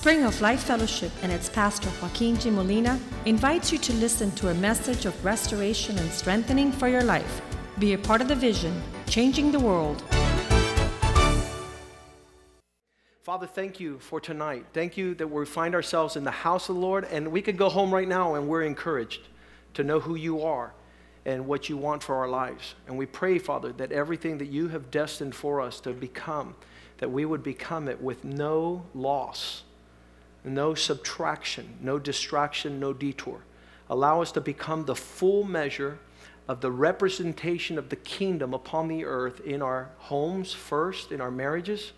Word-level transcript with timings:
Spring 0.00 0.22
of 0.22 0.40
Life 0.40 0.62
Fellowship 0.62 1.10
and 1.24 1.32
its 1.32 1.48
pastor 1.48 1.90
Joaquin 2.00 2.38
G. 2.38 2.50
Molina 2.50 3.00
invites 3.24 3.72
you 3.72 3.78
to 3.78 3.92
listen 3.94 4.30
to 4.36 4.50
a 4.50 4.54
message 4.54 5.06
of 5.06 5.24
restoration 5.24 5.98
and 5.98 6.08
strengthening 6.12 6.70
for 6.70 6.86
your 6.86 7.02
life. 7.02 7.42
Be 7.80 7.94
a 7.94 7.98
part 7.98 8.20
of 8.20 8.28
the 8.28 8.36
vision, 8.36 8.80
changing 9.08 9.50
the 9.50 9.58
world. 9.58 10.00
Father, 13.22 13.48
thank 13.48 13.80
you 13.80 13.98
for 13.98 14.20
tonight. 14.20 14.66
Thank 14.72 14.96
you 14.96 15.16
that 15.16 15.26
we 15.26 15.44
find 15.44 15.74
ourselves 15.74 16.14
in 16.14 16.22
the 16.22 16.30
house 16.30 16.68
of 16.68 16.76
the 16.76 16.80
Lord 16.80 17.04
and 17.10 17.32
we 17.32 17.42
could 17.42 17.56
go 17.56 17.68
home 17.68 17.92
right 17.92 18.06
now 18.06 18.36
and 18.36 18.46
we're 18.46 18.62
encouraged 18.62 19.22
to 19.74 19.82
know 19.82 19.98
who 19.98 20.14
you 20.14 20.42
are 20.42 20.74
and 21.26 21.44
what 21.44 21.68
you 21.68 21.76
want 21.76 22.04
for 22.04 22.14
our 22.14 22.28
lives. 22.28 22.76
And 22.86 22.96
we 22.96 23.06
pray, 23.06 23.40
Father, 23.40 23.72
that 23.72 23.90
everything 23.90 24.38
that 24.38 24.46
you 24.46 24.68
have 24.68 24.92
destined 24.92 25.34
for 25.34 25.60
us 25.60 25.80
to 25.80 25.90
become, 25.90 26.54
that 26.98 27.10
we 27.10 27.24
would 27.24 27.42
become 27.42 27.88
it 27.88 28.00
with 28.00 28.22
no 28.22 28.86
loss, 28.94 29.64
no 30.44 30.74
subtraction, 30.74 31.78
no 31.80 31.98
distraction, 31.98 32.78
no 32.80 32.92
detour. 32.92 33.40
Allow 33.90 34.22
us 34.22 34.32
to 34.32 34.40
become 34.40 34.84
the 34.84 34.94
full 34.94 35.44
measure 35.44 35.98
of 36.46 36.60
the 36.60 36.70
representation 36.70 37.78
of 37.78 37.88
the 37.88 37.96
kingdom 37.96 38.54
upon 38.54 38.88
the 38.88 39.04
earth 39.04 39.40
in 39.40 39.62
our 39.62 39.90
homes 39.98 40.52
first, 40.52 41.12
in 41.12 41.20
our 41.20 41.30
marriages 41.30 41.92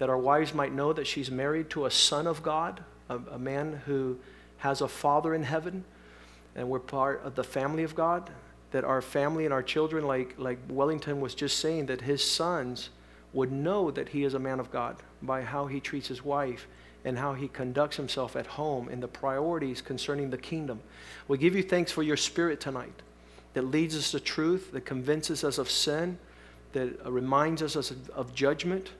that 0.00 0.08
our 0.08 0.16
wives 0.16 0.54
might 0.54 0.72
know 0.72 0.94
that 0.94 1.06
she's 1.06 1.30
married 1.30 1.68
to 1.68 1.84
a 1.84 1.90
son 1.90 2.26
of 2.26 2.42
God, 2.42 2.82
a, 3.10 3.18
a 3.32 3.38
man 3.38 3.82
who 3.84 4.16
has 4.56 4.80
a 4.80 4.88
father 4.88 5.34
in 5.34 5.42
heaven, 5.42 5.84
and 6.56 6.70
we're 6.70 6.78
part 6.78 7.22
of 7.22 7.34
the 7.34 7.44
family 7.44 7.82
of 7.82 7.94
God. 7.94 8.30
That 8.70 8.82
our 8.82 9.02
family 9.02 9.44
and 9.44 9.52
our 9.52 9.62
children, 9.62 10.06
like, 10.06 10.36
like 10.38 10.58
Wellington 10.70 11.20
was 11.20 11.34
just 11.34 11.58
saying, 11.58 11.86
that 11.86 12.00
his 12.00 12.24
sons 12.24 12.88
would 13.34 13.52
know 13.52 13.90
that 13.90 14.08
he 14.08 14.24
is 14.24 14.32
a 14.32 14.38
man 14.38 14.58
of 14.58 14.70
God 14.70 14.96
by 15.20 15.42
how 15.42 15.66
he 15.66 15.80
treats 15.80 16.08
his 16.08 16.24
wife 16.24 16.66
and 17.04 17.18
how 17.18 17.34
he 17.34 17.48
conducts 17.48 17.96
himself 17.96 18.36
at 18.36 18.46
home 18.46 18.88
and 18.88 19.02
the 19.02 19.08
priorities 19.08 19.80
concerning 19.80 20.30
the 20.30 20.38
kingdom. 20.38 20.80
We 21.28 21.38
give 21.38 21.54
you 21.54 21.62
thanks 21.62 21.92
for 21.92 22.02
your 22.02 22.16
spirit 22.16 22.60
tonight 22.60 23.02
that 23.54 23.62
leads 23.62 23.96
us 23.96 24.10
to 24.12 24.20
truth, 24.20 24.72
that 24.72 24.84
convinces 24.84 25.42
us 25.42 25.58
of 25.58 25.70
sin, 25.70 26.18
that 26.72 27.04
reminds 27.04 27.62
us 27.62 27.90
of, 28.14 28.34
judgment, 28.34 28.90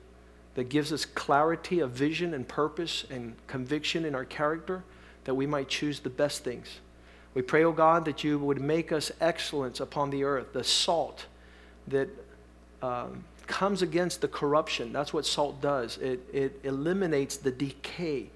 that 0.55 0.65
gives 0.65 0.91
us 0.91 1.05
clarity 1.05 1.79
of 1.79 1.91
vision 1.91 2.33
and 2.33 2.47
purpose 2.47 3.05
and 3.09 3.35
conviction 3.47 4.03
in 4.03 4.13
our 4.13 4.25
character 4.25 4.83
that 5.23 5.35
we 5.35 5.45
might 5.45 5.69
choose 5.69 5.99
the 5.99 6.09
best 6.09 6.43
things. 6.43 6.79
We 7.33 7.41
pray, 7.41 7.63
O 7.63 7.69
oh 7.69 7.71
God, 7.71 8.03
that 8.05 8.23
you 8.23 8.37
would 8.39 8.59
make 8.59 8.91
us 8.91 9.11
excellence 9.21 9.79
upon 9.79 10.09
the 10.09 10.25
earth, 10.25 10.51
the 10.51 10.65
salt 10.65 11.27
that 11.87 12.09
um, 12.81 13.23
comes 13.51 13.83
against 13.83 14.21
the 14.21 14.27
corruption. 14.27 14.91
That's 14.91 15.13
what 15.13 15.25
salt 15.25 15.61
does. 15.61 15.97
It, 15.99 16.27
it 16.33 16.59
eliminates 16.63 17.37
the 17.37 17.51
decay, 17.51 18.31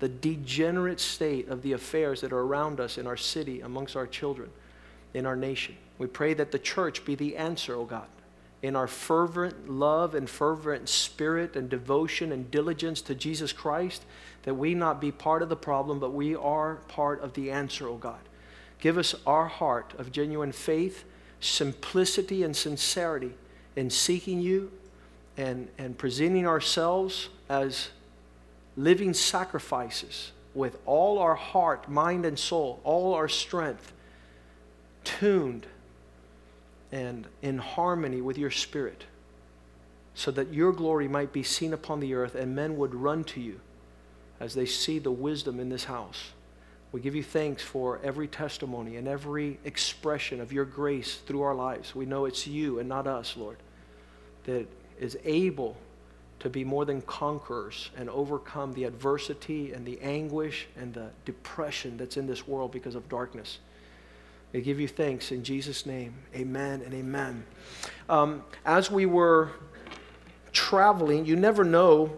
the 0.00 0.08
degenerate 0.08 1.00
state 1.00 1.48
of 1.48 1.62
the 1.62 1.72
affairs 1.72 2.20
that 2.20 2.32
are 2.32 2.40
around 2.40 2.80
us 2.80 2.98
in 2.98 3.06
our 3.06 3.16
city, 3.16 3.62
amongst 3.62 3.96
our 3.96 4.06
children, 4.06 4.50
in 5.14 5.24
our 5.24 5.36
nation. 5.36 5.76
We 5.96 6.08
pray 6.08 6.34
that 6.34 6.52
the 6.52 6.58
church 6.58 7.04
be 7.04 7.14
the 7.14 7.36
answer, 7.36 7.74
O 7.74 7.80
oh 7.80 7.84
God 7.84 8.08
in 8.62 8.74
our 8.74 8.88
fervent 8.88 9.70
love 9.70 10.14
and 10.14 10.28
fervent 10.28 10.88
spirit 10.88 11.54
and 11.54 11.68
devotion 11.68 12.32
and 12.32 12.50
diligence 12.50 13.00
to 13.02 13.14
Jesus 13.14 13.52
Christ, 13.52 14.04
that 14.42 14.54
we 14.54 14.74
not 14.74 15.00
be 15.00 15.12
part 15.12 15.42
of 15.42 15.48
the 15.48 15.56
problem, 15.56 16.00
but 16.00 16.12
we 16.12 16.34
are 16.34 16.76
part 16.88 17.22
of 17.22 17.34
the 17.34 17.50
answer, 17.50 17.86
O 17.86 17.92
oh 17.92 17.96
God. 17.96 18.18
Give 18.80 18.98
us 18.98 19.14
our 19.26 19.46
heart 19.46 19.94
of 19.98 20.12
genuine 20.12 20.52
faith, 20.52 21.04
simplicity, 21.40 22.42
and 22.42 22.56
sincerity 22.56 23.34
in 23.78 23.90
seeking 23.90 24.40
you 24.40 24.72
and, 25.36 25.68
and 25.78 25.96
presenting 25.96 26.44
ourselves 26.48 27.28
as 27.48 27.90
living 28.76 29.14
sacrifices 29.14 30.32
with 30.52 30.76
all 30.84 31.20
our 31.20 31.36
heart, 31.36 31.88
mind, 31.88 32.26
and 32.26 32.36
soul, 32.36 32.80
all 32.82 33.14
our 33.14 33.28
strength, 33.28 33.92
tuned 35.04 35.64
and 36.90 37.28
in 37.40 37.58
harmony 37.58 38.20
with 38.20 38.36
your 38.36 38.50
spirit, 38.50 39.04
so 40.12 40.32
that 40.32 40.52
your 40.52 40.72
glory 40.72 41.06
might 41.06 41.32
be 41.32 41.44
seen 41.44 41.72
upon 41.72 42.00
the 42.00 42.14
earth 42.14 42.34
and 42.34 42.56
men 42.56 42.76
would 42.76 42.96
run 42.96 43.22
to 43.22 43.40
you 43.40 43.60
as 44.40 44.54
they 44.54 44.66
see 44.66 44.98
the 44.98 45.12
wisdom 45.12 45.60
in 45.60 45.68
this 45.68 45.84
house. 45.84 46.32
We 46.90 47.00
give 47.00 47.14
you 47.14 47.22
thanks 47.22 47.62
for 47.62 48.00
every 48.02 48.26
testimony 48.26 48.96
and 48.96 49.06
every 49.06 49.60
expression 49.64 50.40
of 50.40 50.52
your 50.52 50.64
grace 50.64 51.18
through 51.26 51.42
our 51.42 51.54
lives. 51.54 51.94
We 51.94 52.06
know 52.06 52.24
it's 52.24 52.44
you 52.44 52.80
and 52.80 52.88
not 52.88 53.06
us, 53.06 53.36
Lord, 53.36 53.58
that 54.48 54.66
is 54.98 55.18
able 55.24 55.76
to 56.40 56.48
be 56.48 56.64
more 56.64 56.86
than 56.86 57.02
conquerors 57.02 57.90
and 57.96 58.08
overcome 58.08 58.72
the 58.72 58.84
adversity 58.84 59.72
and 59.72 59.84
the 59.84 60.00
anguish 60.00 60.66
and 60.76 60.94
the 60.94 61.10
depression 61.26 61.98
that's 61.98 62.16
in 62.16 62.26
this 62.26 62.48
world 62.48 62.72
because 62.72 62.94
of 62.94 63.06
darkness. 63.10 63.58
We 64.52 64.62
give 64.62 64.80
you 64.80 64.88
thanks 64.88 65.32
in 65.32 65.44
Jesus' 65.44 65.84
name. 65.84 66.14
Amen 66.34 66.80
and 66.80 66.94
amen. 66.94 67.44
Um, 68.08 68.42
as 68.64 68.90
we 68.90 69.04
were 69.04 69.50
traveling, 70.52 71.26
you 71.26 71.36
never 71.36 71.62
know 71.62 72.16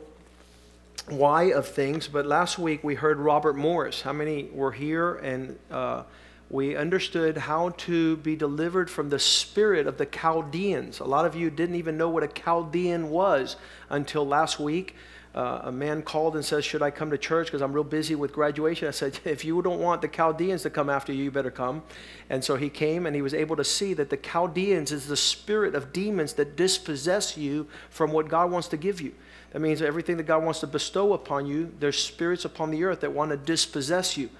why 1.08 1.44
of 1.44 1.66
things, 1.66 2.06
but 2.06 2.26
last 2.26 2.58
week 2.58 2.84
we 2.84 2.94
heard 2.94 3.18
Robert 3.18 3.56
Morris. 3.56 4.02
How 4.02 4.12
many 4.12 4.44
were 4.52 4.70
here? 4.70 5.16
And 5.16 5.58
uh, 5.68 6.04
we 6.50 6.76
understood 6.76 7.36
how 7.36 7.70
to 7.70 8.16
be 8.18 8.36
delivered 8.36 8.90
from 8.90 9.08
the 9.08 9.18
spirit 9.18 9.86
of 9.86 9.98
the 9.98 10.06
Chaldeans. 10.06 10.98
A 10.98 11.04
lot 11.04 11.24
of 11.24 11.36
you 11.36 11.48
didn't 11.48 11.76
even 11.76 11.96
know 11.96 12.10
what 12.10 12.22
a 12.22 12.28
Chaldean 12.28 13.08
was 13.08 13.56
until 13.88 14.26
last 14.26 14.58
week 14.58 14.96
uh, 15.32 15.60
a 15.64 15.72
man 15.72 16.02
called 16.02 16.34
and 16.34 16.44
says, 16.44 16.64
Should 16.64 16.82
I 16.82 16.90
come 16.90 17.10
to 17.10 17.18
church? 17.18 17.46
Because 17.46 17.62
I'm 17.62 17.72
real 17.72 17.84
busy 17.84 18.16
with 18.16 18.32
graduation. 18.32 18.88
I 18.88 18.90
said, 18.90 19.20
If 19.24 19.44
you 19.44 19.62
don't 19.62 19.78
want 19.78 20.02
the 20.02 20.08
Chaldeans 20.08 20.62
to 20.62 20.70
come 20.70 20.90
after 20.90 21.12
you, 21.12 21.24
you 21.24 21.30
better 21.30 21.52
come. 21.52 21.82
And 22.28 22.42
so 22.42 22.56
he 22.56 22.68
came 22.68 23.06
and 23.06 23.14
he 23.14 23.22
was 23.22 23.34
able 23.34 23.54
to 23.56 23.64
see 23.64 23.94
that 23.94 24.10
the 24.10 24.16
Chaldeans 24.16 24.90
is 24.90 25.06
the 25.06 25.16
spirit 25.16 25.76
of 25.76 25.92
demons 25.92 26.32
that 26.34 26.56
dispossess 26.56 27.36
you 27.36 27.68
from 27.90 28.10
what 28.10 28.28
God 28.28 28.50
wants 28.50 28.66
to 28.68 28.76
give 28.76 29.00
you. 29.00 29.14
That 29.52 29.60
means 29.60 29.82
everything 29.82 30.16
that 30.16 30.26
God 30.26 30.42
wants 30.44 30.60
to 30.60 30.66
bestow 30.66 31.12
upon 31.12 31.46
you, 31.46 31.72
there's 31.78 32.02
spirits 32.02 32.44
upon 32.44 32.70
the 32.70 32.82
earth 32.84 33.00
that 33.00 33.12
want 33.12 33.30
to 33.30 33.36
dispossess 33.36 34.16
you. 34.16 34.30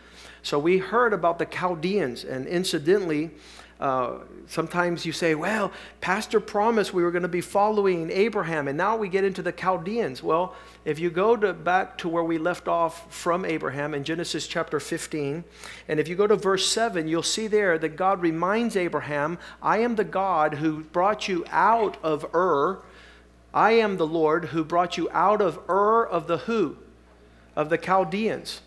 So 0.43 0.59
we 0.59 0.79
heard 0.79 1.13
about 1.13 1.39
the 1.39 1.47
Chaldeans, 1.47 2.25
and 2.25 2.47
incidentally, 2.47 3.31
uh, 3.81 4.19
sometimes 4.47 5.07
you 5.07 5.13
say, 5.13 5.35
well, 5.35 5.73
Pastor 6.03 6.39
promised 6.39 6.93
we 6.93 7.03
were 7.03 7.11
going 7.11 7.23
to 7.23 7.29
be 7.29 7.41
following 7.41 8.11
Abraham, 8.11 8.69
and 8.69 8.77
now 8.77 8.95
we 8.95 9.09
get 9.09 9.25
into 9.25 9.41
the 9.41 9.53
Chaldeans. 9.53 10.23
Well, 10.23 10.55
if 10.85 10.99
you 10.99 11.09
go 11.09 11.35
to, 11.35 11.55
back 11.55 11.97
to 11.99 12.09
where 12.09 12.23
we 12.23 12.37
left 12.37 12.69
off 12.69 13.13
from 13.13 13.47
Abraham 13.47 13.95
in 13.95 14.05
Genesis 14.05 14.47
chapter 14.47 14.81
15, 14.81 15.45
and 15.89 15.99
if 15.99 16.09
you 16.09 16.15
go 16.15 16.27
to 16.27 16.37
verse 16.37 16.69
7, 16.69 17.09
you'll 17.09 17.23
see 17.23 17.47
there 17.47 17.79
that 17.79 17.97
God 17.97 18.21
reminds 18.21 18.77
Abraham, 18.77 19.39
I 19.63 19.79
am 19.79 19.97
the 19.97 20.05
God 20.05 20.55
who 20.55 20.85
brought 20.85 21.27
you 21.27 21.47
out 21.51 21.97
of 22.03 22.27
Ur. 22.35 22.83
I 23.55 23.73
am 23.73 23.97
the 23.97 24.07
Lord 24.07 24.47
who 24.47 24.63
brought 24.63 24.99
you 24.99 25.09
out 25.11 25.41
of 25.41 25.59
Ur 25.71 26.05
of 26.05 26.27
the 26.27 26.39
who? 26.39 26.77
Of 27.57 27.71
the 27.71 27.79
Chaldeans. 27.79 28.61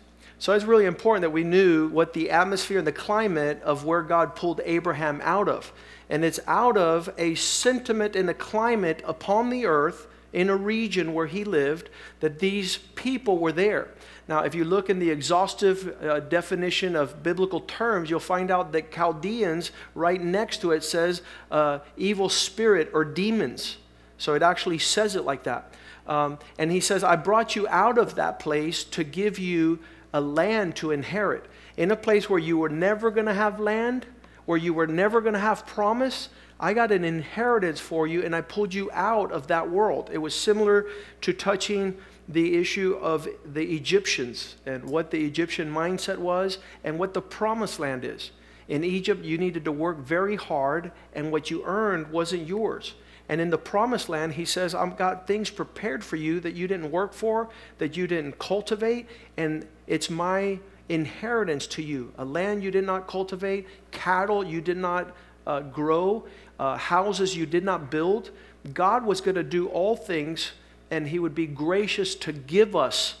So 0.44 0.52
it's 0.52 0.66
really 0.66 0.84
important 0.84 1.22
that 1.22 1.30
we 1.30 1.42
knew 1.42 1.88
what 1.88 2.12
the 2.12 2.30
atmosphere 2.30 2.76
and 2.76 2.86
the 2.86 2.92
climate 2.92 3.62
of 3.62 3.86
where 3.86 4.02
God 4.02 4.36
pulled 4.36 4.60
Abraham 4.66 5.22
out 5.24 5.48
of. 5.48 5.72
And 6.10 6.22
it's 6.22 6.38
out 6.46 6.76
of 6.76 7.08
a 7.16 7.34
sentiment 7.34 8.14
and 8.14 8.28
a 8.28 8.34
climate 8.34 9.00
upon 9.06 9.48
the 9.48 9.64
earth 9.64 10.06
in 10.34 10.50
a 10.50 10.54
region 10.54 11.14
where 11.14 11.28
he 11.28 11.44
lived 11.44 11.88
that 12.20 12.40
these 12.40 12.76
people 12.76 13.38
were 13.38 13.52
there. 13.52 13.88
Now, 14.28 14.40
if 14.40 14.54
you 14.54 14.64
look 14.64 14.90
in 14.90 14.98
the 14.98 15.08
exhaustive 15.08 15.96
uh, 16.02 16.20
definition 16.20 16.94
of 16.94 17.22
biblical 17.22 17.60
terms, 17.60 18.10
you'll 18.10 18.20
find 18.20 18.50
out 18.50 18.70
that 18.72 18.92
Chaldeans, 18.92 19.70
right 19.94 20.20
next 20.20 20.60
to 20.60 20.72
it, 20.72 20.84
says 20.84 21.22
uh, 21.50 21.78
evil 21.96 22.28
spirit 22.28 22.90
or 22.92 23.02
demons. 23.02 23.78
So 24.18 24.34
it 24.34 24.42
actually 24.42 24.76
says 24.76 25.16
it 25.16 25.24
like 25.24 25.44
that. 25.44 25.72
Um, 26.06 26.38
and 26.58 26.70
he 26.70 26.80
says, 26.80 27.02
I 27.02 27.16
brought 27.16 27.56
you 27.56 27.66
out 27.68 27.96
of 27.96 28.16
that 28.16 28.40
place 28.40 28.84
to 28.84 29.04
give 29.04 29.38
you 29.38 29.78
a 30.14 30.20
land 30.20 30.76
to 30.76 30.92
inherit. 30.92 31.44
In 31.76 31.90
a 31.90 31.96
place 31.96 32.30
where 32.30 32.38
you 32.38 32.56
were 32.56 32.68
never 32.68 33.10
going 33.10 33.26
to 33.26 33.34
have 33.34 33.58
land, 33.60 34.06
where 34.46 34.56
you 34.56 34.72
were 34.72 34.86
never 34.86 35.20
going 35.20 35.34
to 35.34 35.40
have 35.40 35.66
promise, 35.66 36.28
I 36.60 36.72
got 36.72 36.92
an 36.92 37.04
inheritance 37.04 37.80
for 37.80 38.06
you 38.06 38.22
and 38.22 38.34
I 38.34 38.40
pulled 38.40 38.72
you 38.72 38.88
out 38.92 39.32
of 39.32 39.48
that 39.48 39.68
world. 39.68 40.10
It 40.12 40.18
was 40.18 40.34
similar 40.34 40.86
to 41.22 41.32
touching 41.32 41.96
the 42.28 42.56
issue 42.56 42.96
of 43.02 43.28
the 43.44 43.74
Egyptians 43.74 44.54
and 44.64 44.84
what 44.84 45.10
the 45.10 45.24
Egyptian 45.26 45.70
mindset 45.70 46.18
was 46.18 46.58
and 46.84 46.98
what 46.98 47.12
the 47.12 47.20
promised 47.20 47.80
land 47.80 48.04
is. 48.04 48.30
In 48.68 48.84
Egypt, 48.84 49.24
you 49.24 49.36
needed 49.36 49.64
to 49.66 49.72
work 49.72 49.98
very 49.98 50.36
hard, 50.36 50.90
and 51.12 51.30
what 51.30 51.50
you 51.50 51.62
earned 51.66 52.10
wasn't 52.10 52.46
yours. 52.46 52.94
And 53.28 53.40
in 53.40 53.50
the 53.50 53.58
promised 53.58 54.08
land, 54.08 54.34
he 54.34 54.44
says, 54.44 54.74
I've 54.74 54.98
got 54.98 55.26
things 55.26 55.48
prepared 55.50 56.04
for 56.04 56.16
you 56.16 56.40
that 56.40 56.54
you 56.54 56.68
didn't 56.68 56.90
work 56.90 57.14
for, 57.14 57.48
that 57.78 57.96
you 57.96 58.06
didn't 58.06 58.38
cultivate, 58.38 59.08
and 59.36 59.66
it's 59.86 60.10
my 60.10 60.58
inheritance 60.88 61.66
to 61.68 61.82
you. 61.82 62.12
A 62.18 62.24
land 62.24 62.62
you 62.62 62.70
did 62.70 62.84
not 62.84 63.06
cultivate, 63.06 63.66
cattle 63.90 64.44
you 64.44 64.60
did 64.60 64.76
not 64.76 65.14
uh, 65.46 65.60
grow, 65.60 66.26
uh, 66.58 66.76
houses 66.76 67.36
you 67.36 67.46
did 67.46 67.64
not 67.64 67.90
build. 67.90 68.30
God 68.72 69.04
was 69.04 69.20
going 69.20 69.36
to 69.36 69.42
do 69.42 69.68
all 69.68 69.96
things, 69.96 70.52
and 70.90 71.08
he 71.08 71.18
would 71.18 71.34
be 71.34 71.46
gracious 71.46 72.14
to 72.16 72.32
give 72.32 72.76
us 72.76 73.16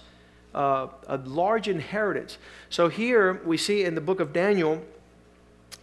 uh, 0.54 0.88
a 1.06 1.16
large 1.16 1.66
inheritance. 1.66 2.38
So 2.68 2.88
here 2.88 3.40
we 3.44 3.56
see 3.56 3.84
in 3.84 3.94
the 3.94 4.00
book 4.00 4.20
of 4.20 4.32
Daniel, 4.32 4.84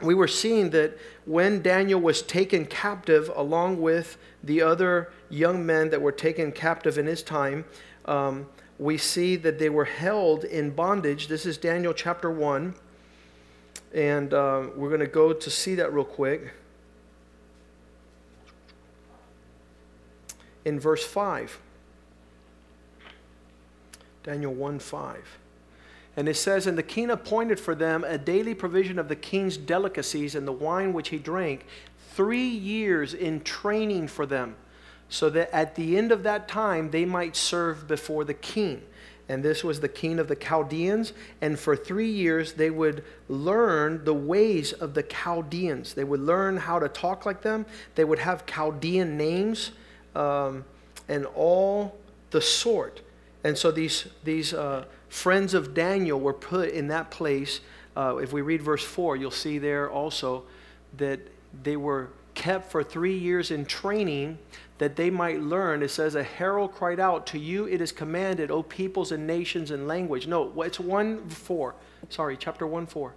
we 0.02 0.14
were 0.14 0.28
seeing 0.28 0.72
that 0.72 0.98
when 1.26 1.62
Daniel 1.62 2.00
was 2.00 2.22
taken 2.22 2.66
captive 2.66 3.32
along 3.36 3.82
with 3.82 4.18
the 4.44 4.62
other 4.62 5.12
young 5.30 5.66
men 5.66 5.90
that 5.90 6.02
were 6.02 6.12
taken 6.12 6.52
captive 6.52 6.98
in 6.98 7.06
his 7.06 7.22
time, 7.22 7.66
um, 8.06 8.48
we 8.80 8.98
see 8.98 9.36
that 9.36 9.60
they 9.60 9.70
were 9.70 9.86
held 9.86 10.44
in 10.44 10.72
bondage. 10.72 11.28
This 11.28 11.46
is 11.46 11.58
Daniel 11.58 11.94
chapter 11.94 12.32
1. 12.32 12.74
And 13.94 14.34
uh, 14.34 14.68
we're 14.76 14.90
going 14.90 15.02
to 15.02 15.08
go 15.08 15.34
to 15.34 15.50
see 15.50 15.76
that 15.76 15.94
real 15.94 16.06
quick. 16.06 16.54
In 20.66 20.80
verse 20.80 21.06
5. 21.06 21.60
Daniel 24.24 24.54
1 24.54 24.80
5. 24.80 25.38
And 26.18 26.28
it 26.28 26.36
says, 26.36 26.68
And 26.68 26.78
the 26.78 26.84
king 26.84 27.10
appointed 27.10 27.60
for 27.60 27.76
them 27.76 28.04
a 28.04 28.18
daily 28.18 28.54
provision 28.54 29.00
of 29.00 29.08
the 29.08 29.16
king's 29.16 29.58
delicacies 29.58 30.36
and 30.36 30.48
the 30.48 30.52
wine 30.52 30.94
which 30.94 31.10
he 31.10 31.18
drank, 31.18 31.66
three 32.14 32.48
years 32.48 33.14
in 33.14 33.42
training 33.42 34.08
for 34.08 34.26
them, 34.26 34.56
so 35.10 35.30
that 35.30 35.54
at 35.54 35.76
the 35.76 35.98
end 35.98 36.12
of 36.12 36.24
that 36.24 36.48
time 36.48 36.92
they 36.92 37.06
might 37.06 37.36
serve 37.36 37.88
before 37.88 38.26
the 38.26 38.34
king. 38.34 38.82
And 39.30 39.42
this 39.42 39.64
was 39.64 39.80
the 39.80 39.88
king 39.88 40.20
of 40.20 40.28
the 40.28 40.36
Chaldeans. 40.36 41.14
And 41.40 41.58
for 41.58 41.76
three 41.76 42.12
years 42.12 42.54
they 42.54 42.70
would 42.70 43.06
learn 43.30 44.04
the 44.04 44.14
ways 44.14 44.74
of 44.74 44.94
the 44.94 45.04
Chaldeans. 45.04 45.94
They 45.94 46.04
would 46.04 46.20
learn 46.20 46.58
how 46.58 46.80
to 46.80 46.90
talk 46.90 47.26
like 47.26 47.42
them, 47.42 47.66
they 47.96 48.04
would 48.04 48.20
have 48.20 48.46
Chaldean 48.46 49.18
names 49.18 49.72
um, 50.16 50.66
and 51.08 51.26
all 51.28 51.98
the 52.32 52.42
sort. 52.42 53.02
And 53.44 53.58
so 53.58 53.72
these, 53.72 54.08
these 54.24 54.54
uh, 54.54 54.86
friends 55.12 55.54
of 55.54 55.74
Daniel 55.74 56.18
were 56.18 56.34
put 56.34 56.70
in 56.70 56.88
that 56.88 57.12
place. 57.12 57.60
Uh, 57.98 58.16
if 58.18 58.32
we 58.32 58.42
read 58.42 58.62
verse 58.62 58.84
4, 58.84 59.18
you'll 59.18 59.30
see 59.30 59.58
there 59.60 59.92
also 59.92 60.44
that 60.98 61.20
they 61.64 61.76
were 61.76 62.10
kept 62.34 62.72
for 62.72 62.82
three 62.82 63.18
years 63.18 63.52
in 63.52 63.66
training 63.66 64.40
that 64.78 64.96
they 64.96 65.10
might 65.10 65.42
learn. 65.42 65.84
It 65.84 65.92
says, 65.92 66.16
A 66.16 66.24
herald 66.24 66.72
cried 66.72 67.00
out, 67.00 67.28
To 67.28 67.38
you 67.38 67.68
it 67.68 67.82
is 67.82 67.92
commanded, 67.92 68.50
O 68.50 68.64
peoples 68.64 69.12
and 69.12 69.28
nations 69.28 69.70
and 69.70 69.86
language. 69.86 70.28
No, 70.28 70.62
it's 70.62 70.80
1 70.80 71.28
4. 71.30 71.76
Sorry, 72.10 72.38
chapter 72.38 72.66
1 72.66 72.86
4. 72.86 73.14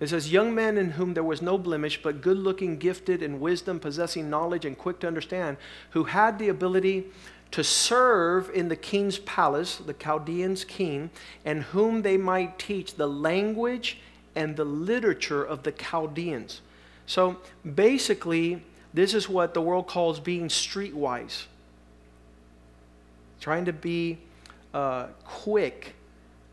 It 0.00 0.08
says, 0.10 0.30
Young 0.30 0.54
men 0.54 0.76
in 0.76 0.90
whom 0.92 1.14
there 1.14 1.24
was 1.24 1.40
no 1.40 1.56
blemish, 1.56 2.02
but 2.02 2.20
good 2.20 2.36
looking, 2.36 2.76
gifted 2.76 3.22
in 3.22 3.40
wisdom, 3.40 3.80
possessing 3.80 4.28
knowledge, 4.28 4.66
and 4.66 4.76
quick 4.76 5.00
to 5.00 5.06
understand, 5.06 5.56
who 5.90 6.04
had 6.04 6.38
the 6.38 6.50
ability 6.50 7.06
to 7.54 7.62
serve 7.62 8.50
in 8.52 8.66
the 8.66 8.74
king's 8.74 9.16
palace, 9.20 9.76
the 9.76 9.94
Chaldeans' 9.94 10.64
king, 10.64 11.08
and 11.44 11.62
whom 11.62 12.02
they 12.02 12.16
might 12.16 12.58
teach 12.58 12.96
the 12.96 13.06
language 13.06 13.98
and 14.34 14.56
the 14.56 14.64
literature 14.64 15.44
of 15.44 15.62
the 15.62 15.70
Chaldeans. 15.70 16.62
So 17.06 17.36
basically, 17.76 18.64
this 18.92 19.14
is 19.14 19.28
what 19.28 19.54
the 19.54 19.62
world 19.62 19.86
calls 19.86 20.18
being 20.18 20.48
streetwise, 20.48 21.44
trying 23.40 23.66
to 23.66 23.72
be 23.72 24.18
uh, 24.72 25.06
quick 25.24 25.94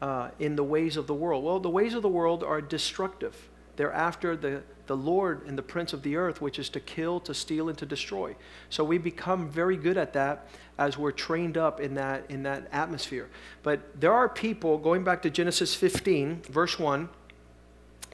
uh, 0.03 0.29
in 0.37 0.55
the 0.55 0.63
ways 0.63 0.97
of 0.97 1.07
the 1.07 1.15
world. 1.15 1.43
Well, 1.43 1.59
the 1.59 1.67
ways 1.67 1.95
of 1.95 2.03
the 2.03 2.09
world 2.09 2.43
are 2.43 2.61
destructive. 2.61 3.49
They're 3.81 3.91
after 3.91 4.37
the, 4.37 4.61
the 4.85 4.95
Lord 4.95 5.47
and 5.47 5.57
the 5.57 5.63
Prince 5.63 5.91
of 5.91 6.03
the 6.03 6.15
earth, 6.15 6.39
which 6.39 6.59
is 6.59 6.69
to 6.69 6.79
kill, 6.79 7.19
to 7.21 7.33
steal, 7.33 7.67
and 7.67 7.75
to 7.79 7.85
destroy. 7.87 8.35
So 8.69 8.83
we 8.83 8.99
become 8.99 9.49
very 9.49 9.75
good 9.75 9.97
at 9.97 10.13
that 10.13 10.45
as 10.77 10.99
we're 10.99 11.09
trained 11.09 11.57
up 11.57 11.79
in 11.79 11.95
that, 11.95 12.29
in 12.29 12.43
that 12.43 12.67
atmosphere. 12.71 13.27
But 13.63 13.99
there 13.99 14.13
are 14.13 14.29
people, 14.29 14.77
going 14.77 15.03
back 15.03 15.23
to 15.23 15.31
Genesis 15.31 15.73
15, 15.73 16.43
verse 16.43 16.77
1, 16.77 17.09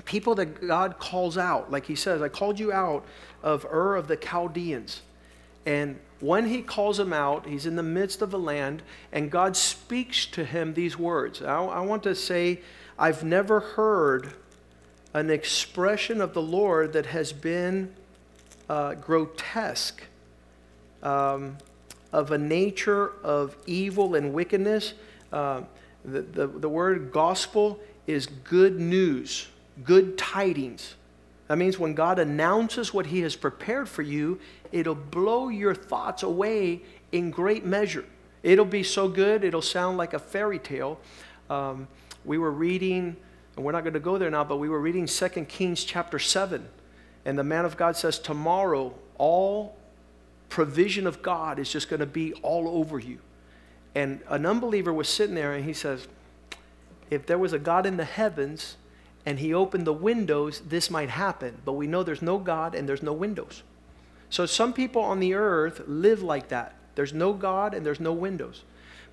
people 0.06 0.36
that 0.36 0.66
God 0.66 1.00
calls 1.00 1.38
out. 1.38 1.70
Like 1.70 1.86
he 1.86 1.96
says, 1.96 2.22
I 2.22 2.30
called 2.30 2.62
you 2.62 2.72
out 2.72 3.04
of 3.44 3.66
Ur 3.66 3.98
of 3.98 4.08
the 4.08 4.16
Chaldeans. 4.16 5.02
And 5.66 6.00
when 6.22 6.46
he 6.46 6.62
calls 6.62 6.98
him 6.98 7.12
out, 7.12 7.46
he's 7.46 7.66
in 7.66 7.76
the 7.76 7.84
midst 7.84 8.22
of 8.22 8.32
the 8.32 8.40
land, 8.40 8.84
and 9.12 9.30
God 9.30 9.58
speaks 9.58 10.26
to 10.28 10.46
him 10.46 10.76
these 10.76 10.98
words. 10.98 11.42
I, 11.42 11.62
I 11.62 11.80
want 11.82 12.04
to 12.04 12.16
say, 12.16 12.62
I've 12.98 13.26
never 13.26 13.60
heard 13.60 14.34
an 15.18 15.30
expression 15.30 16.22
of 16.22 16.34
the 16.34 16.42
Lord 16.42 16.94
that 16.94 17.08
has 17.08 17.34
been 17.34 17.94
uh, 18.70 18.94
grotesque, 18.94 20.04
um, 21.02 21.58
of 22.14 22.32
a 22.32 22.38
nature 22.38 23.12
of 23.24 23.56
evil 23.66 24.16
and 24.16 24.34
wickedness. 24.34 24.94
Uh, 25.34 25.62
the, 26.06 26.22
the, 26.22 26.48
the 26.48 26.70
word 26.70 27.12
gospel 27.12 27.80
is 28.06 28.28
good 28.28 28.80
news, 28.80 29.48
good 29.84 30.18
tidings. 30.18 30.96
That 31.48 31.58
means 31.58 31.80
when 31.80 31.94
God 31.94 32.20
announces 32.20 32.94
what 32.94 33.08
He 33.08 33.22
has 33.22 33.36
prepared 33.36 33.90
for 33.90 34.02
you, 34.04 34.40
it'll 34.72 34.96
blow 34.96 35.50
your 35.50 35.74
thoughts 35.74 36.24
away 36.24 36.82
in 37.12 37.32
great 37.32 37.66
measure. 37.66 38.06
It'll 38.44 38.66
be 38.66 38.84
so 38.84 39.08
good, 39.08 39.44
it'll 39.44 39.62
sound 39.62 39.98
like 39.98 40.14
a 40.14 40.20
fairy 40.20 40.60
tale. 40.60 41.00
Um, 41.50 41.88
we 42.24 42.38
were 42.38 42.52
reading, 42.52 43.16
and 43.58 43.66
we're 43.66 43.72
not 43.72 43.84
going 43.84 43.96
to 43.96 44.00
go 44.00 44.20
there 44.20 44.30
now, 44.30 44.44
but 44.44 44.58
we 44.58 44.70
were 44.70 44.80
reading 44.80 45.08
2 45.08 45.30
Kings 45.46 45.84
chapter 45.84 46.20
7. 46.20 46.70
And 47.26 47.40
the 47.40 47.44
man 47.44 47.66
of 47.66 47.76
God 47.76 47.98
says, 47.98 48.20
Tomorrow, 48.20 48.94
all 49.18 49.76
provision 50.48 51.08
of 51.08 51.24
God 51.24 51.58
is 51.58 51.72
just 51.72 51.90
going 51.90 52.00
to 52.00 52.06
be 52.06 52.34
all 52.36 52.70
over 52.70 53.00
you. 53.00 53.18
And 53.96 54.22
an 54.28 54.46
unbeliever 54.46 54.94
was 54.94 55.10
sitting 55.10 55.34
there 55.34 55.54
and 55.54 55.66
he 55.66 55.74
says, 55.74 56.08
If 57.10 57.26
there 57.26 57.40
was 57.40 57.52
a 57.52 57.58
God 57.58 57.88
in 57.88 57.98
the 57.98 58.06
heavens 58.06 58.78
and 59.26 59.40
he 59.40 59.56
opened 59.56 59.88
the 59.88 59.94
windows, 59.94 60.62
this 60.68 60.92
might 60.92 61.10
happen. 61.10 61.58
But 61.66 61.74
we 61.74 61.88
know 61.88 62.04
there's 62.04 62.22
no 62.22 62.38
God 62.38 62.76
and 62.76 62.88
there's 62.88 63.02
no 63.02 63.14
windows. 63.14 63.64
So 64.30 64.46
some 64.46 64.72
people 64.72 65.02
on 65.02 65.20
the 65.20 65.34
earth 65.34 65.82
live 65.88 66.22
like 66.22 66.50
that. 66.50 66.76
There's 66.94 67.14
no 67.14 67.34
God 67.34 67.74
and 67.74 67.84
there's 67.84 68.00
no 68.00 68.14
windows. 68.14 68.66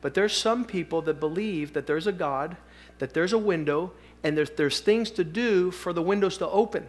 But 0.02 0.12
there's 0.12 0.36
some 0.36 0.66
people 0.66 1.00
that 1.02 1.18
believe 1.18 1.72
that 1.72 1.86
there's 1.86 2.06
a 2.06 2.12
God, 2.12 2.58
that 2.98 3.14
there's 3.14 3.32
a 3.32 3.38
window, 3.38 3.92
and 4.24 4.36
there's, 4.36 4.50
there's 4.50 4.80
things 4.80 5.10
to 5.12 5.22
do 5.22 5.70
for 5.70 5.92
the 5.92 6.02
windows 6.02 6.38
to 6.38 6.48
open 6.48 6.86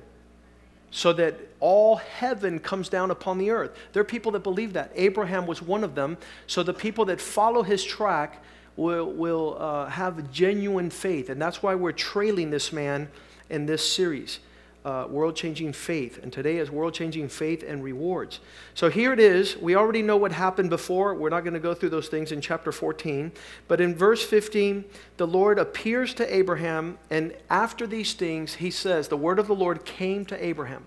so 0.89 1.11
that 1.11 1.35
all 1.59 1.97
heaven 1.97 2.57
comes 2.57 2.87
down 2.87 3.11
upon 3.11 3.37
the 3.37 3.51
earth. 3.51 3.77
There 3.91 4.01
are 4.01 4.05
people 4.05 4.31
that 4.31 4.43
believe 4.43 4.73
that. 4.73 4.91
Abraham 4.95 5.45
was 5.45 5.61
one 5.61 5.83
of 5.83 5.93
them. 5.93 6.17
So 6.47 6.63
the 6.63 6.73
people 6.73 7.05
that 7.05 7.19
follow 7.19 7.63
his 7.63 7.83
track 7.83 8.41
will, 8.77 9.11
will 9.11 9.57
uh, 9.59 9.87
have 9.87 10.31
genuine 10.31 10.89
faith. 10.89 11.29
And 11.29 11.41
that's 11.41 11.61
why 11.61 11.75
we're 11.75 11.91
trailing 11.91 12.49
this 12.49 12.71
man 12.71 13.09
in 13.49 13.65
this 13.65 13.87
series 13.87 14.39
uh, 14.85 15.07
world 15.09 15.35
changing 15.35 15.73
faith. 15.73 16.19
And 16.21 16.31
today 16.31 16.57
is 16.57 16.69
world 16.69 16.93
changing 16.93 17.27
faith 17.27 17.63
and 17.67 17.83
rewards. 17.83 18.39
So 18.75 18.87
here 18.89 19.11
it 19.11 19.19
is. 19.19 19.57
We 19.57 19.75
already 19.75 20.03
know 20.03 20.15
what 20.15 20.31
happened 20.31 20.69
before. 20.69 21.15
We're 21.15 21.29
not 21.29 21.43
going 21.43 21.55
to 21.55 21.59
go 21.59 21.73
through 21.73 21.89
those 21.89 22.07
things 22.07 22.31
in 22.31 22.39
chapter 22.39 22.71
14. 22.71 23.31
But 23.67 23.81
in 23.81 23.95
verse 23.95 24.23
15, 24.23 24.85
the 25.17 25.25
Lord 25.25 25.57
appears 25.57 26.13
to 26.13 26.33
Abraham. 26.33 26.99
And 27.09 27.35
after 27.49 27.87
these 27.87 28.13
things, 28.13 28.53
he 28.55 28.69
says, 28.69 29.07
The 29.07 29.17
word 29.17 29.39
of 29.39 29.47
the 29.47 29.55
Lord 29.55 29.85
came 29.85 30.23
to 30.25 30.45
Abraham. 30.45 30.85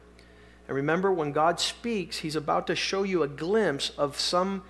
And 0.68 0.76
remember, 0.76 1.12
when 1.12 1.32
God 1.32 1.58
speaks, 1.58 2.18
he's 2.18 2.36
about 2.36 2.68
to 2.68 2.76
show 2.76 3.02
you 3.02 3.24
a 3.24 3.28
glimpse 3.28 3.90
of 3.98 4.18
some 4.20 4.62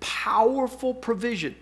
powerful 0.00 0.94
provision 0.94 1.56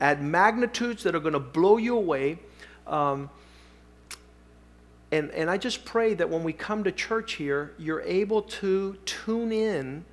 at 0.00 0.20
magnitudes 0.20 1.04
that 1.04 1.14
are 1.14 1.20
going 1.20 1.32
to 1.32 1.38
blow 1.38 1.76
you 1.76 1.96
away. 1.96 2.40
Um, 2.88 3.30
and, 5.16 5.30
and 5.30 5.48
I 5.48 5.56
just 5.56 5.84
pray 5.84 6.12
that 6.14 6.28
when 6.28 6.42
we 6.44 6.52
come 6.52 6.84
to 6.84 6.92
church 6.92 7.34
here, 7.34 7.72
you're 7.78 8.02
able 8.02 8.42
to 8.42 8.96
tune 9.06 9.50
in 9.50 10.04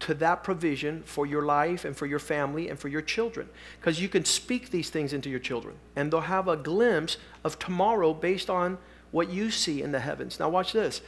to 0.00 0.14
that 0.14 0.42
provision 0.42 1.02
for 1.04 1.24
your 1.24 1.42
life 1.42 1.84
and 1.84 1.96
for 1.96 2.06
your 2.06 2.18
family 2.18 2.68
and 2.68 2.78
for 2.78 2.88
your 2.88 3.02
children. 3.02 3.48
Because 3.78 4.00
you 4.00 4.08
can 4.08 4.24
speak 4.24 4.70
these 4.70 4.90
things 4.90 5.12
into 5.12 5.30
your 5.30 5.38
children, 5.38 5.76
and 5.94 6.10
they'll 6.10 6.22
have 6.22 6.48
a 6.48 6.56
glimpse 6.56 7.16
of 7.44 7.58
tomorrow 7.58 8.12
based 8.12 8.50
on 8.50 8.78
what 9.12 9.30
you 9.30 9.50
see 9.50 9.82
in 9.82 9.92
the 9.92 10.00
heavens. 10.00 10.40
Now, 10.40 10.48
watch 10.48 10.72
this. 10.72 11.00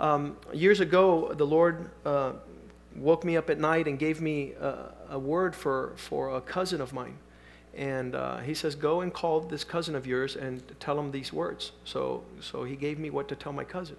Um, 0.00 0.36
years 0.52 0.80
ago, 0.80 1.32
the 1.34 1.46
Lord 1.46 1.90
uh, 2.04 2.32
woke 2.96 3.24
me 3.24 3.36
up 3.36 3.50
at 3.50 3.60
night 3.60 3.86
and 3.86 3.98
gave 3.98 4.20
me 4.20 4.52
a, 4.52 4.92
a 5.10 5.18
word 5.18 5.54
for, 5.54 5.92
for 5.96 6.36
a 6.36 6.40
cousin 6.40 6.80
of 6.80 6.92
mine. 6.92 7.18
And 7.76 8.14
uh, 8.14 8.38
he 8.38 8.54
says, 8.54 8.74
Go 8.74 9.00
and 9.00 9.12
call 9.12 9.40
this 9.40 9.64
cousin 9.64 9.94
of 9.94 10.06
yours 10.06 10.36
and 10.36 10.62
tell 10.80 10.98
him 10.98 11.10
these 11.10 11.32
words. 11.32 11.72
So, 11.84 12.24
so 12.40 12.64
he 12.64 12.76
gave 12.76 12.98
me 12.98 13.10
what 13.10 13.28
to 13.28 13.36
tell 13.36 13.52
my 13.52 13.64
cousin. 13.64 13.96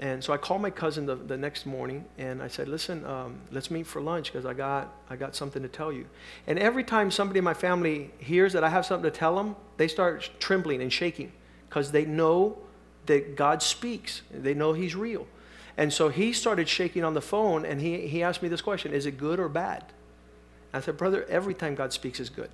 And 0.00 0.24
so 0.24 0.32
I 0.32 0.38
called 0.38 0.60
my 0.60 0.70
cousin 0.70 1.06
the, 1.06 1.14
the 1.14 1.36
next 1.36 1.66
morning 1.66 2.04
and 2.18 2.42
I 2.42 2.48
said, 2.48 2.66
Listen, 2.68 3.04
um, 3.06 3.40
let's 3.52 3.70
meet 3.70 3.86
for 3.86 4.00
lunch 4.00 4.32
because 4.32 4.46
I 4.46 4.54
got, 4.54 4.92
I 5.08 5.16
got 5.16 5.36
something 5.36 5.62
to 5.62 5.68
tell 5.68 5.92
you. 5.92 6.06
And 6.46 6.58
every 6.58 6.82
time 6.82 7.10
somebody 7.10 7.38
in 7.38 7.44
my 7.44 7.54
family 7.54 8.10
hears 8.18 8.52
that 8.54 8.64
I 8.64 8.70
have 8.70 8.86
something 8.86 9.10
to 9.10 9.16
tell 9.16 9.36
them, 9.36 9.54
they 9.76 9.88
start 9.88 10.30
trembling 10.40 10.82
and 10.82 10.92
shaking 10.92 11.32
because 11.68 11.92
they 11.92 12.04
know 12.04 12.58
that 13.06 13.36
God 13.36 13.62
speaks, 13.62 14.22
they 14.32 14.54
know 14.54 14.72
He's 14.72 14.94
real. 14.96 15.26
And 15.76 15.92
so 15.92 16.08
he 16.08 16.32
started 16.32 16.68
shaking 16.68 17.04
on 17.04 17.14
the 17.14 17.20
phone 17.20 17.64
and 17.64 17.80
he, 17.80 18.06
he 18.06 18.22
asked 18.22 18.42
me 18.42 18.48
this 18.48 18.62
question 18.62 18.92
Is 18.92 19.06
it 19.06 19.18
good 19.18 19.40
or 19.40 19.48
bad? 19.48 19.84
I 20.72 20.80
said, 20.80 20.96
Brother, 20.96 21.24
every 21.28 21.54
time 21.54 21.74
God 21.74 21.92
speaks 21.92 22.20
is 22.20 22.30
good. 22.30 22.50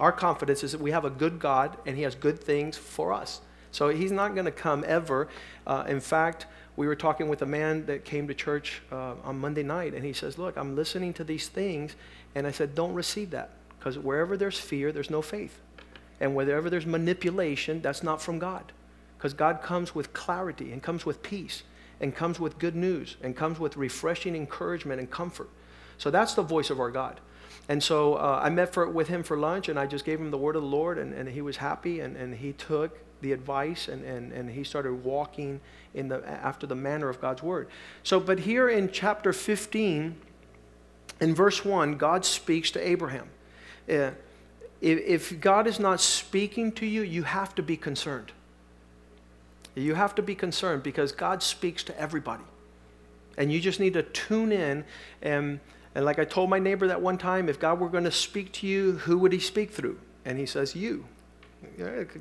Our 0.00 0.12
confidence 0.12 0.62
is 0.62 0.72
that 0.72 0.80
we 0.80 0.90
have 0.90 1.04
a 1.04 1.10
good 1.10 1.38
God 1.38 1.76
and 1.86 1.96
He 1.96 2.02
has 2.02 2.14
good 2.14 2.40
things 2.40 2.76
for 2.76 3.12
us. 3.12 3.40
So 3.72 3.88
He's 3.88 4.12
not 4.12 4.34
going 4.34 4.46
to 4.46 4.52
come 4.52 4.84
ever. 4.86 5.28
Uh, 5.66 5.84
in 5.86 6.00
fact, 6.00 6.46
we 6.78 6.86
were 6.86 6.94
talking 6.94 7.28
with 7.28 7.42
a 7.42 7.46
man 7.46 7.86
that 7.86 8.04
came 8.04 8.28
to 8.28 8.34
church 8.34 8.82
uh, 8.92 9.14
on 9.24 9.40
Monday 9.40 9.64
night, 9.64 9.94
and 9.94 10.04
he 10.04 10.12
says, 10.12 10.38
Look, 10.38 10.56
I'm 10.56 10.76
listening 10.76 11.12
to 11.14 11.24
these 11.24 11.48
things. 11.48 11.96
And 12.36 12.46
I 12.46 12.52
said, 12.52 12.76
Don't 12.76 12.94
receive 12.94 13.30
that. 13.30 13.50
Because 13.76 13.98
wherever 13.98 14.36
there's 14.36 14.60
fear, 14.60 14.92
there's 14.92 15.10
no 15.10 15.20
faith. 15.20 15.60
And 16.20 16.36
wherever 16.36 16.70
there's 16.70 16.86
manipulation, 16.86 17.82
that's 17.82 18.04
not 18.04 18.22
from 18.22 18.38
God. 18.38 18.72
Because 19.16 19.34
God 19.34 19.60
comes 19.60 19.92
with 19.92 20.12
clarity 20.12 20.70
and 20.70 20.80
comes 20.80 21.04
with 21.04 21.20
peace 21.20 21.64
and 22.00 22.14
comes 22.14 22.38
with 22.38 22.60
good 22.60 22.76
news 22.76 23.16
and 23.22 23.34
comes 23.34 23.58
with 23.58 23.76
refreshing 23.76 24.36
encouragement 24.36 25.00
and 25.00 25.10
comfort. 25.10 25.50
So 25.96 26.12
that's 26.12 26.34
the 26.34 26.42
voice 26.42 26.70
of 26.70 26.78
our 26.78 26.92
God. 26.92 27.20
And 27.68 27.82
so 27.82 28.14
uh, 28.14 28.40
I 28.42 28.48
met 28.48 28.72
for, 28.72 28.88
with 28.88 29.08
him 29.08 29.22
for 29.22 29.36
lunch 29.36 29.68
and 29.68 29.78
I 29.78 29.86
just 29.86 30.04
gave 30.04 30.18
him 30.18 30.30
the 30.30 30.38
word 30.38 30.56
of 30.56 30.62
the 30.62 30.68
Lord 30.68 30.98
and, 30.98 31.12
and 31.12 31.28
he 31.28 31.42
was 31.42 31.58
happy 31.58 32.00
and, 32.00 32.16
and 32.16 32.34
he 32.34 32.54
took 32.54 32.98
the 33.20 33.32
advice 33.32 33.88
and, 33.88 34.04
and, 34.04 34.32
and 34.32 34.50
he 34.50 34.64
started 34.64 35.04
walking 35.04 35.60
in 35.92 36.08
the, 36.08 36.26
after 36.26 36.66
the 36.66 36.74
manner 36.74 37.10
of 37.10 37.20
God's 37.20 37.42
word. 37.42 37.68
So, 38.02 38.20
but 38.20 38.40
here 38.40 38.70
in 38.70 38.90
chapter 38.90 39.34
15, 39.34 40.16
in 41.20 41.34
verse 41.34 41.64
1, 41.64 41.98
God 41.98 42.24
speaks 42.24 42.70
to 42.70 42.88
Abraham. 42.88 43.28
Uh, 43.88 44.12
if, 44.80 45.32
if 45.32 45.40
God 45.40 45.66
is 45.66 45.78
not 45.78 46.00
speaking 46.00 46.72
to 46.72 46.86
you, 46.86 47.02
you 47.02 47.24
have 47.24 47.54
to 47.56 47.62
be 47.62 47.76
concerned. 47.76 48.32
You 49.74 49.94
have 49.94 50.14
to 50.14 50.22
be 50.22 50.34
concerned 50.34 50.82
because 50.82 51.12
God 51.12 51.42
speaks 51.42 51.82
to 51.84 52.00
everybody. 52.00 52.44
And 53.36 53.52
you 53.52 53.60
just 53.60 53.78
need 53.78 53.94
to 53.94 54.02
tune 54.02 54.52
in. 54.52 54.84
And, 55.22 55.60
and 55.98 56.04
like 56.04 56.20
I 56.20 56.24
told 56.24 56.48
my 56.48 56.60
neighbor 56.60 56.86
that 56.86 57.02
one 57.02 57.18
time, 57.18 57.48
if 57.48 57.58
God 57.58 57.80
were 57.80 57.88
going 57.88 58.04
to 58.04 58.12
speak 58.12 58.52
to 58.52 58.68
you, 58.68 58.98
who 58.98 59.18
would 59.18 59.32
he 59.32 59.40
speak 59.40 59.72
through? 59.72 59.98
And 60.24 60.38
he 60.38 60.46
says, 60.46 60.76
You. 60.76 61.06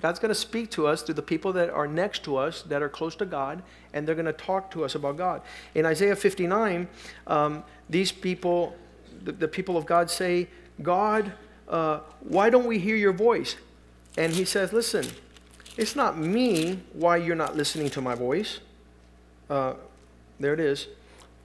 God's 0.01 0.17
going 0.17 0.29
to 0.29 0.34
speak 0.34 0.72
to 0.72 0.88
us 0.88 1.03
through 1.03 1.13
the 1.13 1.22
people 1.22 1.53
that 1.53 1.69
are 1.69 1.86
next 1.86 2.24
to 2.24 2.38
us, 2.38 2.63
that 2.63 2.81
are 2.81 2.89
close 2.89 3.15
to 3.17 3.25
God, 3.27 3.62
and 3.93 4.07
they're 4.07 4.15
going 4.15 4.25
to 4.25 4.34
talk 4.34 4.72
to 4.72 4.84
us 4.84 4.96
about 4.96 5.15
God. 5.15 5.43
In 5.75 5.86
Isaiah 5.86 6.15
59, 6.15 6.88
um, 7.27 7.63
these 7.88 8.12
people, 8.12 8.75
the, 9.24 9.31
the, 9.31 9.48
people 9.48 9.77
of 9.77 9.86
God 9.86 10.10
say, 10.10 10.48
God, 10.81 11.31
uh, 11.69 12.00
why 12.22 12.50
don't 12.50 12.65
we 12.65 12.79
hear 12.79 12.96
your 12.96 13.13
voice? 13.13 13.57
And 14.17 14.34
he 14.34 14.43
says, 14.43 14.74
Listen, 14.74 15.05
it's 15.77 15.96
not 15.96 16.17
me 16.17 16.79
why 16.93 17.17
you're 17.17 17.36
not 17.36 17.55
listening 17.55 17.91
to 17.91 18.01
my 18.01 18.15
voice. 18.15 18.60
Uh, 19.51 19.75
there 20.39 20.55
it 20.55 20.60
is 20.60 20.88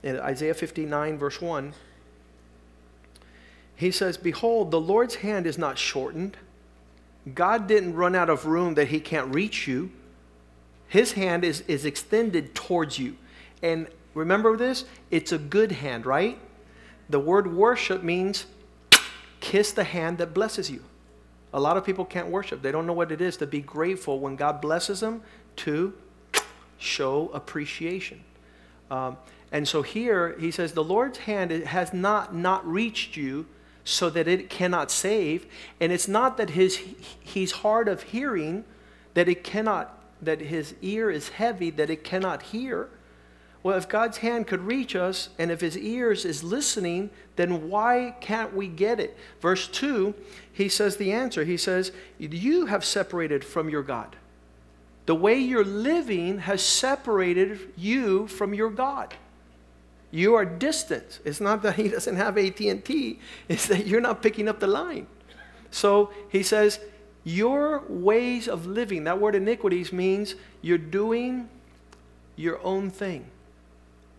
in 0.01 0.19
Isaiah 0.19 0.55
59, 0.55 1.19
verse 1.19 1.39
1. 1.39 1.73
He 3.75 3.91
says, 3.91 4.17
Behold, 4.17 4.71
the 4.71 4.79
Lord's 4.79 5.15
hand 5.15 5.47
is 5.47 5.57
not 5.57 5.77
shortened. 5.77 6.37
God 7.33 7.67
didn't 7.67 7.95
run 7.95 8.15
out 8.15 8.29
of 8.29 8.45
room 8.45 8.75
that 8.75 8.89
he 8.89 8.99
can't 8.99 9.33
reach 9.33 9.67
you. 9.67 9.91
His 10.87 11.13
hand 11.13 11.43
is, 11.43 11.61
is 11.61 11.85
extended 11.85 12.53
towards 12.53 12.99
you. 12.99 13.17
And 13.61 13.87
remember 14.13 14.57
this? 14.57 14.85
It's 15.09 15.31
a 15.31 15.37
good 15.37 15.71
hand, 15.71 16.05
right? 16.05 16.37
The 17.09 17.19
word 17.19 17.53
worship 17.53 18.03
means 18.03 18.45
kiss 19.39 19.71
the 19.71 19.83
hand 19.83 20.17
that 20.19 20.33
blesses 20.33 20.69
you. 20.69 20.83
A 21.53 21.59
lot 21.59 21.77
of 21.77 21.85
people 21.85 22.05
can't 22.05 22.27
worship. 22.27 22.61
They 22.61 22.71
don't 22.71 22.87
know 22.87 22.93
what 22.93 23.11
it 23.11 23.21
is 23.21 23.37
to 23.37 23.47
be 23.47 23.61
grateful 23.61 24.19
when 24.19 24.35
God 24.35 24.61
blesses 24.61 24.99
them 24.99 25.21
to 25.57 25.93
show 26.77 27.29
appreciation. 27.33 28.23
Um, 28.89 29.17
and 29.51 29.67
so 29.67 29.81
here 29.81 30.35
he 30.39 30.51
says, 30.51 30.73
The 30.73 30.83
Lord's 30.83 31.19
hand 31.19 31.51
has 31.51 31.93
not 31.93 32.35
not 32.35 32.65
reached 32.67 33.15
you 33.15 33.45
so 33.83 34.09
that 34.09 34.27
it 34.27 34.49
cannot 34.49 34.91
save. 34.91 35.45
And 35.79 35.91
it's 35.91 36.07
not 36.07 36.37
that 36.37 36.51
his, 36.51 36.79
he's 37.19 37.51
hard 37.51 37.87
of 37.87 38.03
hearing, 38.03 38.63
that 39.13 39.27
it 39.27 39.43
cannot, 39.43 40.01
that 40.21 40.41
his 40.41 40.75
ear 40.81 41.09
is 41.09 41.29
heavy, 41.29 41.69
that 41.71 41.89
it 41.89 42.03
cannot 42.03 42.43
hear. 42.43 42.89
Well, 43.63 43.77
if 43.77 43.87
God's 43.87 44.17
hand 44.17 44.47
could 44.47 44.61
reach 44.61 44.93
us 44.95 45.29
and 45.39 45.49
if 45.49 45.61
his 45.61 45.77
ears 45.77 46.25
is 46.25 46.43
listening, 46.43 47.09
then 47.37 47.69
why 47.69 48.15
can't 48.19 48.53
we 48.53 48.67
get 48.67 48.99
it? 48.99 49.17
Verse 49.41 49.69
2, 49.69 50.13
he 50.51 50.67
says 50.67 50.97
the 50.97 51.13
answer. 51.13 51.45
He 51.45 51.55
says, 51.55 51.93
You 52.19 52.65
have 52.65 52.83
separated 52.83 53.45
from 53.45 53.69
your 53.69 53.83
God. 53.83 54.17
The 55.05 55.15
way 55.15 55.37
you're 55.37 55.65
living 55.65 56.39
has 56.39 56.61
separated 56.61 57.59
you 57.77 58.27
from 58.27 58.53
your 58.53 58.69
God. 58.69 59.15
You 60.13 60.35
are 60.35 60.45
distant. 60.45 61.19
It's 61.25 61.41
not 61.41 61.63
that 61.63 61.75
he 61.75 61.87
doesn't 61.95 62.15
have 62.17 62.37
AT&T, 62.37 63.19
it's 63.49 63.67
that 63.67 63.87
you're 63.87 63.99
not 63.99 64.21
picking 64.21 64.47
up 64.47 64.59
the 64.59 64.67
line. 64.67 65.07
So 65.71 66.11
he 66.29 66.43
says, 66.43 66.79
your 67.23 67.83
ways 67.89 68.47
of 68.47 68.67
living, 68.67 69.05
that 69.05 69.19
word 69.19 69.33
iniquities 69.33 69.91
means 69.91 70.35
you're 70.61 70.77
doing 70.77 71.49
your 72.35 72.63
own 72.63 72.91
thing. 72.91 73.25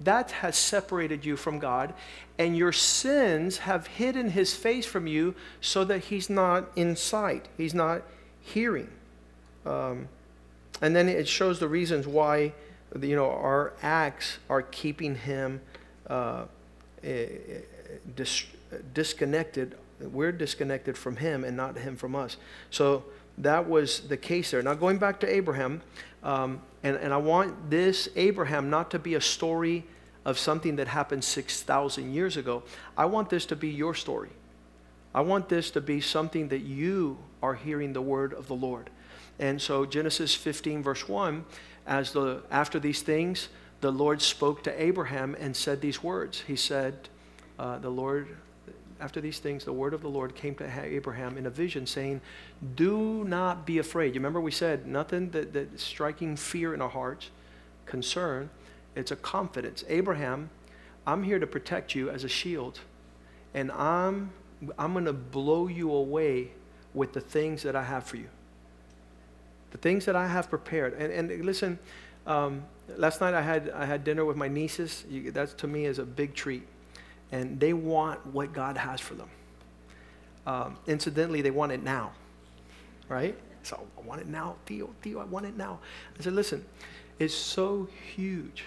That 0.01 0.33
has 0.33 0.57
separated 0.57 1.25
you 1.25 1.37
from 1.37 1.61
God, 1.61 1.95
and 2.39 2.57
your 2.57 2.73
sins 2.73 3.59
have 3.59 3.87
hidden 3.87 4.31
his 4.31 4.53
face 4.53 4.85
from 4.85 5.07
you 5.07 5.37
so 5.61 5.85
that 5.85 6.07
he's 6.07 6.29
not 6.29 6.73
in 6.75 6.97
sight, 6.97 7.47
he's 7.57 7.75
not 7.75 8.03
hearing. 8.41 8.91
Um, 9.65 10.09
and 10.83 10.97
then 10.97 11.09
it 11.09 11.29
shows 11.29 11.61
the 11.61 11.69
reasons 11.69 12.09
why 12.09 12.53
you 13.01 13.15
know 13.15 13.31
our 13.31 13.75
acts 13.81 14.39
are 14.51 14.63
keeping 14.63 15.15
him 15.15 15.61
uh, 16.09 16.45
eh, 17.03 17.27
dis- 18.17 18.47
disconnected. 18.93 19.77
We're 20.01 20.33
disconnected 20.33 20.99
from 20.99 21.17
him 21.17 21.45
and 21.45 21.57
not 21.57 21.79
him 21.79 21.97
from 21.97 22.15
us. 22.15 22.37
So 22.71 23.05
that 23.39 23.69
was 23.69 24.01
the 24.01 24.17
case 24.17 24.51
there. 24.51 24.63
Now, 24.63 24.75
going 24.75 24.99
back 24.99 25.21
to 25.21 25.33
Abraham, 25.33 25.83
um, 26.23 26.61
and, 26.83 26.97
and 26.97 27.13
I 27.13 27.17
want 27.17 27.71
this 27.71 28.09
Abraham 28.17 28.71
not 28.71 28.91
to 28.93 28.99
be 28.99 29.15
a 29.15 29.21
story 29.21 29.85
of 30.25 30.39
something 30.39 30.77
that 30.77 30.89
happened 30.89 31.23
6,000 31.23 32.13
years 32.13 32.37
ago. 32.37 32.63
I 32.97 33.05
want 33.05 33.29
this 33.31 33.45
to 33.47 33.57
be 33.57 33.69
your 33.69 33.95
story. 33.95 34.31
I 35.15 35.21
want 35.21 35.49
this 35.49 35.71
to 35.73 35.81
be 35.81 36.01
something 36.01 36.49
that 36.49 36.63
you 36.63 37.19
are 37.43 37.55
hearing 37.55 37.93
the 37.93 38.03
word 38.03 38.33
of 38.33 38.49
the 38.49 38.55
Lord. 38.55 38.91
And 39.39 39.61
so 39.61 39.85
Genesis 39.85 40.35
15 40.35 40.83
verse 40.83 41.09
1 41.09 41.45
as 41.87 42.13
the 42.13 42.43
after 42.51 42.81
these 42.81 43.03
things 43.03 43.49
the 43.85 43.93
Lord 43.93 44.23
spoke 44.23 44.63
to 44.63 44.83
Abraham 44.83 45.37
and 45.39 45.55
said 45.55 45.83
these 45.83 46.03
words. 46.03 46.41
He 46.47 46.57
said, 46.57 47.11
uh, 47.59 47.77
The 47.77 47.91
Lord, 47.91 48.29
after 48.99 49.21
these 49.21 49.41
things, 49.41 49.63
the 49.67 49.75
word 49.75 49.93
of 49.93 50.01
the 50.01 50.09
Lord 50.09 50.35
came 50.35 50.55
to 50.55 50.83
Abraham 50.83 51.37
in 51.37 51.45
a 51.45 51.51
vision 51.51 51.87
saying, 51.87 52.23
Do 52.77 53.25
not 53.25 53.67
be 53.67 53.77
afraid. 53.77 54.15
You 54.15 54.21
remember 54.21 54.41
we 54.41 54.53
said 54.53 54.87
nothing 54.87 55.29
that, 55.33 55.53
that 55.53 55.79
striking 55.79 56.35
fear 56.35 56.73
in 56.73 56.81
our 56.81 56.89
hearts, 56.89 57.29
concern. 57.85 58.49
It's 58.97 59.11
a 59.11 59.17
confidence. 59.17 59.85
Abraham, 59.91 60.49
I'm 61.07 61.23
here 61.23 61.39
to 61.39 61.47
protect 61.47 61.95
you 61.95 62.09
as 62.09 62.25
a 62.25 62.29
shield, 62.29 62.81
and 63.53 63.71
I'm, 63.71 64.33
I'm 64.79 64.95
going 64.95 65.05
to 65.05 65.13
blow 65.13 65.69
you 65.69 65.93
away 65.93 66.53
with 66.95 67.13
the 67.13 67.21
things 67.21 67.63
that 67.65 67.77
I 67.77 67.83
have 67.83 68.05
for 68.05 68.17
you. 68.17 68.29
The 69.73 69.79
things 69.79 70.07
that 70.07 70.17
I 70.17 70.27
have 70.27 70.49
prepared. 70.49 70.95
And, 70.95 71.13
and 71.13 71.45
listen, 71.45 71.79
um, 72.27 72.65
last 72.97 73.21
night 73.21 73.35
I 73.35 73.43
had, 73.43 73.71
I 73.71 73.85
had 73.85 74.05
dinner 74.05 74.25
with 74.25 74.37
my 74.37 74.49
nieces. 74.49 75.05
You, 75.09 75.31
that 75.33 75.57
to 75.59 75.67
me 75.67 75.87
is 75.87 75.99
a 75.99 76.05
big 76.05 76.35
treat. 76.35 76.67
And 77.33 77.59
they 77.59 77.73
want 77.73 78.25
what 78.27 78.53
God 78.53 78.77
has 78.77 79.01
for 79.01 79.15
them. 79.15 79.29
Um, 80.47 80.77
incidentally, 80.87 81.41
they 81.41 81.51
want 81.51 81.73
it 81.73 81.83
now, 81.83 82.13
right? 83.09 83.37
So 83.63 83.87
I 83.99 84.07
want 84.07 84.21
it 84.21 84.27
now, 84.27 84.57
Theo, 84.67 84.91
Theo, 85.01 85.21
I 85.21 85.25
want 85.25 85.47
it 85.47 85.57
now. 85.57 85.79
I 86.19 86.23
said, 86.23 86.35
listen, 86.35 86.65
it's 87.19 87.35
so 87.35 87.89
huge. 88.15 88.65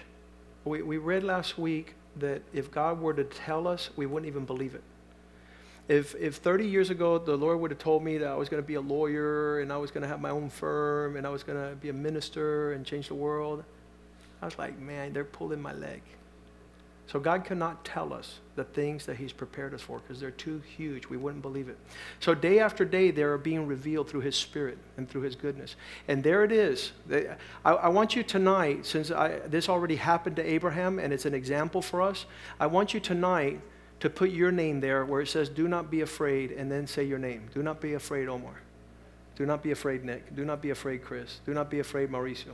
We, 0.64 0.82
we 0.82 0.98
read 0.98 1.22
last 1.22 1.56
week 1.56 1.94
that 2.16 2.42
if 2.52 2.70
God 2.70 3.00
were 3.00 3.14
to 3.14 3.24
tell 3.24 3.68
us, 3.68 3.90
we 3.96 4.06
wouldn't 4.06 4.26
even 4.26 4.44
believe 4.44 4.74
it. 4.74 4.82
If, 5.86 6.14
if 6.16 6.36
30 6.36 6.66
years 6.66 6.90
ago 6.90 7.16
the 7.18 7.36
Lord 7.36 7.60
would 7.60 7.70
have 7.70 7.80
told 7.80 8.02
me 8.02 8.18
that 8.18 8.28
I 8.28 8.34
was 8.34 8.50
going 8.50 8.62
to 8.62 8.66
be 8.66 8.74
a 8.74 8.80
lawyer 8.80 9.60
and 9.60 9.72
I 9.72 9.78
was 9.78 9.90
going 9.90 10.02
to 10.02 10.08
have 10.08 10.20
my 10.20 10.30
own 10.30 10.50
firm 10.50 11.16
and 11.16 11.26
I 11.26 11.30
was 11.30 11.42
going 11.42 11.58
to 11.58 11.76
be 11.76 11.88
a 11.88 11.94
minister 11.94 12.72
and 12.72 12.84
change 12.84 13.08
the 13.08 13.14
world, 13.14 13.64
I 14.40 14.44
was 14.44 14.58
like, 14.58 14.78
man, 14.78 15.12
they're 15.12 15.24
pulling 15.24 15.60
my 15.60 15.72
leg. 15.72 16.02
So 17.08 17.18
God 17.18 17.46
cannot 17.46 17.86
tell 17.86 18.12
us 18.12 18.38
the 18.54 18.64
things 18.64 19.06
that 19.06 19.16
He's 19.16 19.32
prepared 19.32 19.72
us 19.72 19.80
for 19.80 19.98
because 19.98 20.20
they're 20.20 20.30
too 20.30 20.60
huge. 20.76 21.06
We 21.06 21.16
wouldn't 21.16 21.40
believe 21.40 21.70
it. 21.70 21.78
So 22.20 22.34
day 22.34 22.60
after 22.60 22.84
day, 22.84 23.10
they 23.10 23.22
are 23.22 23.38
being 23.38 23.66
revealed 23.66 24.10
through 24.10 24.20
His 24.20 24.36
Spirit 24.36 24.76
and 24.98 25.08
through 25.08 25.22
His 25.22 25.34
goodness. 25.34 25.76
And 26.06 26.22
there 26.22 26.44
it 26.44 26.52
is. 26.52 26.92
I, 27.64 27.70
I 27.70 27.88
want 27.88 28.14
you 28.14 28.22
tonight, 28.22 28.84
since 28.84 29.10
I, 29.10 29.38
this 29.38 29.70
already 29.70 29.96
happened 29.96 30.36
to 30.36 30.44
Abraham 30.44 30.98
and 30.98 31.10
it's 31.10 31.24
an 31.24 31.32
example 31.32 31.80
for 31.80 32.02
us, 32.02 32.26
I 32.60 32.66
want 32.66 32.92
you 32.92 33.00
tonight 33.00 33.58
to 34.00 34.10
put 34.10 34.30
your 34.30 34.52
name 34.52 34.80
there 34.80 35.06
where 35.06 35.22
it 35.22 35.28
says, 35.28 35.48
Do 35.48 35.66
not 35.66 35.90
be 35.90 36.02
afraid, 36.02 36.52
and 36.52 36.70
then 36.70 36.86
say 36.86 37.04
your 37.04 37.18
name. 37.18 37.48
Do 37.54 37.62
not 37.62 37.80
be 37.80 37.94
afraid, 37.94 38.28
Omar. 38.28 38.54
Do 39.34 39.46
not 39.46 39.62
be 39.62 39.70
afraid, 39.70 40.04
Nick. 40.04 40.36
Do 40.36 40.44
not 40.44 40.60
be 40.60 40.70
afraid, 40.70 41.02
Chris. 41.02 41.40
Do 41.46 41.54
not 41.54 41.70
be 41.70 41.78
afraid, 41.78 42.10
Mauricio. 42.10 42.52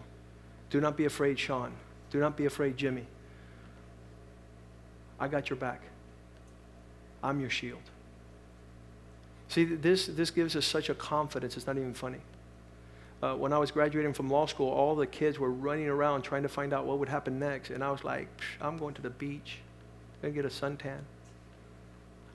Do 0.70 0.80
not 0.80 0.96
be 0.96 1.04
afraid, 1.04 1.38
Sean. 1.38 1.72
Do 2.10 2.18
not 2.20 2.36
be 2.36 2.46
afraid, 2.46 2.76
Jimmy. 2.76 3.06
I 5.18 5.28
got 5.28 5.50
your 5.50 5.56
back. 5.56 5.82
I'm 7.22 7.40
your 7.40 7.50
shield. 7.50 7.80
See, 9.48 9.64
this, 9.64 10.06
this 10.06 10.30
gives 10.30 10.56
us 10.56 10.66
such 10.66 10.88
a 10.88 10.94
confidence, 10.94 11.56
it's 11.56 11.66
not 11.66 11.76
even 11.76 11.94
funny. 11.94 12.20
Uh, 13.22 13.34
when 13.34 13.52
I 13.52 13.58
was 13.58 13.70
graduating 13.70 14.12
from 14.12 14.28
law 14.28 14.46
school, 14.46 14.70
all 14.70 14.94
the 14.94 15.06
kids 15.06 15.38
were 15.38 15.50
running 15.50 15.88
around 15.88 16.22
trying 16.22 16.42
to 16.42 16.48
find 16.48 16.72
out 16.74 16.84
what 16.84 16.98
would 16.98 17.08
happen 17.08 17.38
next. 17.38 17.70
And 17.70 17.82
I 17.82 17.90
was 17.90 18.04
like, 18.04 18.28
I'm 18.60 18.76
going 18.76 18.94
to 18.94 19.02
the 19.02 19.10
beach, 19.10 19.58
I'm 20.16 20.32
going 20.32 20.34
to 20.34 20.42
get 20.42 20.50
a 20.50 20.54
suntan. 20.54 20.98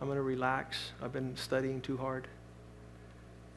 I'm 0.02 0.08
going 0.08 0.18
to 0.18 0.24
relax. 0.24 0.92
I've 1.02 1.12
been 1.12 1.36
studying 1.36 1.82
too 1.82 1.98
hard. 1.98 2.28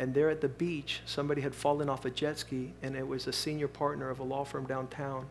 And 0.03 0.13
there 0.13 0.31
at 0.31 0.41
the 0.41 0.49
beach, 0.49 1.01
somebody 1.07 1.43
had 1.43 1.55
fallen 1.55 1.89
off 1.89 2.05
a 2.05 2.11
jet 2.11 2.37
ski, 2.37 2.73
and 2.83 2.97
it 2.97 3.07
was 3.07 3.29
a 3.29 3.33
senior 3.33 3.69
partner 3.69 4.11
of 4.11 4.19
a 4.19 4.25
law 4.25 4.43
firm 4.43 4.67
downtown. 4.67 5.27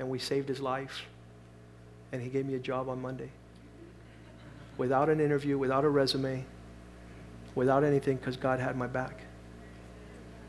And 0.00 0.10
we 0.10 0.18
saved 0.18 0.48
his 0.48 0.58
life. 0.58 1.02
And 2.10 2.20
he 2.20 2.28
gave 2.28 2.44
me 2.44 2.54
a 2.54 2.58
job 2.58 2.88
on 2.88 3.00
Monday. 3.00 3.30
Without 4.76 5.08
an 5.08 5.20
interview, 5.20 5.56
without 5.56 5.84
a 5.84 5.88
resume, 5.88 6.44
without 7.54 7.84
anything, 7.84 8.16
because 8.16 8.36
God 8.36 8.58
had 8.58 8.76
my 8.76 8.88
back. 8.88 9.20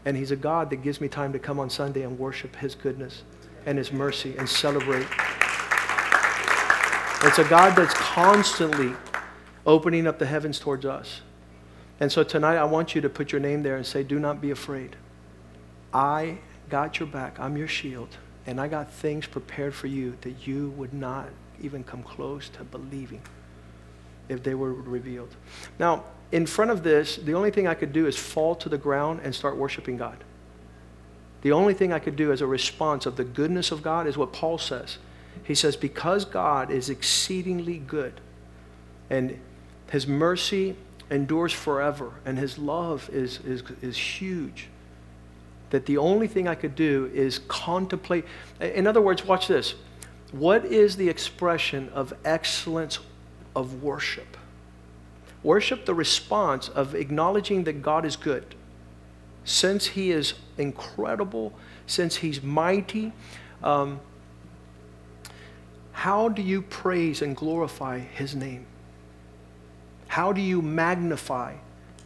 And 0.04 0.18
He's 0.18 0.32
a 0.32 0.36
God 0.36 0.72
that 0.72 0.78
gives 0.78 1.00
me 1.00 1.08
time 1.08 1.32
to 1.34 1.38
come 1.38 1.60
on 1.60 1.70
Sunday 1.70 2.02
and 2.02 2.18
worship 2.18 2.56
His 2.56 2.74
goodness 2.74 3.22
and 3.68 3.78
His 3.78 3.92
mercy 3.92 4.36
and 4.36 4.50
celebrate. 4.50 5.06
It's 7.22 7.38
a 7.38 7.48
God 7.48 7.76
that's 7.76 7.94
constantly 7.94 8.94
opening 9.64 10.08
up 10.08 10.18
the 10.18 10.26
heavens 10.26 10.58
towards 10.58 10.88
us. 10.88 11.22
And 12.00 12.12
so 12.12 12.24
tonight, 12.24 12.58
I 12.58 12.64
want 12.66 12.96
you 12.96 13.02
to 13.02 13.10
put 13.10 13.32
your 13.32 13.42
name 13.42 13.64
there 13.64 13.76
and 13.76 13.86
say, 13.86 14.04
Do 14.04 14.20
not 14.20 14.42
be 14.42 14.52
afraid. 14.52 14.96
I 15.94 16.40
got 16.70 17.00
your 17.00 17.08
back. 17.08 17.40
I'm 17.40 17.56
your 17.56 17.68
shield. 17.68 18.18
And 18.46 18.60
I 18.60 18.68
got 18.68 18.92
things 18.92 19.26
prepared 19.26 19.74
for 19.74 19.88
you 19.88 20.18
that 20.22 20.48
you 20.48 20.70
would 20.72 20.94
not 20.94 21.30
even 21.62 21.84
come 21.84 22.04
close 22.04 22.50
to 22.50 22.64
believing 22.64 23.22
if 24.28 24.44
they 24.44 24.56
were 24.56 24.74
revealed. 24.74 25.36
Now, 25.80 26.04
in 26.32 26.46
front 26.46 26.72
of 26.72 26.84
this, 26.84 27.18
the 27.18 27.36
only 27.36 27.52
thing 27.52 27.68
I 27.68 27.76
could 27.76 27.94
do 27.94 28.08
is 28.08 28.18
fall 28.18 28.56
to 28.56 28.68
the 28.68 28.78
ground 28.78 29.22
and 29.24 29.34
start 29.34 29.56
worshiping 29.56 29.98
God. 29.98 30.18
The 31.42 31.52
only 31.52 31.74
thing 31.74 31.94
I 31.94 32.00
could 32.00 32.16
do 32.16 32.32
as 32.32 32.42
a 32.42 32.48
response 32.48 33.06
of 33.06 33.18
the 33.18 33.24
goodness 33.24 33.72
of 33.72 33.84
God 33.84 34.08
is 34.08 34.18
what 34.18 34.34
Paul 34.34 34.58
says. 34.58 34.98
He 35.44 35.56
says, 35.56 35.76
Because 35.76 36.26
God 36.26 36.72
is 36.72 36.90
exceedingly 36.90 37.78
good 37.78 38.20
and 39.10 39.40
his 39.92 40.08
mercy 40.08 40.76
endures 41.14 41.54
forever 41.54 42.12
and 42.26 42.38
his 42.38 42.58
love 42.58 43.10
is, 43.12 43.40
is, 43.42 43.64
is 43.82 43.98
huge, 43.98 44.68
that 45.70 45.86
the 45.86 45.98
only 45.98 46.28
thing 46.28 46.48
I 46.48 46.56
could 46.56 46.76
do 46.76 47.10
is 47.14 47.40
contemplate. 47.48 48.26
In 48.60 48.88
other 48.88 49.02
words, 49.02 49.26
watch 49.26 49.48
this. 49.48 49.76
What 50.32 50.66
is 50.66 50.96
the 50.96 51.10
expression 51.10 51.90
of 51.90 52.14
excellence 52.26 53.00
of 53.56 53.84
worship? 53.84 54.38
Worship 55.44 55.86
the 55.86 55.94
response 55.94 56.70
of 56.70 56.96
acknowledging 56.96 57.66
that 57.66 57.82
God 57.82 58.06
is 58.06 58.16
good. 58.16 58.56
Since 59.46 59.88
He 59.88 60.12
is 60.12 60.34
incredible, 60.58 61.54
since 61.86 62.16
He's 62.16 62.42
mighty, 62.42 63.12
um, 63.62 64.00
how 65.92 66.30
do 66.30 66.42
you 66.42 66.62
praise 66.62 67.22
and 67.22 67.36
glorify 67.36 68.00
His 68.00 68.36
name? 68.36 68.66
How 70.14 70.32
do 70.32 70.42
you 70.42 70.62
magnify, 70.62 71.56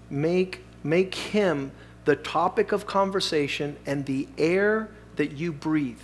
make, 0.10 0.64
make 0.82 1.14
Him 1.14 1.74
the 2.06 2.16
topic 2.16 2.72
of 2.72 2.88
conversation 2.88 3.76
and 3.86 4.06
the 4.06 4.30
air 4.38 4.90
that 5.18 5.34
you 5.34 5.52
breathe 5.52 6.00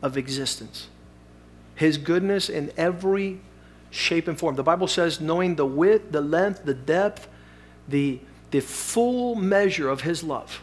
of 0.00 0.16
existence? 0.16 0.88
His 1.74 1.98
goodness 1.98 2.48
in 2.48 2.72
every 2.78 3.40
shape, 3.90 4.28
and 4.28 4.38
form. 4.38 4.56
The 4.56 4.62
Bible 4.62 4.88
says, 4.88 5.20
knowing 5.20 5.56
the 5.56 5.66
width, 5.66 6.10
the 6.10 6.22
length, 6.22 6.64
the 6.64 6.72
depth, 6.72 7.28
the, 7.86 8.18
the 8.50 8.60
full 8.60 9.34
measure 9.34 9.90
of 9.90 10.00
His 10.00 10.24
love. 10.24 10.62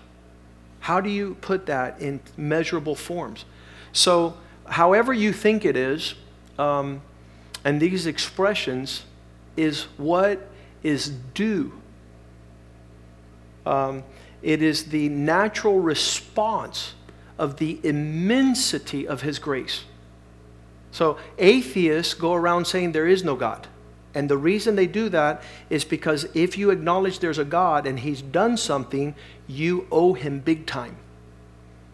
How 0.80 1.00
do 1.02 1.10
you 1.12 1.36
put 1.42 1.68
that 1.68 2.02
in 2.02 2.20
measurable 2.36 2.96
forms? 2.96 3.46
So, 3.92 4.40
however 4.66 5.14
you 5.14 5.34
think 5.34 5.66
it 5.66 5.78
is, 5.78 6.16
um, 6.58 7.04
and 7.64 7.80
these 7.80 8.08
expressions 8.08 9.04
is 9.56 9.84
what 9.98 10.50
is 10.84 11.10
due. 11.34 11.74
Um, 13.66 14.04
it 14.42 14.62
is 14.62 14.86
the 14.86 15.10
natural 15.10 15.80
response 15.80 16.94
of 17.40 17.58
the 17.58 17.80
immensity 17.84 19.08
of 19.08 19.22
His 19.22 19.40
grace. 19.40 19.86
So 20.92 21.18
atheists 21.40 22.14
go 22.14 22.34
around 22.34 22.68
saying 22.68 22.92
there 22.92 23.08
is 23.08 23.24
no 23.24 23.36
God. 23.36 23.68
And 24.14 24.30
the 24.30 24.38
reason 24.38 24.76
they 24.76 24.86
do 24.86 25.10
that 25.10 25.42
is 25.70 25.84
because 25.84 26.28
if 26.36 26.58
you 26.58 26.70
acknowledge 26.70 27.20
there's 27.20 27.40
a 27.40 27.46
God 27.46 27.88
and 27.88 28.00
he's 28.00 28.22
done 28.22 28.58
something, 28.58 29.16
you 29.48 29.88
owe 29.92 30.14
him 30.14 30.40
big 30.40 30.68
time. 30.68 30.98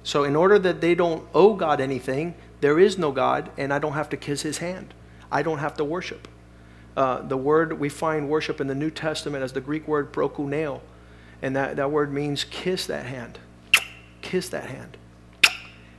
So, 0.04 0.24
in 0.26 0.36
order 0.36 0.60
that 0.60 0.82
they 0.82 0.96
don't 0.96 1.26
owe 1.34 1.54
God 1.54 1.80
anything, 1.80 2.36
there 2.62 2.80
is 2.80 2.98
no 2.98 3.12
God, 3.12 3.52
and 3.58 3.74
I 3.74 3.80
don't 3.80 3.94
have 3.94 4.10
to 4.10 4.18
kiss 4.18 4.42
his 4.42 4.58
hand. 4.58 4.94
I 5.32 5.44
don't 5.44 5.60
have 5.60 5.76
to 5.76 5.86
worship. 5.86 6.28
Uh, 7.00 7.22
the 7.22 7.38
word 7.38 7.80
we 7.80 7.88
find 7.88 8.28
worship 8.28 8.60
in 8.60 8.68
the 8.68 8.76
New 8.76 8.92
Testament 8.92 9.42
as 9.42 9.54
the 9.54 9.62
Greek 9.62 9.88
word 9.88 10.12
prokuneo, 10.12 10.82
and 11.42 11.56
that, 11.56 11.78
that 11.78 11.92
word 11.92 12.12
means 12.12 12.44
kiss 12.44 12.88
that 12.88 13.06
hand. 13.06 13.40
Kiss 14.22 14.50
that 14.50 14.66
hand. 14.66 14.98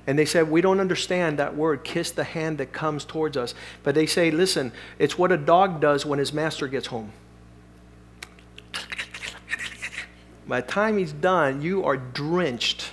And 0.07 0.19
they 0.19 0.27
said, 0.27 0.51
We 0.51 0.61
don't 0.61 0.79
understand 0.79 1.39
that 1.39 1.57
word, 1.57 1.85
kiss 1.85 2.11
the 2.11 2.25
hand 2.25 2.59
that 2.59 2.75
comes 2.75 3.07
towards 3.07 3.39
us. 3.39 3.55
But 3.83 3.95
they 3.95 4.05
say, 4.05 4.31
Listen, 4.31 4.73
it's 4.99 5.17
what 5.17 5.33
a 5.33 5.39
dog 5.39 5.81
does 5.81 6.05
when 6.05 6.19
his 6.19 6.35
master 6.35 6.69
gets 6.69 6.89
home. 6.89 7.13
By 10.47 10.61
the 10.61 10.67
time 10.67 10.99
he's 10.99 11.15
done, 11.15 11.63
you 11.63 11.83
are 11.83 11.97
drenched. 11.97 12.91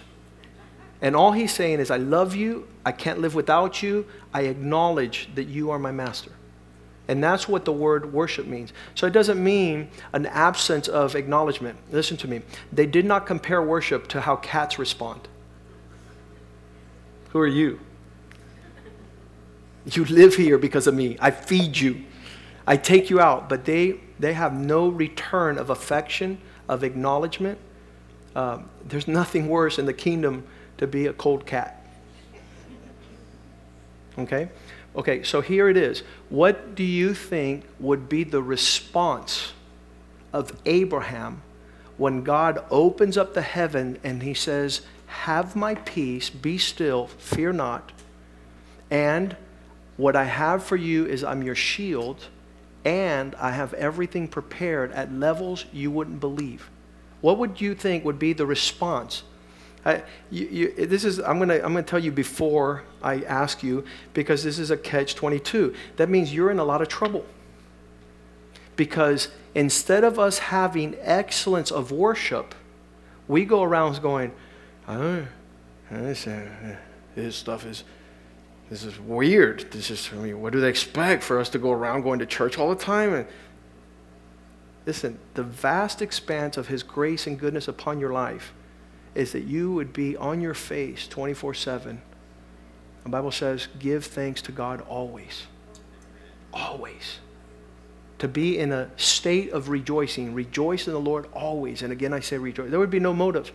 And 1.02 1.14
all 1.14 1.34
he's 1.34 1.54
saying 1.54 1.82
is, 1.82 1.92
I 1.92 1.98
love 1.98 2.38
you. 2.38 2.70
I 2.86 2.94
can't 2.94 3.20
live 3.20 3.36
without 3.36 3.84
you. 3.84 4.06
I 4.34 4.44
acknowledge 4.44 5.28
that 5.36 5.48
you 5.48 5.72
are 5.72 5.78
my 5.78 5.92
master. 5.92 6.32
And 7.08 7.24
that's 7.24 7.48
what 7.48 7.66
the 7.66 7.72
word 7.72 8.12
worship 8.12 8.46
means. 8.48 8.74
So 8.96 9.08
it 9.08 9.14
doesn't 9.14 9.42
mean 9.42 9.90
an 10.12 10.26
absence 10.26 10.88
of 10.88 11.16
acknowledgement. 11.16 11.78
Listen 11.92 12.18
to 12.18 12.28
me. 12.28 12.42
They 12.72 12.86
did 12.86 13.06
not 13.06 13.26
compare 13.26 13.62
worship 13.62 14.08
to 14.10 14.22
how 14.22 14.36
cats 14.38 14.78
respond. 14.78 15.28
Who 17.30 17.40
are 17.40 17.48
you? 17.48 17.80
You 19.86 20.04
live 20.06 20.36
here 20.36 20.58
because 20.58 20.86
of 20.86 20.96
me. 20.96 21.18
I 21.22 21.32
feed 21.32 21.78
you. 21.78 22.04
I 22.66 22.76
take 22.76 23.10
you 23.10 23.22
out. 23.22 23.48
But 23.48 23.64
they, 23.64 24.02
they 24.20 24.34
have 24.34 24.54
no 24.54 24.90
return 24.90 25.58
of 25.58 25.70
affection, 25.70 26.40
of 26.68 26.84
acknowledgement. 26.84 27.58
Um, 28.36 28.70
there's 28.86 29.08
nothing 29.08 29.48
worse 29.48 29.80
in 29.80 29.86
the 29.86 29.94
kingdom 29.94 30.46
to 30.78 30.88
be 30.88 31.08
a 31.08 31.14
cold 31.14 31.46
cat. 31.46 31.86
Okay? 34.20 34.50
Okay, 34.98 35.22
so 35.22 35.42
here 35.42 35.70
it 35.70 35.78
is. 35.78 36.02
What 36.30 36.74
do 36.74 36.84
you 36.84 37.14
think 37.14 37.66
would 37.80 38.10
be 38.10 38.24
the 38.24 38.42
response 38.42 39.54
of 40.34 40.60
Abraham 40.66 41.44
when 41.98 42.24
God 42.24 42.64
opens 42.72 43.18
up 43.18 43.34
the 43.34 43.42
heaven 43.42 44.00
and 44.04 44.24
he 44.24 44.34
says, 44.34 44.82
have 45.08 45.56
my 45.56 45.76
peace, 45.76 46.30
be 46.30 46.58
still, 46.58 47.08
fear 47.08 47.54
not. 47.54 47.92
And 48.92 49.36
what 49.96 50.16
I 50.16 50.26
have 50.26 50.64
for 50.64 50.76
you 50.76 51.06
is 51.06 51.24
I'm 51.24 51.42
your 51.42 51.56
shield, 51.56 52.26
and 52.86 53.34
I 53.36 53.52
have 53.52 53.74
everything 53.74 54.28
prepared 54.28 54.92
at 54.92 55.12
levels 55.12 55.66
you 55.72 55.90
wouldn't 55.92 56.20
believe. 56.20 56.70
What 57.22 57.38
would 57.38 57.60
you 57.62 57.74
think 57.74 58.06
would 58.06 58.20
be 58.20 58.34
the 58.34 58.46
response? 58.46 59.24
I, 59.88 60.04
you, 60.30 60.48
you, 60.48 60.86
this 60.86 61.06
is, 61.06 61.20
I'm 61.20 61.38
going 61.38 61.48
to 61.48 61.64
I'm 61.64 61.72
gonna 61.72 61.82
tell 61.82 61.98
you 61.98 62.12
before 62.12 62.84
I 63.02 63.22
ask 63.22 63.64
you 63.64 63.86
because 64.14 64.44
this 64.44 64.60
is 64.60 64.70
a 64.70 64.76
catch 64.76 65.16
22. 65.16 65.74
That 65.96 66.10
means 66.10 66.34
you're 66.34 66.52
in 66.52 66.60
a 66.60 66.66
lot 66.66 66.82
of 66.82 66.90
trouble. 66.90 67.26
Because 68.76 69.30
instead 69.56 70.04
of 70.04 70.20
us 70.20 70.40
having 70.40 70.98
excellence 71.00 71.72
of 71.72 71.94
worship, 71.94 72.54
we 73.30 73.46
go 73.46 73.64
around 73.64 74.02
going, 74.02 74.34
I 74.86 75.24
this, 75.90 76.28
this 77.16 77.36
stuff 77.38 77.66
is 77.66 77.86
this 78.70 78.84
is 78.84 79.00
weird. 79.00 79.72
This 79.72 79.90
is, 79.90 80.10
I 80.12 80.18
mean, 80.18 80.42
what 80.42 80.52
do 80.52 80.60
they 80.60 80.68
expect 80.68 81.24
for 81.24 81.40
us 81.40 81.48
to 81.52 81.60
go 81.60 81.72
around 81.72 82.02
going 82.02 82.20
to 82.20 82.26
church 82.26 82.58
all 82.58 82.70
the 82.70 82.84
time? 82.84 83.14
And 83.14 83.26
listen, 84.86 85.18
the 85.36 85.44
vast 85.44 86.02
expanse 86.02 86.58
of 86.58 86.68
His 86.68 86.84
grace 86.84 87.26
and 87.26 87.40
goodness 87.40 87.70
upon 87.70 88.02
your 88.02 88.12
life 88.12 88.52
is 89.18 89.32
that 89.32 89.46
you 89.46 89.72
would 89.72 89.92
be 89.92 90.16
on 90.16 90.40
your 90.42 90.54
face 90.54 91.08
24 91.08 91.56
7. 91.56 92.02
The 93.04 93.10
Bible 93.10 93.32
says, 93.32 93.68
give 93.80 94.06
thanks 94.06 94.42
to 94.44 94.52
God 94.52 94.82
always. 94.82 95.48
Always. 96.54 97.20
To 98.20 98.28
be 98.28 98.58
in 98.58 98.72
a 98.72 98.90
state 98.96 99.52
of 99.52 99.70
rejoicing. 99.70 100.34
Rejoice 100.34 100.88
in 100.88 100.94
the 100.94 101.00
Lord 101.00 101.28
always. 101.34 101.82
And 101.82 101.92
again, 101.92 102.14
I 102.14 102.20
say 102.20 102.38
rejoice. 102.38 102.70
There 102.70 102.80
would 102.80 102.92
be 102.92 103.00
no 103.00 103.14
motive 103.14 103.52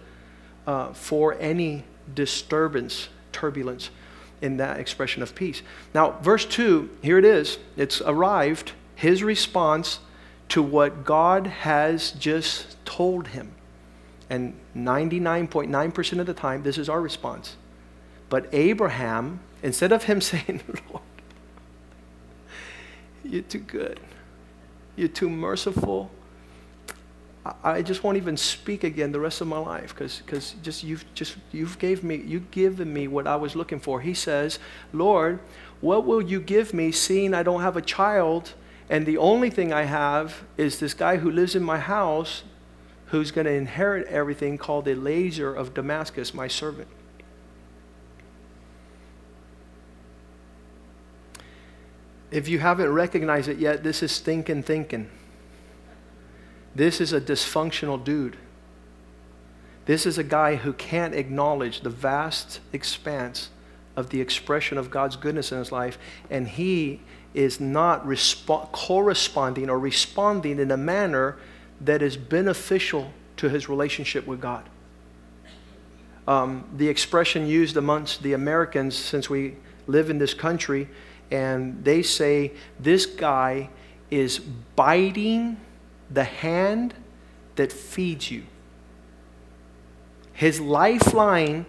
uh, 0.66 0.92
for 0.94 1.36
any 1.38 1.84
disturbance, 2.12 3.08
turbulence 3.30 3.90
in 4.40 4.56
that 4.56 4.80
expression 4.80 5.22
of 5.22 5.34
peace. 5.34 5.62
Now, 5.94 6.18
verse 6.22 6.44
2, 6.44 6.90
here 7.02 7.18
it 7.18 7.24
is. 7.24 7.58
It's 7.76 8.00
arrived. 8.00 8.72
His 8.96 9.22
response 9.22 10.00
to 10.48 10.62
what 10.62 11.04
God 11.04 11.46
has 11.46 12.10
just 12.12 12.84
told 12.84 13.28
him. 13.28 13.52
And 14.32 14.54
99.9% 14.74 16.18
of 16.18 16.24
the 16.24 16.32
time, 16.32 16.62
this 16.62 16.78
is 16.78 16.88
our 16.88 17.02
response. 17.02 17.58
But 18.30 18.48
Abraham, 18.52 19.40
instead 19.62 19.92
of 19.92 20.04
him 20.04 20.20
saying, 20.32 20.62
Lord, 20.88 21.02
you're 23.22 23.42
too 23.42 23.58
good, 23.58 24.00
you're 24.96 25.08
too 25.08 25.28
merciful, 25.28 26.10
I 27.62 27.82
just 27.82 28.02
won't 28.02 28.16
even 28.16 28.38
speak 28.38 28.84
again 28.84 29.12
the 29.12 29.20
rest 29.20 29.42
of 29.42 29.48
my 29.48 29.58
life 29.58 29.94
because 29.94 30.54
just 30.62 30.82
you've 30.82 31.04
just 31.12 31.36
you've 31.50 31.78
gave 31.78 32.02
me 32.02 32.22
you've 32.24 32.52
given 32.52 32.90
me 32.90 33.08
what 33.08 33.26
I 33.26 33.36
was 33.36 33.54
looking 33.54 33.80
for. 33.80 34.00
He 34.00 34.14
says, 34.14 34.60
Lord, 34.94 35.40
what 35.82 36.06
will 36.06 36.22
you 36.22 36.40
give 36.40 36.72
me 36.72 36.90
seeing 36.90 37.34
I 37.34 37.42
don't 37.42 37.60
have 37.60 37.76
a 37.76 37.82
child 37.82 38.54
and 38.88 39.06
the 39.06 39.18
only 39.18 39.50
thing 39.50 39.72
I 39.72 39.82
have 39.82 40.44
is 40.56 40.78
this 40.78 40.94
guy 40.94 41.16
who 41.16 41.30
lives 41.30 41.56
in 41.56 41.64
my 41.64 41.78
house 41.78 42.44
who's 43.12 43.30
going 43.30 43.44
to 43.44 43.52
inherit 43.52 44.06
everything 44.06 44.56
called 44.56 44.88
Eliezer 44.88 45.54
of 45.54 45.74
Damascus, 45.74 46.32
my 46.32 46.48
servant. 46.48 46.88
If 52.30 52.48
you 52.48 52.58
haven't 52.60 52.90
recognized 52.90 53.50
it 53.50 53.58
yet, 53.58 53.82
this 53.82 54.02
is 54.02 54.18
thinking, 54.18 54.62
thinking. 54.62 55.10
This 56.74 57.02
is 57.02 57.12
a 57.12 57.20
dysfunctional 57.20 58.02
dude. 58.02 58.38
This 59.84 60.06
is 60.06 60.16
a 60.16 60.24
guy 60.24 60.54
who 60.56 60.72
can't 60.72 61.14
acknowledge 61.14 61.82
the 61.82 61.90
vast 61.90 62.60
expanse 62.72 63.50
of 63.94 64.08
the 64.08 64.22
expression 64.22 64.78
of 64.78 64.90
God's 64.90 65.16
goodness 65.16 65.52
in 65.52 65.58
his 65.58 65.70
life, 65.70 65.98
and 66.30 66.48
he 66.48 67.02
is 67.34 67.60
not 67.60 68.06
respo- 68.06 68.72
corresponding 68.72 69.68
or 69.68 69.78
responding 69.78 70.58
in 70.58 70.70
a 70.70 70.78
manner 70.78 71.36
that 71.84 72.02
is 72.02 72.16
beneficial 72.16 73.12
to 73.36 73.48
his 73.48 73.68
relationship 73.68 74.26
with 74.26 74.40
God. 74.40 74.68
Um, 76.28 76.64
the 76.76 76.88
expression 76.88 77.46
used 77.46 77.76
amongst 77.76 78.22
the 78.22 78.32
Americans, 78.32 78.96
since 78.96 79.28
we 79.28 79.56
live 79.86 80.08
in 80.10 80.18
this 80.18 80.34
country, 80.34 80.88
and 81.30 81.84
they 81.84 82.02
say 82.02 82.52
this 82.78 83.06
guy 83.06 83.70
is 84.10 84.38
biting 84.38 85.56
the 86.10 86.24
hand 86.24 86.94
that 87.56 87.72
feeds 87.72 88.30
you. 88.30 88.44
His 90.32 90.60
lifeline 90.60 91.66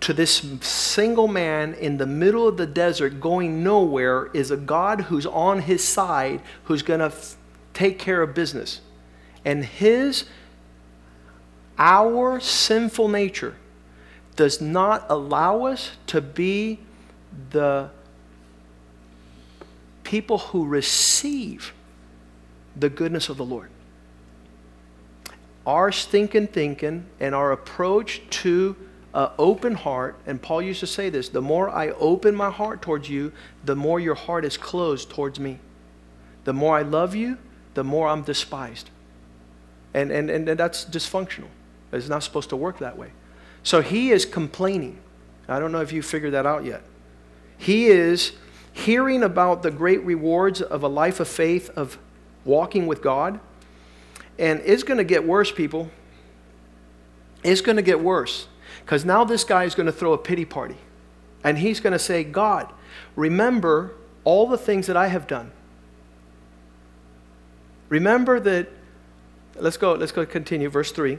to 0.00 0.12
this 0.12 0.44
single 0.60 1.26
man 1.26 1.74
in 1.74 1.96
the 1.96 2.06
middle 2.06 2.46
of 2.46 2.56
the 2.56 2.66
desert 2.66 3.20
going 3.20 3.64
nowhere 3.64 4.26
is 4.34 4.50
a 4.50 4.56
God 4.56 5.02
who's 5.02 5.26
on 5.26 5.62
his 5.62 5.82
side, 5.82 6.40
who's 6.64 6.82
going 6.82 7.00
to 7.00 7.06
f- 7.06 7.36
take 7.72 7.98
care 7.98 8.22
of 8.22 8.34
business. 8.34 8.80
And 9.46 9.64
his, 9.64 10.26
our 11.78 12.38
sinful 12.40 13.08
nature 13.08 13.56
does 14.34 14.60
not 14.60 15.06
allow 15.08 15.64
us 15.64 15.92
to 16.08 16.20
be 16.20 16.80
the 17.50 17.88
people 20.02 20.38
who 20.38 20.66
receive 20.66 21.72
the 22.76 22.90
goodness 22.90 23.30
of 23.30 23.38
the 23.38 23.44
Lord 23.44 23.70
our 25.66 25.90
stinking 25.90 26.46
thinking 26.46 27.04
and 27.18 27.34
our 27.34 27.50
approach 27.50 28.22
to 28.30 28.76
an 29.14 29.30
open 29.38 29.74
heart, 29.74 30.16
and 30.26 30.40
Paul 30.40 30.62
used 30.62 30.80
to 30.80 30.86
say 30.86 31.10
this 31.10 31.28
the 31.28 31.42
more 31.42 31.68
I 31.68 31.88
open 31.88 32.34
my 32.36 32.50
heart 32.50 32.82
towards 32.82 33.10
you, 33.10 33.32
the 33.64 33.74
more 33.74 33.98
your 33.98 34.14
heart 34.14 34.44
is 34.44 34.56
closed 34.56 35.10
towards 35.10 35.40
me. 35.40 35.58
The 36.44 36.52
more 36.52 36.76
I 36.76 36.82
love 36.82 37.14
you, 37.16 37.38
the 37.74 37.82
more 37.82 38.06
I'm 38.06 38.22
despised. 38.22 38.90
And, 39.96 40.12
and, 40.12 40.30
and 40.30 40.46
that's 40.46 40.84
dysfunctional. 40.84 41.48
It's 41.92 42.08
not 42.08 42.22
supposed 42.22 42.50
to 42.50 42.56
work 42.56 42.78
that 42.78 42.96
way. 42.96 43.10
So 43.64 43.80
he 43.80 44.10
is 44.10 44.24
complaining. 44.24 45.00
I 45.48 45.58
don't 45.58 45.72
know 45.72 45.80
if 45.80 45.92
you 45.92 46.02
figured 46.02 46.34
that 46.34 46.46
out 46.46 46.64
yet. 46.64 46.82
He 47.58 47.86
is 47.86 48.32
hearing 48.72 49.24
about 49.24 49.62
the 49.62 49.72
great 49.72 50.04
rewards 50.04 50.62
of 50.62 50.84
a 50.84 50.88
life 50.88 51.18
of 51.18 51.26
faith, 51.26 51.70
of 51.70 51.98
walking 52.44 52.86
with 52.86 53.02
God 53.02 53.40
and 54.38 54.60
it's 54.64 54.82
going 54.82 54.98
to 54.98 55.04
get 55.04 55.26
worse, 55.26 55.50
people. 55.50 55.90
It's 57.42 57.60
going 57.60 57.76
to 57.76 57.82
get 57.82 58.00
worse. 58.00 58.48
Because 58.84 59.04
now 59.04 59.24
this 59.24 59.44
guy 59.44 59.64
is 59.64 59.74
going 59.74 59.86
to 59.86 59.92
throw 59.92 60.12
a 60.12 60.18
pity 60.18 60.44
party. 60.44 60.76
And 61.42 61.58
he's 61.58 61.80
going 61.80 61.92
to 61.92 61.98
say, 61.98 62.24
God, 62.24 62.72
remember 63.14 63.94
all 64.24 64.46
the 64.46 64.58
things 64.58 64.86
that 64.88 64.96
I 64.96 65.08
have 65.08 65.26
done. 65.26 65.52
Remember 67.88 68.40
that, 68.40 68.68
let's 69.60 69.76
go, 69.76 69.94
let's 69.94 70.12
go 70.12 70.26
continue, 70.26 70.68
verse 70.68 70.92
3. 70.92 71.18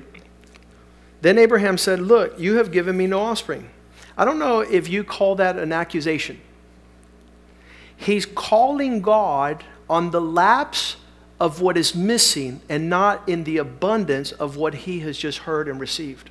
Then 1.22 1.38
Abraham 1.38 1.78
said, 1.78 2.00
Look, 2.00 2.40
you 2.40 2.58
have 2.58 2.72
given 2.72 2.98
me 2.98 3.08
no 3.08 3.20
offspring. 3.20 3.70
I 4.18 4.26
don't 4.26 4.40
know 4.40 4.62
if 4.62 4.90
you 4.90 5.04
call 5.04 5.36
that 5.36 5.58
an 5.58 5.72
accusation. 5.72 6.40
He's 7.96 8.26
calling 8.26 9.02
God 9.02 9.64
on 9.90 10.12
the 10.12 10.22
lapse 10.22 10.98
of 11.40 11.62
what 11.62 11.78
is 11.78 11.96
missing 11.96 12.62
and 12.70 12.90
not 12.90 13.28
in 13.28 13.44
the 13.44 13.58
abundance 13.58 14.32
of 14.32 14.58
what 14.58 14.74
he 14.74 15.00
has 15.02 15.18
just 15.18 15.40
heard 15.40 15.68
and 15.68 15.80
received. 15.80 16.30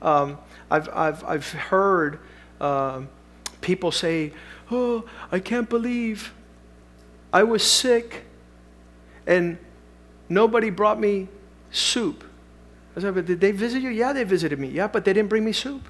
Um, 0.00 0.38
I've, 0.70 0.88
I've, 0.90 1.24
I've 1.24 1.52
heard 1.52 2.18
uh, 2.60 3.02
people 3.60 3.90
say, 3.90 4.32
Oh, 4.70 5.04
I 5.30 5.40
can't 5.40 5.68
believe 5.68 6.32
I 7.32 7.42
was 7.42 7.62
sick 7.62 8.24
and 9.26 9.58
nobody 10.34 10.70
brought 10.70 11.00
me 11.00 11.28
soup. 11.70 12.24
I 12.96 13.00
said, 13.00 13.14
but 13.14 13.26
did 13.26 13.40
they 13.40 13.52
visit 13.52 13.82
you? 13.82 13.90
Yeah, 13.90 14.12
they 14.12 14.24
visited 14.24 14.58
me. 14.58 14.68
Yeah, 14.68 14.86
but 14.86 15.04
they 15.04 15.12
didn't 15.12 15.28
bring 15.28 15.44
me 15.44 15.52
soup. 15.52 15.82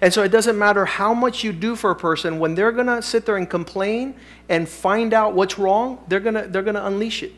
And 0.00 0.12
so 0.12 0.22
it 0.22 0.30
doesn't 0.30 0.58
matter 0.58 0.86
how 0.86 1.12
much 1.12 1.44
you 1.44 1.52
do 1.52 1.76
for 1.76 1.90
a 1.90 1.94
person, 1.94 2.38
when 2.38 2.54
they're 2.54 2.72
going 2.72 2.86
to 2.86 3.02
sit 3.02 3.26
there 3.26 3.36
and 3.36 3.48
complain 3.48 4.14
and 4.48 4.68
find 4.68 5.12
out 5.12 5.34
what's 5.34 5.58
wrong, 5.58 6.02
they're 6.08 6.20
going 6.20 6.34
to 6.34 6.48
they're 6.48 6.62
going 6.62 6.74
to 6.74 6.86
unleash 6.86 7.22
it. 7.22 7.32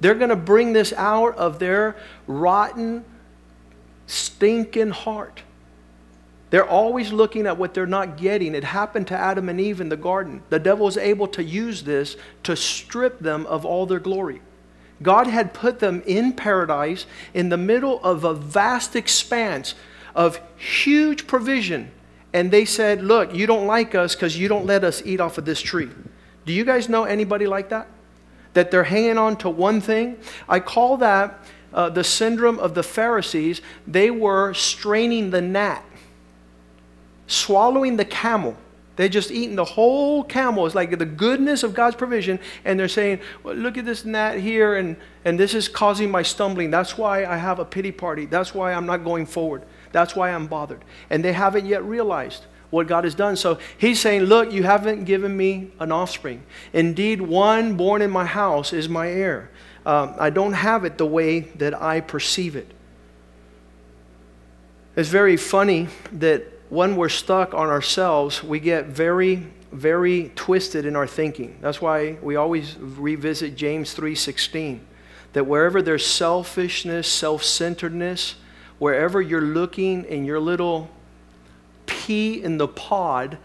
They're 0.00 0.14
going 0.14 0.30
to 0.30 0.36
bring 0.36 0.72
this 0.72 0.94
out 0.94 1.36
of 1.36 1.58
their 1.58 1.96
rotten, 2.26 3.04
stinking 4.06 4.90
heart. 4.90 5.42
They're 6.48 6.68
always 6.68 7.12
looking 7.12 7.46
at 7.46 7.58
what 7.58 7.74
they're 7.74 7.86
not 7.86 8.16
getting. 8.16 8.54
It 8.54 8.64
happened 8.64 9.06
to 9.08 9.16
Adam 9.16 9.50
and 9.50 9.60
Eve 9.60 9.80
in 9.80 9.90
the 9.90 9.96
garden. 9.96 10.42
The 10.48 10.58
devil 10.58 10.86
was 10.86 10.96
able 10.96 11.28
to 11.28 11.44
use 11.44 11.82
this 11.82 12.16
to 12.44 12.56
strip 12.56 13.20
them 13.20 13.46
of 13.46 13.64
all 13.66 13.84
their 13.84 14.00
glory. 14.00 14.40
God 15.02 15.26
had 15.26 15.54
put 15.54 15.78
them 15.78 16.02
in 16.06 16.32
paradise 16.32 17.06
in 17.32 17.48
the 17.48 17.56
middle 17.56 18.02
of 18.04 18.24
a 18.24 18.34
vast 18.34 18.94
expanse 18.94 19.74
of 20.14 20.40
huge 20.56 21.26
provision. 21.26 21.90
And 22.32 22.50
they 22.50 22.64
said, 22.64 23.02
Look, 23.02 23.34
you 23.34 23.46
don't 23.46 23.66
like 23.66 23.94
us 23.94 24.14
because 24.14 24.38
you 24.38 24.48
don't 24.48 24.66
let 24.66 24.84
us 24.84 25.02
eat 25.04 25.20
off 25.20 25.38
of 25.38 25.44
this 25.44 25.60
tree. 25.60 25.90
Do 26.44 26.52
you 26.52 26.64
guys 26.64 26.88
know 26.88 27.04
anybody 27.04 27.46
like 27.46 27.70
that? 27.70 27.86
that 28.54 28.70
they're 28.70 28.84
hanging 28.84 29.18
on 29.18 29.36
to 29.36 29.48
one 29.50 29.80
thing. 29.80 30.18
I 30.48 30.60
call 30.60 30.96
that 30.98 31.38
uh, 31.72 31.88
the 31.88 32.04
syndrome 32.04 32.58
of 32.58 32.74
the 32.74 32.82
Pharisees. 32.82 33.60
They 33.86 34.10
were 34.10 34.54
straining 34.54 35.30
the 35.30 35.40
gnat, 35.40 35.84
swallowing 37.26 37.96
the 37.96 38.04
camel. 38.04 38.56
They 39.00 39.08
just 39.08 39.30
eaten 39.30 39.56
the 39.56 39.64
whole 39.64 40.22
camel. 40.22 40.66
It's 40.66 40.74
like 40.74 40.98
the 40.98 41.06
goodness 41.06 41.62
of 41.62 41.72
God's 41.72 41.96
provision. 41.96 42.38
And 42.66 42.78
they're 42.78 42.86
saying, 42.86 43.20
well, 43.42 43.54
look 43.54 43.78
at 43.78 43.86
this 43.86 44.04
and 44.04 44.14
that 44.14 44.38
here, 44.38 44.76
and, 44.76 44.94
and 45.24 45.40
this 45.40 45.54
is 45.54 45.70
causing 45.70 46.10
my 46.10 46.20
stumbling. 46.20 46.70
That's 46.70 46.98
why 46.98 47.24
I 47.24 47.38
have 47.38 47.60
a 47.60 47.64
pity 47.64 47.92
party. 47.92 48.26
That's 48.26 48.54
why 48.54 48.74
I'm 48.74 48.84
not 48.84 49.02
going 49.02 49.24
forward. 49.24 49.62
That's 49.92 50.14
why 50.14 50.32
I'm 50.32 50.48
bothered. 50.48 50.84
And 51.08 51.24
they 51.24 51.32
haven't 51.32 51.64
yet 51.64 51.82
realized 51.82 52.44
what 52.68 52.88
God 52.88 53.04
has 53.04 53.14
done. 53.14 53.36
So 53.36 53.58
he's 53.78 53.98
saying, 53.98 54.24
Look, 54.24 54.52
you 54.52 54.64
haven't 54.64 55.04
given 55.04 55.34
me 55.34 55.70
an 55.80 55.92
offspring. 55.92 56.42
Indeed, 56.74 57.22
one 57.22 57.78
born 57.78 58.02
in 58.02 58.10
my 58.10 58.26
house 58.26 58.74
is 58.74 58.86
my 58.86 59.08
heir. 59.08 59.50
Um, 59.86 60.14
I 60.18 60.28
don't 60.28 60.52
have 60.52 60.84
it 60.84 60.98
the 60.98 61.06
way 61.06 61.40
that 61.40 61.72
I 61.72 62.00
perceive 62.02 62.54
it. 62.54 62.70
It's 64.94 65.08
very 65.08 65.38
funny 65.38 65.88
that 66.12 66.59
when 66.70 66.96
we're 66.96 67.08
stuck 67.08 67.52
on 67.52 67.68
ourselves, 67.68 68.42
we 68.42 68.60
get 68.60 68.86
very, 68.86 69.46
very 69.72 70.30
twisted 70.36 70.86
in 70.86 70.96
our 70.96 71.06
thinking. 71.06 71.58
That's 71.60 71.82
why 71.82 72.16
we 72.22 72.36
always 72.36 72.76
revisit 72.78 73.56
James 73.56 73.92
3:16. 73.92 74.80
That 75.32 75.46
wherever 75.46 75.82
there's 75.82 76.06
selfishness, 76.06 77.08
self-centeredness, 77.08 78.36
wherever 78.78 79.20
you're 79.20 79.40
looking 79.40 80.04
in 80.04 80.24
your 80.24 80.40
little 80.40 80.88
pea 81.86 82.42
in 82.42 82.56
the 82.58 82.68
pod, 82.68 83.38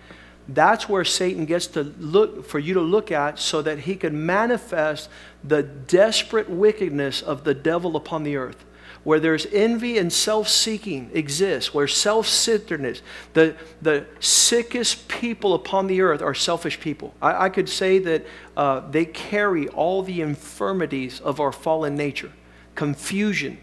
that's 0.47 0.87
where 0.87 1.03
Satan 1.03 1.45
gets 1.45 1.65
to 1.67 1.81
look 1.99 2.45
for 2.45 2.59
you 2.59 2.75
to 2.75 2.81
look 2.81 3.11
at 3.11 3.39
so 3.39 3.63
that 3.63 3.79
he 3.79 3.95
can 3.95 4.25
manifest 4.25 5.09
the 5.43 5.63
desperate 5.63 6.49
wickedness 6.49 7.23
of 7.23 7.43
the 7.43 7.55
devil 7.55 7.95
upon 7.95 8.23
the 8.23 8.37
earth. 8.37 8.63
Where 9.05 9.19
there's 9.19 9.45
envy 9.53 9.97
and 9.99 10.11
self 10.11 10.49
seeking 10.49 11.09
exists, 11.13 11.73
where 11.73 11.87
self 11.87 12.27
centeredness, 12.27 13.01
the, 13.33 13.55
the 13.81 14.05
sickest 14.19 15.07
people 15.07 15.53
upon 15.53 15.87
the 15.87 16.01
earth 16.01 16.21
are 16.21 16.33
selfish 16.33 16.79
people. 16.79 17.13
I, 17.21 17.45
I 17.45 17.49
could 17.49 17.69
say 17.69 17.99
that 17.99 18.25
uh, 18.57 18.81
they 18.89 19.05
carry 19.05 19.69
all 19.69 20.01
the 20.01 20.19
infirmities 20.21 21.21
of 21.21 21.39
our 21.39 21.53
fallen 21.53 21.95
nature 21.95 22.33
confusion, 22.73 23.57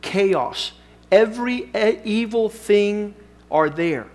chaos, 0.00 0.72
every 1.12 1.70
evil 2.04 2.48
thing 2.48 3.14
are 3.48 3.70
there 3.70 4.08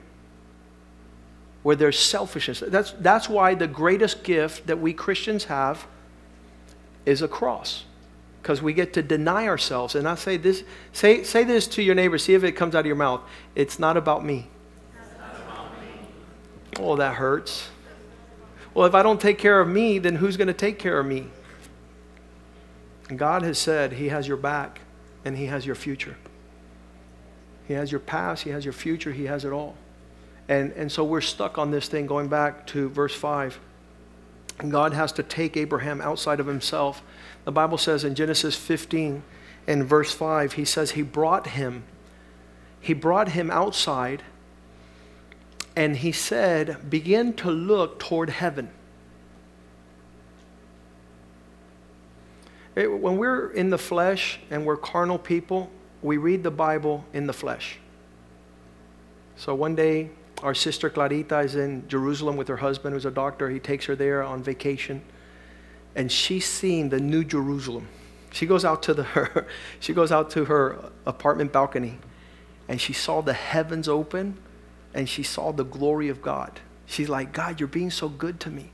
where 1.64 1.76
there's 1.76 1.98
selfishness. 1.98 2.62
That's, 2.68 2.92
that's 2.94 3.30
why 3.30 3.54
the 3.54 3.68
greatest 3.68 4.24
gift 4.24 4.68
that 4.68 4.80
we 4.80 4.94
Christians 4.94 5.46
have 5.46 5.86
is 7.06 7.22
a 7.22 7.28
cross 7.28 7.86
because 8.42 8.62
we 8.62 8.74
get 8.74 8.94
to 8.94 9.04
deny 9.04 9.48
ourselves. 9.48 9.96
And 9.96 10.08
I 10.08 10.16
say 10.16 10.38
this, 10.38 10.64
say, 10.94 11.24
say 11.24 11.44
this 11.44 11.68
to 11.68 11.84
your 11.84 11.94
neighbor, 11.94 12.18
see 12.18 12.34
if 12.34 12.44
it 12.44 12.54
comes 12.54 12.74
out 12.74 12.82
of 12.82 12.86
your 12.88 12.96
mouth. 12.96 13.22
It's 13.56 13.78
not 13.78 13.98
about 13.98 14.26
me. 14.26 14.48
Oh, 16.80 16.96
that 16.96 17.16
hurts. 17.16 17.70
Well, 18.74 18.88
if 18.88 18.96
I 18.96 19.04
don't 19.04 19.20
take 19.20 19.38
care 19.38 19.60
of 19.60 19.68
me, 19.68 20.00
then 20.00 20.16
who's 20.16 20.38
going 20.38 20.48
to 20.48 20.54
take 20.54 20.80
care 20.80 21.00
of 21.00 21.06
me? 21.06 21.28
And 23.10 23.20
God 23.20 23.44
has 23.44 23.60
said 23.60 23.94
He 23.94 24.10
has 24.10 24.28
your 24.28 24.38
back 24.38 24.80
and 25.26 25.38
He 25.38 25.48
has 25.48 25.66
your 25.66 25.76
future. 25.76 26.16
He 27.68 27.74
has 27.74 27.92
your 27.92 28.00
past, 28.00 28.44
He 28.44 28.50
has 28.50 28.66
your 28.66 28.74
future, 28.74 29.12
He 29.12 29.26
has 29.26 29.46
it 29.46 29.52
all. 29.52 29.76
And, 30.48 30.72
and 30.72 30.92
so 30.92 31.04
we're 31.04 31.22
stuck 31.22 31.58
on 31.58 31.72
this 31.72 31.88
thing 31.88 32.08
going 32.08 32.28
back 32.28 32.66
to 32.68 32.90
verse 32.90 33.14
5. 33.14 33.60
God 34.70 34.94
has 34.94 35.12
to 35.14 35.24
take 35.24 35.58
Abraham 35.58 36.02
outside 36.02 36.40
of 36.40 36.48
himself 36.48 37.02
the 37.44 37.52
Bible 37.52 37.78
says 37.78 38.04
in 38.04 38.16
Genesis 38.16 38.56
15 38.56 39.24
and 39.68 39.86
verse 39.86 40.14
5, 40.14 40.54
he 40.54 40.66
says 40.66 40.92
he 40.92 41.02
brought 41.02 41.48
him. 41.48 41.84
He 42.80 42.94
brought 42.94 43.30
him 43.30 43.50
outside 43.50 44.24
and 45.76 45.98
he 45.98 46.12
said, 46.12 46.90
Begin 46.90 47.34
to 47.36 47.50
look 47.50 48.00
toward 48.00 48.30
heaven. 48.30 48.70
when 52.74 53.18
we're 53.18 53.52
in 53.52 53.70
the 53.70 53.78
flesh 53.78 54.40
and 54.50 54.66
we're 54.66 54.78
carnal 54.78 55.20
people, 55.20 55.70
we 56.02 56.16
read 56.16 56.42
the 56.42 56.52
Bible 56.52 57.04
in 57.12 57.28
the 57.28 57.34
flesh. 57.34 57.78
So 59.36 59.54
one 59.54 59.76
day, 59.76 60.10
our 60.42 60.56
sister 60.56 60.90
Clarita 60.90 61.40
is 61.40 61.56
in 61.56 61.88
Jerusalem 61.90 62.38
with 62.38 62.48
her 62.48 62.58
husband, 62.58 62.94
who's 62.94 63.06
a 63.06 63.12
doctor. 63.12 63.50
He 63.50 63.60
takes 63.60 63.86
her 63.86 63.96
there 63.96 64.24
on 64.24 64.42
vacation 64.42 65.02
and 65.96 66.12
she's 66.12 66.46
seen 66.46 66.90
the 66.90 67.00
new 67.00 67.24
Jerusalem. 67.24 67.88
She 68.32 68.46
goes 68.46 68.64
out 68.64 68.84
to 68.84 68.94
the, 68.94 69.04
her, 69.16 69.48
she 69.80 69.94
goes 69.94 70.12
out 70.12 70.30
to 70.32 70.46
her 70.46 70.92
apartment 71.06 71.52
balcony, 71.52 72.00
and 72.68 72.80
she 72.80 72.94
saw 72.94 73.22
the 73.22 73.34
heavens 73.34 73.88
open, 73.88 74.38
and 74.94 75.08
she 75.08 75.24
saw 75.24 75.52
the 75.52 75.66
glory 75.66 76.10
of 76.10 76.22
God. 76.22 76.60
She's 76.86 77.10
like, 77.10 77.32
God, 77.34 77.60
you're 77.60 77.68
being 77.68 77.92
so 77.92 78.10
good 78.10 78.40
to 78.42 78.50
me. 78.50 78.72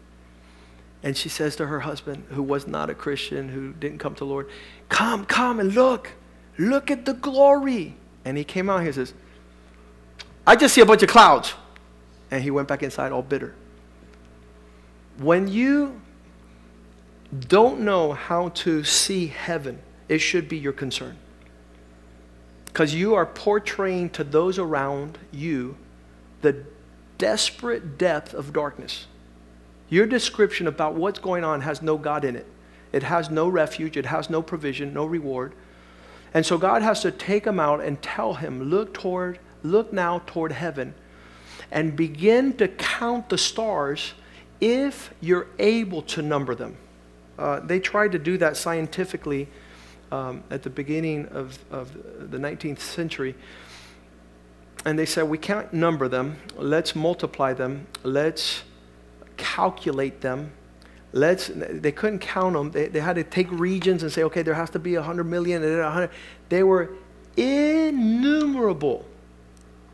And 1.04 1.16
she 1.16 1.30
says 1.30 1.56
to 1.58 1.68
her 1.68 1.82
husband, 1.82 2.26
who 2.30 2.42
was 2.42 2.68
not 2.68 2.90
a 2.90 2.96
Christian, 2.96 3.50
who 3.50 3.74
didn't 3.74 4.00
come 4.00 4.16
to 4.16 4.20
the 4.20 4.26
Lord, 4.26 4.50
Come, 4.90 5.26
come 5.26 5.60
and 5.60 5.74
look. 5.74 6.14
Look 6.58 6.90
at 6.90 7.06
the 7.06 7.14
glory. 7.14 7.96
And 8.26 8.38
he 8.38 8.44
came 8.44 8.70
out, 8.70 8.84
he 8.84 8.92
says, 8.92 9.14
I 10.46 10.56
just 10.56 10.74
see 10.74 10.82
a 10.82 10.86
bunch 10.86 11.04
of 11.04 11.10
clouds. 11.10 11.54
And 12.32 12.44
he 12.44 12.52
went 12.52 12.68
back 12.68 12.84
inside 12.84 13.12
all 13.12 13.22
bitter. 13.22 13.56
When 15.18 15.48
you 15.48 16.02
don't 17.48 17.82
know 17.82 18.14
how 18.14 18.50
to 18.50 18.84
see 18.84 19.28
heaven, 19.28 19.80
it 20.08 20.20
should 20.20 20.48
be 20.48 20.58
your 20.58 20.74
concern. 20.74 21.18
Because 22.66 22.94
you 22.94 23.16
are 23.16 23.26
portraying 23.26 24.12
to 24.12 24.24
those 24.24 24.58
around 24.58 25.18
you 25.32 25.78
the 26.42 26.64
desperate 27.18 27.98
depth 27.98 28.34
of 28.34 28.54
darkness. 28.54 29.08
Your 29.90 30.06
description 30.06 30.68
about 30.68 30.96
what's 30.96 31.20
going 31.20 31.44
on 31.44 31.62
has 31.62 31.82
no 31.82 31.98
God 31.98 32.24
in 32.24 32.36
it. 32.36 32.46
It 32.94 33.04
has 33.04 33.30
no 33.30 33.48
refuge, 33.48 33.98
it 33.98 34.06
has 34.06 34.30
no 34.30 34.42
provision, 34.42 34.94
no 34.94 35.06
reward. 35.06 35.54
And 36.34 36.46
so 36.46 36.58
God 36.58 36.82
has 36.82 37.02
to 37.02 37.12
take 37.12 37.46
him 37.46 37.60
out 37.60 37.82
and 37.82 38.02
tell 38.02 38.36
him, 38.36 38.70
look 38.70 38.94
toward, 38.94 39.40
look 39.64 39.92
now 39.92 40.22
toward 40.26 40.52
heaven 40.52 40.94
and 41.72 41.96
begin 41.96 42.54
to 42.58 42.68
count 42.68 43.30
the 43.30 43.38
stars 43.38 44.14
if 44.62 45.14
you're 45.20 45.48
able 45.60 46.02
to 46.02 46.22
number 46.22 46.56
them. 46.56 46.78
Uh, 47.38 47.60
they 47.60 47.80
tried 47.80 48.12
to 48.12 48.20
do 48.20 48.38
that 48.38 48.58
scientifically 48.58 49.48
um, 50.12 50.44
at 50.50 50.64
the 50.64 50.70
beginning 50.70 51.28
of, 51.28 51.58
of 51.72 51.94
the 52.32 52.38
19th 52.38 52.80
century. 52.80 53.36
And 54.86 54.98
they 54.98 55.06
said, 55.06 55.24
we 55.24 55.38
can't 55.38 55.72
number 55.74 56.08
them. 56.08 56.38
Let's 56.56 56.96
multiply 56.96 57.54
them. 57.54 57.88
Let's 58.04 58.64
calculate 59.36 60.22
them. 60.22 60.52
Let's, 61.14 61.52
they 61.54 61.92
couldn't 61.92 62.20
count 62.20 62.54
them. 62.54 62.72
They, 62.72 62.88
they 62.88 63.00
had 63.00 63.16
to 63.16 63.24
take 63.24 63.52
regions 63.52 64.04
and 64.04 64.12
say, 64.12 64.24
okay, 64.24 64.44
there 64.44 64.54
has 64.54 64.70
to 64.72 64.80
be 64.80 64.96
100 64.96 65.24
million. 65.24 65.62
100. 65.62 66.10
They 66.50 66.64
were 66.64 66.92
innumerable. 67.36 69.06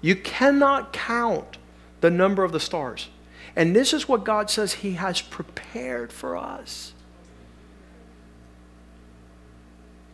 You 0.01 0.15
cannot 0.15 0.93
count 0.93 1.57
the 2.01 2.09
number 2.09 2.43
of 2.43 2.51
the 2.51 2.59
stars. 2.59 3.09
And 3.55 3.75
this 3.75 3.93
is 3.93 4.07
what 4.07 4.23
God 4.23 4.49
says 4.49 4.73
He 4.73 4.93
has 4.93 5.21
prepared 5.21 6.11
for 6.11 6.35
us. 6.35 6.93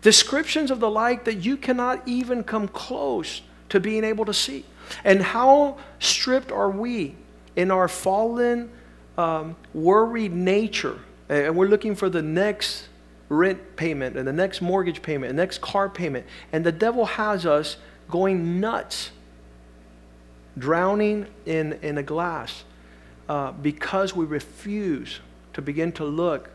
Descriptions 0.01 0.71
of 0.71 0.79
the 0.79 0.89
like 0.89 1.25
that 1.25 1.35
you 1.35 1.57
cannot 1.57 2.07
even 2.07 2.43
come 2.43 2.67
close 2.67 3.41
to 3.69 3.79
being 3.79 4.03
able 4.03 4.25
to 4.25 4.33
see. 4.33 4.65
And 5.03 5.21
how 5.21 5.77
stripped 5.99 6.51
are 6.51 6.69
we 6.69 7.15
in 7.55 7.69
our 7.69 7.87
fallen, 7.87 8.71
um, 9.17 9.55
worried 9.73 10.33
nature? 10.33 10.99
And 11.27 11.55
we're 11.55 11.67
looking 11.67 11.95
for 11.95 12.09
the 12.09 12.21
next 12.21 12.87
rent 13.27 13.75
payment 13.75 14.17
and 14.17 14.27
the 14.27 14.33
next 14.33 14.61
mortgage 14.61 15.01
payment, 15.01 15.29
and 15.29 15.37
the 15.37 15.43
next 15.43 15.61
car 15.61 15.89
payment. 15.89 16.25
And 16.51 16.65
the 16.65 16.71
devil 16.71 17.05
has 17.05 17.45
us 17.45 17.77
going 18.09 18.59
nuts, 18.59 19.11
drowning 20.57 21.27
in, 21.45 21.73
in 21.81 21.97
a 21.97 22.03
glass 22.03 22.63
uh, 23.27 23.51
because 23.51 24.15
we 24.15 24.25
refuse 24.25 25.19
to 25.53 25.61
begin 25.61 25.91
to 25.91 26.05
look 26.05 26.49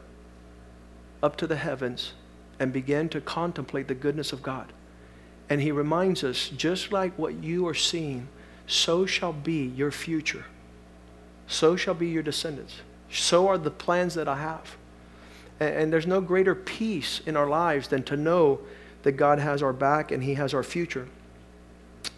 up 1.22 1.36
to 1.36 1.46
the 1.46 1.56
heavens 1.56 2.14
and 2.58 2.72
begin 2.72 3.08
to 3.10 3.20
contemplate 3.20 3.88
the 3.88 3.94
goodness 3.94 4.32
of 4.32 4.42
God. 4.42 4.72
And 5.48 5.60
he 5.60 5.72
reminds 5.72 6.24
us 6.24 6.48
just 6.48 6.92
like 6.92 7.16
what 7.18 7.34
you 7.42 7.66
are 7.66 7.74
seeing, 7.74 8.28
so 8.66 9.06
shall 9.06 9.32
be 9.32 9.66
your 9.66 9.90
future. 9.90 10.46
So 11.46 11.76
shall 11.76 11.94
be 11.94 12.08
your 12.08 12.22
descendants. 12.22 12.76
So 13.10 13.48
are 13.48 13.58
the 13.58 13.70
plans 13.70 14.14
that 14.14 14.28
I 14.28 14.36
have. 14.36 14.76
And, 15.60 15.74
and 15.74 15.92
there's 15.92 16.06
no 16.06 16.20
greater 16.20 16.54
peace 16.54 17.20
in 17.26 17.36
our 17.36 17.48
lives 17.48 17.88
than 17.88 18.02
to 18.04 18.16
know 18.16 18.60
that 19.02 19.12
God 19.12 19.38
has 19.38 19.62
our 19.62 19.72
back 19.72 20.10
and 20.10 20.22
he 20.22 20.34
has 20.34 20.54
our 20.54 20.62
future. 20.62 21.08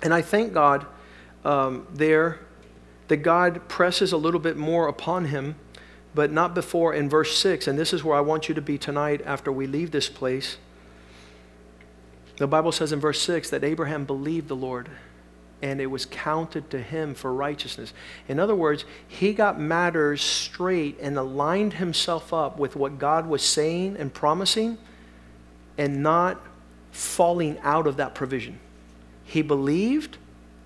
And 0.03 0.15
I 0.15 0.23
thank 0.23 0.53
God 0.53 0.87
um, 1.45 1.87
there 1.93 2.39
that 3.09 3.19
God 3.19 3.69
presses 3.69 4.13
a 4.13 4.17
little 4.17 4.41
bit 4.41 4.57
more 4.57 4.89
upon 4.89 5.27
him 5.27 5.57
but 6.17 6.33
not 6.33 6.55
before 6.55 6.95
in 6.95 7.11
verse 7.11 7.37
6. 7.37 7.69
And 7.69 7.79
this 7.79 7.93
is 7.93 8.03
where 8.03 8.17
I 8.17 8.23
want 8.23 8.49
you 8.49 8.55
to 8.55 8.63
be 8.63 8.79
tonight 8.79 9.21
after 9.27 9.53
we 9.53 9.67
leave 9.67 9.91
this 9.91 10.09
place. 10.09 10.57
The 12.39 12.47
Bible 12.47 12.73
says 12.73 12.91
in 12.91 13.01
verse 13.01 13.21
6 13.21 13.51
that 13.51 13.63
Abraham 13.63 14.07
believed 14.07 14.49
the 14.49 14.57
Lord 14.57 14.89
and 15.61 15.79
it 15.79 15.87
was 15.87 16.07
counted 16.07 16.71
to 16.71 16.81
him 16.81 17.15
for 17.15 17.35
righteousness. 17.35 17.93
In 18.29 18.41
other 18.41 18.55
words, 18.55 18.87
he 19.07 19.35
got 19.35 19.61
matters 19.61 20.23
straight 20.23 20.99
and 21.01 21.19
aligned 21.19 21.75
himself 21.75 22.33
up 22.33 22.59
with 22.59 22.77
what 22.77 22.99
God 22.99 23.27
was 23.27 23.43
saying 23.43 23.97
and 23.99 24.13
promising 24.13 24.79
and 25.77 26.03
not 26.03 26.41
falling 26.93 27.59
out 27.63 27.87
of 27.87 27.99
that 27.99 28.15
provision. 28.15 28.59
He 29.23 29.43
believed 29.43 30.17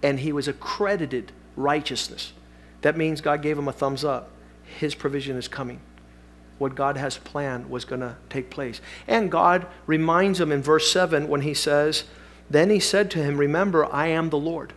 and 0.00 0.20
he 0.20 0.32
was 0.32 0.46
accredited 0.46 1.32
righteousness. 1.56 2.34
That 2.82 2.96
means 2.96 3.20
God 3.20 3.42
gave 3.42 3.58
him 3.58 3.66
a 3.66 3.72
thumbs 3.72 4.04
up. 4.04 4.30
His 4.78 4.94
provision 4.94 5.36
is 5.36 5.48
coming. 5.48 5.80
What 6.58 6.74
God 6.74 6.96
has 6.96 7.18
planned 7.18 7.70
was 7.70 7.84
going 7.84 8.00
to 8.02 8.16
take 8.28 8.50
place. 8.50 8.80
And 9.08 9.30
God 9.30 9.66
reminds 9.86 10.40
him 10.40 10.52
in 10.52 10.62
verse 10.62 10.90
7 10.90 11.28
when 11.28 11.40
he 11.40 11.54
says, 11.54 12.04
Then 12.48 12.70
he 12.70 12.80
said 12.80 13.10
to 13.12 13.22
him, 13.22 13.38
Remember, 13.38 13.86
I 13.92 14.08
am 14.08 14.30
the 14.30 14.38
Lord, 14.38 14.74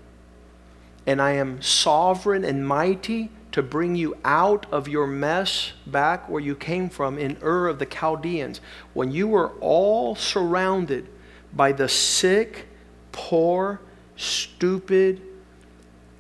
and 1.06 1.22
I 1.22 1.32
am 1.32 1.62
sovereign 1.62 2.46
and 2.46 2.68
mighty 2.68 3.32
to 3.54 3.62
bring 3.62 3.96
you 3.96 4.18
out 4.26 4.66
of 4.72 4.88
your 4.88 5.06
mess 5.06 5.74
back 5.86 6.28
where 6.28 6.42
you 6.42 6.56
came 6.56 6.90
from 6.90 7.20
in 7.20 7.38
Ur 7.44 7.68
of 7.68 7.78
the 7.78 7.86
Chaldeans, 7.86 8.60
when 8.94 9.12
you 9.12 9.28
were 9.28 9.52
all 9.60 10.16
surrounded 10.16 11.08
by 11.54 11.72
the 11.72 11.88
sick, 11.88 12.66
poor, 13.12 13.80
stupid, 14.16 15.22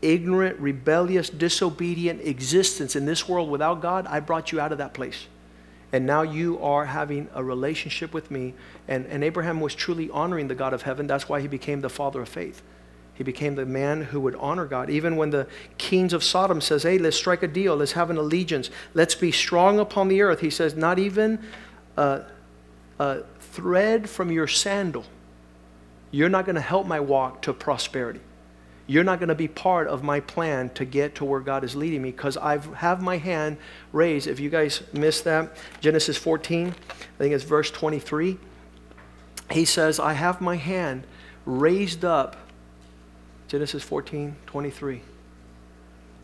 ignorant, 0.04 0.60
rebellious, 0.60 1.30
disobedient 1.30 2.22
existence 2.22 2.96
in 2.96 3.06
this 3.06 3.28
world 3.28 3.50
without 3.50 3.82
God, 3.82 4.06
I 4.08 4.20
brought 4.20 4.52
you 4.52 4.60
out 4.60 4.72
of 4.72 4.78
that 4.78 4.94
place. 4.94 5.28
And 5.92 6.06
now 6.06 6.24
you 6.24 6.60
are 6.60 6.86
having 6.86 7.30
a 7.34 7.44
relationship 7.44 8.14
with 8.14 8.32
me. 8.32 8.56
And, 8.88 9.06
and 9.06 9.24
Abraham 9.24 9.62
was 9.62 9.76
truly 9.76 10.10
honoring 10.10 10.48
the 10.48 10.56
God 10.56 10.74
of 10.74 10.82
heaven. 10.82 11.06
That's 11.08 11.30
why 11.30 11.40
he 11.40 11.48
became 11.48 11.82
the 11.82 11.90
father 11.90 12.22
of 12.22 12.30
faith. 12.30 12.64
He 13.14 13.24
became 13.24 13.54
the 13.54 13.66
man 13.66 14.02
who 14.02 14.20
would 14.22 14.34
honor 14.36 14.66
God. 14.66 14.90
Even 14.90 15.18
when 15.18 15.30
the 15.30 15.48
kings 15.78 16.14
of 16.14 16.24
Sodom 16.24 16.62
says, 16.62 16.82
hey, 16.82 16.98
let's 16.98 17.16
strike 17.16 17.44
a 17.44 17.48
deal. 17.48 17.76
Let's 17.76 17.92
have 17.92 18.10
an 18.10 18.18
allegiance. 18.18 18.72
Let's 18.96 19.14
be 19.14 19.32
strong 19.32 19.80
upon 19.80 20.08
the 20.08 20.24
earth. 20.24 20.40
He 20.40 20.50
says, 20.50 20.76
not 20.76 20.98
even 20.98 21.40
a, 21.96 22.24
a 22.98 23.22
thread 23.40 24.10
from 24.10 24.32
your 24.32 24.48
sandal. 24.48 25.06
You're 26.10 26.30
not 26.30 26.46
going 26.46 26.56
to 26.56 26.62
help 26.62 26.88
my 26.88 27.00
walk 27.00 27.44
to 27.44 27.54
prosperity. 27.54 28.22
You're 28.86 29.04
not 29.04 29.20
going 29.20 29.30
to 29.30 29.36
be 29.36 29.48
part 29.48 29.88
of 29.88 30.04
my 30.04 30.20
plan 30.20 30.70
to 30.72 30.84
get 30.84 31.16
to 31.16 31.26
where 31.26 31.40
God 31.40 31.64
is 31.64 31.76
leading 31.76 32.02
me 32.02 32.12
because 32.12 32.36
I 32.36 32.58
have 32.76 33.02
my 33.02 33.18
hand 33.18 33.58
raised. 33.94 34.28
If 34.28 34.40
you 34.40 34.50
guys 34.50 34.84
missed 34.92 35.24
that, 35.24 35.56
Genesis 35.80 36.18
14, 36.18 36.68
I 36.68 36.94
think 37.18 37.34
it's 37.34 37.46
verse 37.46 37.72
23. 37.72 38.38
He 39.52 39.66
says, 39.66 40.00
I 40.00 40.14
have 40.14 40.42
my 40.42 40.58
hand 40.58 41.06
raised 41.46 42.04
up 42.04 42.36
Genesis 43.48 43.84
14, 43.84 44.36
23. 44.48 45.02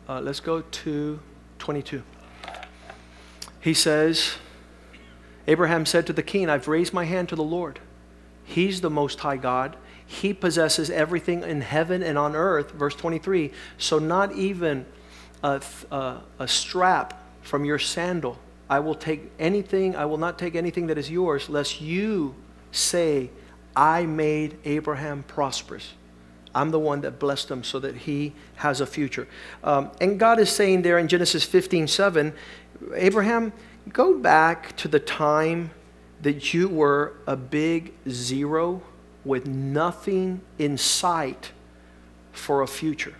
Uh, 0.08 0.20
let's 0.22 0.40
go 0.40 0.62
to 0.62 1.20
22. 1.60 2.02
He 3.62 3.74
says, 3.74 4.34
Abraham 5.48 5.86
said 5.86 6.08
to 6.08 6.14
the 6.14 6.24
king, 6.24 6.50
I've 6.50 6.68
raised 6.68 6.94
my 6.94 7.06
hand 7.06 7.30
to 7.30 7.36
the 7.36 7.44
Lord. 7.44 7.80
He's 8.44 8.82
the 8.82 8.90
Most 8.90 9.20
High 9.20 9.38
God. 9.38 9.76
He 10.10 10.34
possesses 10.34 10.90
everything 10.90 11.44
in 11.44 11.62
heaven 11.62 12.02
and 12.02 12.18
on 12.18 12.36
earth. 12.36 12.72
Verse 12.72 12.96
23. 12.96 13.52
So, 13.78 14.00
not 14.00 14.34
even 14.34 14.88
a, 15.44 15.62
a, 15.92 16.22
a 16.40 16.48
strap 16.48 17.24
from 17.44 17.64
your 17.64 17.78
sandal. 17.78 18.40
I 18.68 18.80
will 18.80 18.96
take 18.96 19.30
anything, 19.38 19.96
I 19.96 20.06
will 20.06 20.18
not 20.18 20.40
take 20.40 20.56
anything 20.56 20.88
that 20.88 20.98
is 20.98 21.12
yours, 21.12 21.48
lest 21.48 21.80
you 21.80 22.34
say, 22.72 23.30
I 23.76 24.08
made 24.08 24.58
Abraham 24.66 25.24
prosperous. 25.28 25.94
I'm 26.56 26.72
the 26.72 26.80
one 26.80 27.02
that 27.02 27.20
blessed 27.20 27.52
him 27.52 27.64
so 27.64 27.78
that 27.78 27.96
he 27.96 28.34
has 28.56 28.82
a 28.82 28.88
future. 28.88 29.28
Um, 29.64 29.92
and 30.02 30.20
God 30.20 30.40
is 30.40 30.50
saying 30.50 30.82
there 30.82 30.98
in 30.98 31.08
Genesis 31.08 31.44
15 31.44 31.88
7, 31.88 32.34
Abraham, 32.96 33.54
go 33.94 34.18
back 34.18 34.76
to 34.78 34.88
the 34.88 35.00
time 35.00 35.70
that 36.24 36.52
you 36.56 36.68
were 36.68 37.14
a 37.28 37.36
big 37.36 37.94
zero 38.10 38.82
with 39.26 39.48
nothing 39.48 40.42
in 40.58 40.78
sight 40.78 41.52
for 42.32 42.62
a 42.62 42.68
future. 42.68 43.16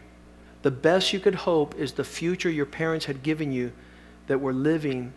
The 0.62 0.72
best 0.72 1.14
you 1.14 1.20
could 1.20 1.36
hope 1.36 1.76
is 1.76 1.94
the 1.94 2.04
future 2.04 2.50
your 2.50 2.66
parents 2.66 3.06
had 3.06 3.24
given 3.24 3.52
you 3.52 3.72
that 4.28 4.40
were 4.40 4.54
living 4.54 5.14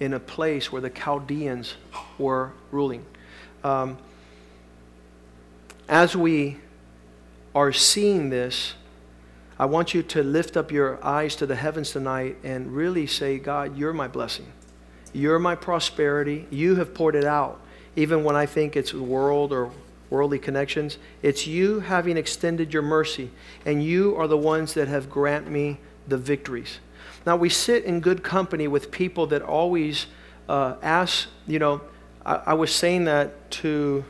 in 0.00 0.14
a 0.14 0.20
place 0.20 0.72
where 0.72 0.82
the 0.82 0.90
Chaldeans 0.90 1.74
were 2.18 2.52
ruling. 2.70 3.04
Um, 3.62 3.98
as 5.88 6.16
we 6.16 6.58
are 7.54 7.72
seeing 7.72 8.30
this, 8.30 8.74
I 9.58 9.66
want 9.66 9.94
you 9.94 10.02
to 10.02 10.22
lift 10.22 10.56
up 10.56 10.72
your 10.72 11.04
eyes 11.04 11.36
to 11.36 11.46
the 11.46 11.54
heavens 11.54 11.92
tonight 11.92 12.36
and 12.42 12.74
really 12.74 13.06
say, 13.06 13.38
God, 13.38 13.76
you're 13.76 13.92
my 13.92 14.08
blessing. 14.08 14.50
You're 15.12 15.38
my 15.38 15.54
prosperity. 15.54 16.46
You 16.50 16.76
have 16.76 16.94
poured 16.94 17.14
it 17.14 17.24
out. 17.24 17.60
Even 17.96 18.24
when 18.24 18.36
I 18.36 18.46
think 18.46 18.76
it's 18.76 18.94
world 18.94 19.52
or 19.52 19.70
worldly 20.10 20.38
connections, 20.38 20.98
it's 21.22 21.46
you 21.46 21.80
having 21.80 22.16
extended 22.16 22.72
your 22.72 22.82
mercy, 22.82 23.30
and 23.64 23.82
you 23.82 24.16
are 24.16 24.28
the 24.28 24.36
ones 24.36 24.74
that 24.74 24.88
have 24.88 25.08
grant 25.10 25.50
me 25.50 25.78
the 26.08 26.18
victories. 26.18 26.78
Now, 27.24 27.36
we 27.36 27.48
sit 27.48 27.84
in 27.84 28.00
good 28.00 28.22
company 28.22 28.68
with 28.68 28.90
people 28.90 29.26
that 29.28 29.42
always 29.42 30.06
uh, 30.48 30.74
ask, 30.82 31.28
you 31.46 31.58
know, 31.58 31.80
I, 32.26 32.34
I 32.46 32.54
was 32.54 32.74
saying 32.74 33.04
that 33.04 33.50
to 33.62 34.04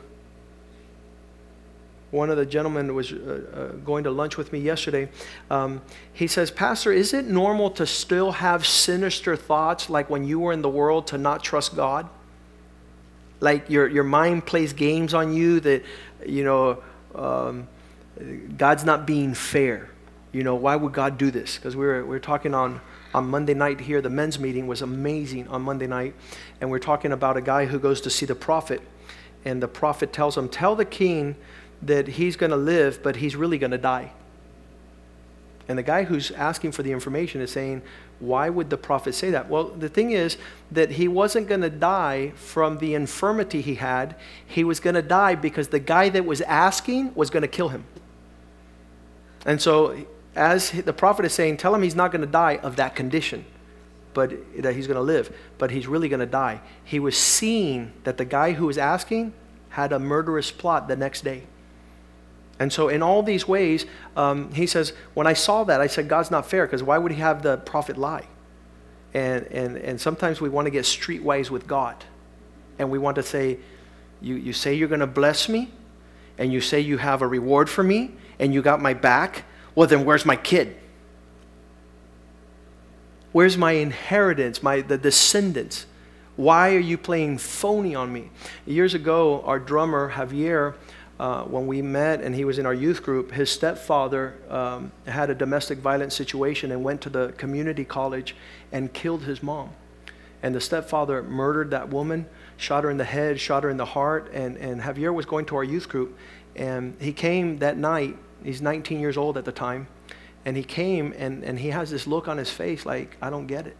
one 2.11 2.29
of 2.29 2.37
the 2.37 2.45
gentlemen 2.45 2.87
that 2.87 2.93
was 2.93 3.11
uh, 3.11 3.15
uh, 3.53 3.67
going 3.83 4.03
to 4.03 4.11
lunch 4.11 4.37
with 4.37 4.53
me 4.53 4.59
yesterday. 4.59 5.09
Um, 5.49 5.81
he 6.13 6.27
says, 6.27 6.51
Pastor, 6.51 6.91
is 6.91 7.13
it 7.13 7.25
normal 7.25 7.71
to 7.71 7.87
still 7.87 8.33
have 8.33 8.67
sinister 8.67 9.35
thoughts 9.35 9.89
like 9.89 10.09
when 10.09 10.23
you 10.23 10.39
were 10.39 10.53
in 10.53 10.61
the 10.61 10.69
world 10.69 11.07
to 11.07 11.17
not 11.17 11.43
trust 11.43 11.75
God? 11.75 12.07
Like 13.43 13.69
your, 13.69 13.89
your 13.89 14.05
mind 14.05 14.45
plays 14.45 14.71
games 14.71 15.13
on 15.13 15.33
you 15.33 15.59
that, 15.59 15.83
you 16.25 16.45
know, 16.45 16.81
um, 17.13 17.67
God's 18.55 18.85
not 18.85 19.05
being 19.05 19.33
fair. 19.33 19.89
You 20.31 20.43
know, 20.43 20.55
why 20.55 20.77
would 20.77 20.93
God 20.93 21.17
do 21.17 21.29
this? 21.29 21.57
Because 21.57 21.75
we 21.75 21.85
were, 21.85 22.03
we 22.03 22.07
were 22.07 22.21
talking 22.21 22.53
on, 22.53 22.79
on 23.13 23.27
Monday 23.27 23.53
night 23.53 23.81
here. 23.81 23.99
The 23.99 24.09
men's 24.09 24.39
meeting 24.39 24.65
was 24.65 24.81
amazing 24.81 25.49
on 25.49 25.61
Monday 25.61 25.87
night. 25.87 26.15
And 26.61 26.71
we're 26.71 26.79
talking 26.79 27.11
about 27.11 27.35
a 27.35 27.41
guy 27.41 27.65
who 27.65 27.79
goes 27.79 27.99
to 28.01 28.09
see 28.09 28.25
the 28.25 28.33
prophet. 28.33 28.81
And 29.43 29.61
the 29.61 29.67
prophet 29.67 30.13
tells 30.13 30.37
him, 30.37 30.47
Tell 30.47 30.77
the 30.77 30.85
king 30.85 31.35
that 31.81 32.07
he's 32.07 32.37
going 32.37 32.51
to 32.51 32.55
live, 32.55 33.03
but 33.03 33.17
he's 33.17 33.35
really 33.35 33.57
going 33.57 33.71
to 33.71 33.77
die. 33.77 34.13
And 35.67 35.77
the 35.77 35.83
guy 35.83 36.05
who's 36.05 36.31
asking 36.31 36.71
for 36.71 36.81
the 36.81 36.93
information 36.93 37.41
is 37.41 37.51
saying, 37.51 37.81
Why 38.23 38.49
would 38.49 38.69
the 38.69 38.77
prophet 38.77 39.15
say 39.15 39.31
that? 39.31 39.49
Well, 39.49 39.65
the 39.65 39.89
thing 39.89 40.11
is 40.11 40.37
that 40.71 40.91
he 40.91 41.09
wasn't 41.09 41.49
going 41.49 41.59
to 41.59 41.69
die 41.69 42.31
from 42.35 42.77
the 42.77 42.93
infirmity 42.93 43.59
he 43.59 43.75
had. 43.75 44.15
He 44.45 44.63
was 44.63 44.79
going 44.79 44.95
to 44.95 45.01
die 45.01 45.35
because 45.35 45.67
the 45.67 45.79
guy 45.79 46.07
that 46.07 46.25
was 46.25 46.39
asking 46.39 47.13
was 47.15 47.29
going 47.29 47.41
to 47.41 47.49
kill 47.49 47.67
him. 47.67 47.83
And 49.45 49.61
so, 49.61 50.05
as 50.37 50.71
the 50.71 50.93
prophet 50.93 51.25
is 51.25 51.33
saying, 51.33 51.57
Tell 51.57 51.75
him 51.75 51.81
he's 51.81 51.95
not 51.95 52.13
going 52.13 52.21
to 52.21 52.31
die 52.31 52.61
of 52.63 52.77
that 52.77 52.95
condition, 52.95 53.43
but 54.13 54.31
that 54.61 54.73
he's 54.73 54.87
going 54.87 54.95
to 54.95 55.01
live, 55.01 55.35
but 55.57 55.69
he's 55.71 55.85
really 55.85 56.07
going 56.07 56.21
to 56.21 56.25
die. 56.25 56.61
He 56.85 56.99
was 56.99 57.17
seeing 57.17 57.91
that 58.05 58.17
the 58.17 58.25
guy 58.25 58.53
who 58.53 58.67
was 58.67 58.77
asking 58.77 59.33
had 59.69 59.91
a 59.91 59.99
murderous 59.99 60.49
plot 60.49 60.87
the 60.87 60.95
next 60.95 61.25
day. 61.25 61.43
And 62.59 62.71
so, 62.71 62.87
in 62.87 63.01
all 63.01 63.23
these 63.23 63.47
ways, 63.47 63.85
um, 64.15 64.53
he 64.53 64.67
says, 64.67 64.93
when 65.15 65.25
I 65.25 65.33
saw 65.33 65.63
that, 65.63 65.81
I 65.81 65.87
said, 65.87 66.07
God's 66.07 66.31
not 66.31 66.49
fair 66.49 66.65
because 66.65 66.83
why 66.83 66.97
would 66.97 67.11
he 67.11 67.19
have 67.19 67.41
the 67.41 67.57
prophet 67.57 67.97
lie? 67.97 68.27
And, 69.13 69.45
and, 69.47 69.77
and 69.77 69.99
sometimes 69.99 70.39
we 70.39 70.49
want 70.49 70.65
to 70.65 70.71
get 70.71 70.85
streetwise 70.85 71.49
with 71.49 71.67
God. 71.67 72.03
And 72.79 72.89
we 72.89 72.99
want 72.99 73.15
to 73.15 73.23
say, 73.23 73.59
you, 74.21 74.35
you 74.35 74.53
say 74.53 74.73
you're 74.73 74.87
going 74.87 74.99
to 74.99 75.07
bless 75.07 75.49
me, 75.49 75.71
and 76.37 76.51
you 76.51 76.61
say 76.61 76.79
you 76.79 76.97
have 76.97 77.21
a 77.21 77.27
reward 77.27 77.69
for 77.69 77.83
me, 77.83 78.11
and 78.39 78.53
you 78.53 78.61
got 78.61 78.81
my 78.81 78.93
back. 78.93 79.45
Well, 79.75 79.87
then 79.87 80.05
where's 80.05 80.25
my 80.25 80.35
kid? 80.35 80.75
Where's 83.31 83.57
my 83.57 83.73
inheritance, 83.73 84.61
my, 84.61 84.81
the 84.81 84.97
descendants? 84.97 85.87
Why 86.35 86.75
are 86.75 86.79
you 86.79 86.97
playing 86.97 87.39
phony 87.39 87.93
on 87.93 88.11
me? 88.13 88.29
Years 88.65 88.93
ago, 88.93 89.41
our 89.41 89.59
drummer, 89.59 90.11
Javier, 90.11 90.75
uh, 91.23 91.41
when 91.45 91.65
we 91.67 91.81
met 91.81 92.19
and 92.19 92.35
he 92.35 92.43
was 92.43 92.59
in 92.59 92.65
our 92.65 92.73
youth 92.73 93.01
group, 93.01 93.31
his 93.31 93.49
stepfather 93.49 94.35
um, 94.49 94.91
had 95.07 95.29
a 95.29 95.35
domestic 95.35 95.77
violence 95.77 96.13
situation 96.13 96.69
and 96.69 96.83
went 96.83 96.99
to 96.99 97.09
the 97.09 97.31
community 97.37 97.85
college 97.85 98.35
and 98.73 98.91
killed 98.91 99.23
his 99.23 99.41
mom. 99.41 99.69
And 100.41 100.53
the 100.53 100.59
stepfather 100.59 101.23
murdered 101.23 101.71
that 101.71 101.87
woman, 101.87 102.27
shot 102.57 102.83
her 102.83 102.91
in 102.91 102.97
the 102.97 103.05
head, 103.05 103.39
shot 103.39 103.63
her 103.63 103.69
in 103.69 103.77
the 103.77 103.85
heart. 103.85 104.31
And, 104.33 104.57
and 104.57 104.81
Javier 104.81 105.13
was 105.13 105.25
going 105.25 105.45
to 105.45 105.55
our 105.55 105.63
youth 105.63 105.87
group. 105.87 106.17
And 106.57 106.97
he 106.99 107.13
came 107.13 107.59
that 107.59 107.77
night. 107.77 108.17
He's 108.43 108.61
19 108.61 108.99
years 108.99 109.15
old 109.15 109.37
at 109.37 109.45
the 109.45 109.53
time. 109.53 109.87
And 110.43 110.57
he 110.57 110.63
came 110.65 111.13
and, 111.17 111.41
and 111.45 111.57
he 111.57 111.69
has 111.69 111.89
this 111.89 112.05
look 112.05 112.27
on 112.27 112.37
his 112.37 112.49
face 112.49 112.85
like, 112.85 113.15
I 113.21 113.29
don't 113.29 113.47
get 113.47 113.65
it. 113.65 113.77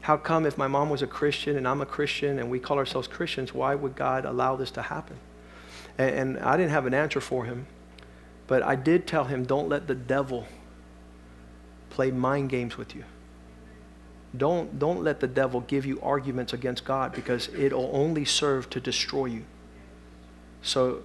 How 0.00 0.16
come 0.16 0.46
if 0.46 0.56
my 0.56 0.66
mom 0.66 0.88
was 0.88 1.02
a 1.02 1.06
Christian 1.06 1.58
and 1.58 1.68
I'm 1.68 1.82
a 1.82 1.86
Christian 1.86 2.38
and 2.38 2.48
we 2.48 2.58
call 2.58 2.78
ourselves 2.78 3.06
Christians, 3.06 3.52
why 3.52 3.74
would 3.74 3.94
God 3.94 4.24
allow 4.24 4.56
this 4.56 4.70
to 4.70 4.80
happen? 4.80 5.18
And, 5.98 6.36
and 6.36 6.38
I 6.38 6.56
didn't 6.56 6.70
have 6.70 6.86
an 6.86 6.94
answer 6.94 7.20
for 7.20 7.44
him, 7.44 7.66
but 8.46 8.62
I 8.62 8.76
did 8.76 9.06
tell 9.06 9.24
him, 9.24 9.44
don't 9.44 9.68
let 9.68 9.86
the 9.86 9.94
devil 9.94 10.46
play 11.90 12.10
mind 12.10 12.48
games 12.48 12.78
with 12.78 12.94
you. 12.94 13.04
Don't, 14.36 14.78
don't 14.78 15.02
let 15.02 15.20
the 15.20 15.26
devil 15.26 15.60
give 15.62 15.84
you 15.86 16.00
arguments 16.00 16.52
against 16.52 16.84
God 16.84 17.12
because 17.12 17.48
it'll 17.54 17.90
only 17.92 18.24
serve 18.24 18.68
to 18.70 18.80
destroy 18.80 19.26
you. 19.26 19.44
So 20.62 21.02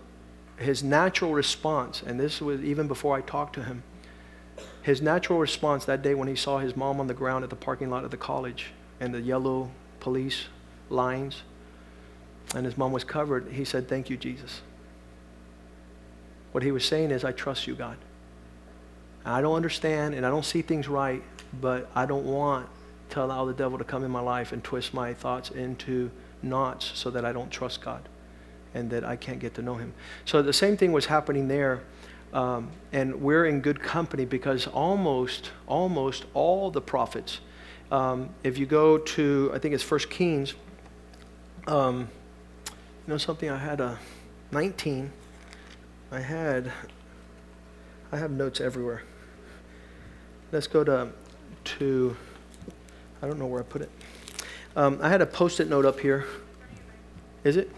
his 0.58 0.84
natural 0.84 1.34
response, 1.34 2.04
and 2.06 2.20
this 2.20 2.42
was 2.42 2.62
even 2.62 2.88
before 2.88 3.16
I 3.16 3.22
talked 3.22 3.56
to 3.56 3.64
him, 3.64 3.84
his 4.82 5.02
natural 5.02 5.40
response 5.40 5.86
that 5.86 6.02
day 6.02 6.14
when 6.14 6.28
he 6.28 6.36
saw 6.36 6.60
his 6.60 6.76
mom 6.76 7.00
on 7.00 7.08
the 7.08 7.14
ground 7.14 7.44
at 7.44 7.50
the 7.50 7.56
parking 7.56 7.90
lot 7.90 8.04
of 8.04 8.12
the 8.12 8.18
college 8.18 8.72
and 9.00 9.14
the 9.14 9.22
yellow 9.22 9.72
police 10.00 10.46
lines, 10.90 11.44
and 12.54 12.66
his 12.66 12.78
mom 12.78 12.92
was 12.92 13.04
covered, 13.04 13.52
he 13.54 13.64
said, 13.64 13.88
Thank 13.88 14.10
you, 14.10 14.18
Jesus. 14.18 14.62
What 16.54 16.64
he 16.64 16.72
was 16.72 16.86
saying 16.86 17.12
is, 17.12 17.26
I 17.26 17.34
trust 17.34 17.68
you, 17.68 17.76
God. 17.76 17.98
I 19.26 19.42
don't 19.42 19.56
understand 19.56 20.16
and 20.16 20.26
I 20.26 20.30
don't 20.30 20.46
see 20.46 20.62
things 20.62 20.88
right, 20.88 21.22
but 21.60 21.90
I 21.96 22.06
don't 22.06 22.26
want 22.26 22.70
to 23.10 23.24
allow 23.24 23.46
the 23.46 23.54
devil 23.54 23.78
to 23.78 23.84
come 23.84 24.04
in 24.04 24.12
my 24.12 24.20
life 24.22 24.54
and 24.54 24.64
twist 24.64 24.94
my 24.94 25.14
thoughts 25.14 25.50
into 25.50 26.10
knots 26.42 26.92
so 26.94 27.10
that 27.10 27.26
I 27.26 27.34
don't 27.34 27.52
trust 27.52 27.82
God 27.82 28.08
and 28.74 28.90
that 28.92 29.04
I 29.04 29.16
can't 29.16 29.40
get 29.40 29.54
to 29.56 29.62
know 29.62 29.76
him. 29.76 29.94
So 30.26 30.42
the 30.42 30.54
same 30.54 30.78
thing 30.78 30.92
was 30.92 31.06
happening 31.06 31.48
there. 31.48 31.82
Um, 32.34 32.72
and 32.92 33.22
we're 33.22 33.46
in 33.46 33.62
good 33.62 33.80
company 33.82 34.26
because 34.26 34.66
almost, 34.68 35.52
almost 35.68 36.26
all 36.34 36.72
the 36.72 36.82
prophets, 36.82 37.40
Um, 37.92 38.30
if 38.44 38.58
you 38.58 38.66
go 38.66 38.98
to, 38.98 39.52
I 39.54 39.60
think 39.60 39.76
it's 39.76 39.84
First 39.84 40.10
Kings, 40.10 40.56
um, 41.68 42.10
you 42.66 42.74
know 43.06 43.18
something, 43.18 43.52
I 43.52 43.58
had 43.58 43.80
a 43.80 44.00
19. 44.52 45.12
I 46.14 46.20
had, 46.20 46.72
I 48.12 48.18
have 48.18 48.30
notes 48.30 48.62
everywhere. 48.62 49.02
Let's 50.52 50.68
go 50.68 50.84
to, 50.84 51.10
to 51.64 52.16
I 53.24 53.26
don't 53.26 53.40
know 53.40 53.48
where 53.48 53.62
I 53.62 53.64
put 53.64 53.82
it. 53.82 53.90
Um, 54.76 55.00
I 55.02 55.10
had 55.10 55.24
a 55.24 55.26
post 55.26 55.60
it 55.60 55.68
note 55.68 55.86
up 55.86 56.00
here. 56.00 56.28
Is 57.44 57.58
it? 57.58 57.72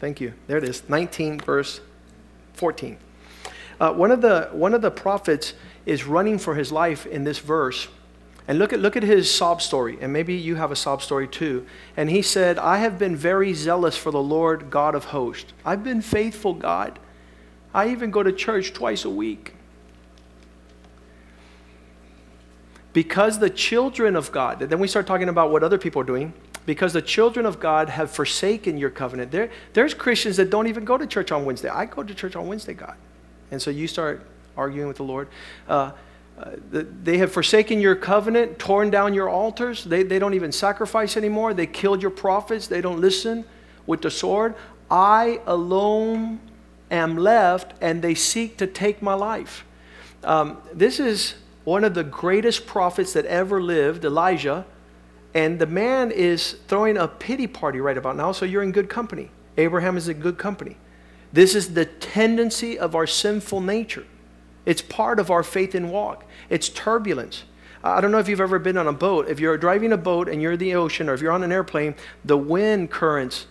Thank 0.00 0.20
you. 0.20 0.34
There 0.48 0.58
it 0.58 0.64
is. 0.64 0.88
19, 0.88 1.38
verse 1.38 1.80
14. 2.54 2.98
Uh, 3.78 3.92
one, 3.92 4.10
of 4.10 4.20
the, 4.20 4.48
one 4.50 4.74
of 4.74 4.82
the 4.82 4.90
prophets 4.90 5.54
is 5.86 6.04
running 6.04 6.40
for 6.40 6.56
his 6.56 6.72
life 6.72 7.06
in 7.06 7.22
this 7.22 7.38
verse. 7.38 7.86
And 8.48 8.58
look 8.58 8.72
at, 8.72 8.80
look 8.80 8.96
at 8.96 9.04
his 9.04 9.32
sob 9.32 9.62
story, 9.62 9.96
and 10.00 10.12
maybe 10.12 10.34
you 10.34 10.56
have 10.56 10.72
a 10.72 10.76
sob 10.76 11.02
story 11.02 11.28
too. 11.28 11.66
And 11.96 12.10
he 12.10 12.20
said, 12.20 12.58
I 12.58 12.78
have 12.78 12.98
been 12.98 13.14
very 13.14 13.54
zealous 13.54 13.96
for 13.96 14.10
the 14.10 14.20
Lord 14.20 14.70
God 14.70 14.96
of 14.96 15.04
hosts. 15.04 15.52
I've 15.64 15.84
been 15.84 16.02
faithful, 16.02 16.52
God. 16.52 16.98
I 17.74 17.88
even 17.88 18.10
go 18.10 18.22
to 18.22 18.32
church 18.32 18.72
twice 18.72 19.04
a 19.04 19.10
week. 19.10 19.54
Because 22.92 23.40
the 23.40 23.50
children 23.50 24.14
of 24.14 24.30
God, 24.30 24.60
then 24.60 24.78
we 24.78 24.86
start 24.86 25.06
talking 25.06 25.28
about 25.28 25.50
what 25.50 25.64
other 25.64 25.78
people 25.78 26.00
are 26.00 26.06
doing. 26.06 26.32
Because 26.64 26.92
the 26.92 27.02
children 27.02 27.44
of 27.44 27.60
God 27.60 27.90
have 27.90 28.10
forsaken 28.10 28.78
your 28.78 28.88
covenant. 28.88 29.32
There, 29.32 29.50
there's 29.74 29.92
Christians 29.92 30.36
that 30.38 30.48
don't 30.48 30.68
even 30.68 30.84
go 30.84 30.96
to 30.96 31.06
church 31.06 31.32
on 31.32 31.44
Wednesday. 31.44 31.68
I 31.68 31.84
go 31.84 32.02
to 32.02 32.14
church 32.14 32.36
on 32.36 32.46
Wednesday, 32.46 32.72
God. 32.72 32.94
And 33.50 33.60
so 33.60 33.70
you 33.70 33.86
start 33.86 34.24
arguing 34.56 34.88
with 34.88 34.96
the 34.96 35.02
Lord. 35.02 35.28
Uh, 35.68 35.90
uh, 36.38 36.52
they 37.02 37.18
have 37.18 37.32
forsaken 37.32 37.80
your 37.80 37.94
covenant, 37.94 38.58
torn 38.58 38.90
down 38.90 39.12
your 39.12 39.28
altars. 39.28 39.84
They, 39.84 40.04
they 40.04 40.18
don't 40.18 40.34
even 40.34 40.52
sacrifice 40.52 41.16
anymore. 41.16 41.52
They 41.52 41.66
killed 41.66 42.00
your 42.00 42.10
prophets. 42.10 42.66
They 42.66 42.80
don't 42.80 43.00
listen 43.00 43.44
with 43.86 44.02
the 44.02 44.10
sword. 44.10 44.54
I 44.90 45.40
alone 45.46 46.40
am 46.94 47.16
left, 47.16 47.74
and 47.80 48.02
they 48.02 48.14
seek 48.14 48.56
to 48.58 48.66
take 48.66 49.02
my 49.02 49.14
life. 49.14 49.64
Um, 50.22 50.58
this 50.72 50.98
is 50.98 51.34
one 51.64 51.84
of 51.84 51.94
the 51.94 52.04
greatest 52.04 52.66
prophets 52.66 53.12
that 53.12 53.24
ever 53.26 53.60
lived, 53.60 54.04
Elijah. 54.04 54.64
And 55.34 55.58
the 55.58 55.66
man 55.66 56.10
is 56.10 56.56
throwing 56.68 56.96
a 56.96 57.08
pity 57.08 57.46
party 57.46 57.80
right 57.80 57.98
about 57.98 58.16
now, 58.16 58.32
so 58.32 58.44
you're 58.44 58.62
in 58.62 58.72
good 58.72 58.88
company. 58.88 59.30
Abraham 59.56 59.96
is 59.96 60.08
in 60.08 60.20
good 60.20 60.38
company. 60.38 60.76
This 61.32 61.54
is 61.54 61.74
the 61.74 61.84
tendency 61.84 62.78
of 62.78 62.94
our 62.94 63.06
sinful 63.06 63.60
nature. 63.60 64.06
It's 64.64 64.80
part 64.80 65.18
of 65.18 65.30
our 65.30 65.42
faith 65.42 65.74
and 65.74 65.90
walk. 65.90 66.24
It's 66.48 66.68
turbulence. 66.68 67.44
I 67.82 68.00
don't 68.00 68.12
know 68.12 68.18
if 68.18 68.28
you've 68.28 68.40
ever 68.40 68.58
been 68.58 68.78
on 68.78 68.86
a 68.86 68.92
boat. 68.92 69.28
If 69.28 69.40
you're 69.40 69.58
driving 69.58 69.92
a 69.92 69.96
boat 69.96 70.28
and 70.28 70.40
you're 70.40 70.52
in 70.52 70.58
the 70.58 70.74
ocean, 70.74 71.08
or 71.08 71.14
if 71.14 71.20
you're 71.20 71.32
on 71.32 71.42
an 71.42 71.52
airplane, 71.52 71.94
the 72.24 72.38
wind 72.38 72.90
currents 72.90 73.46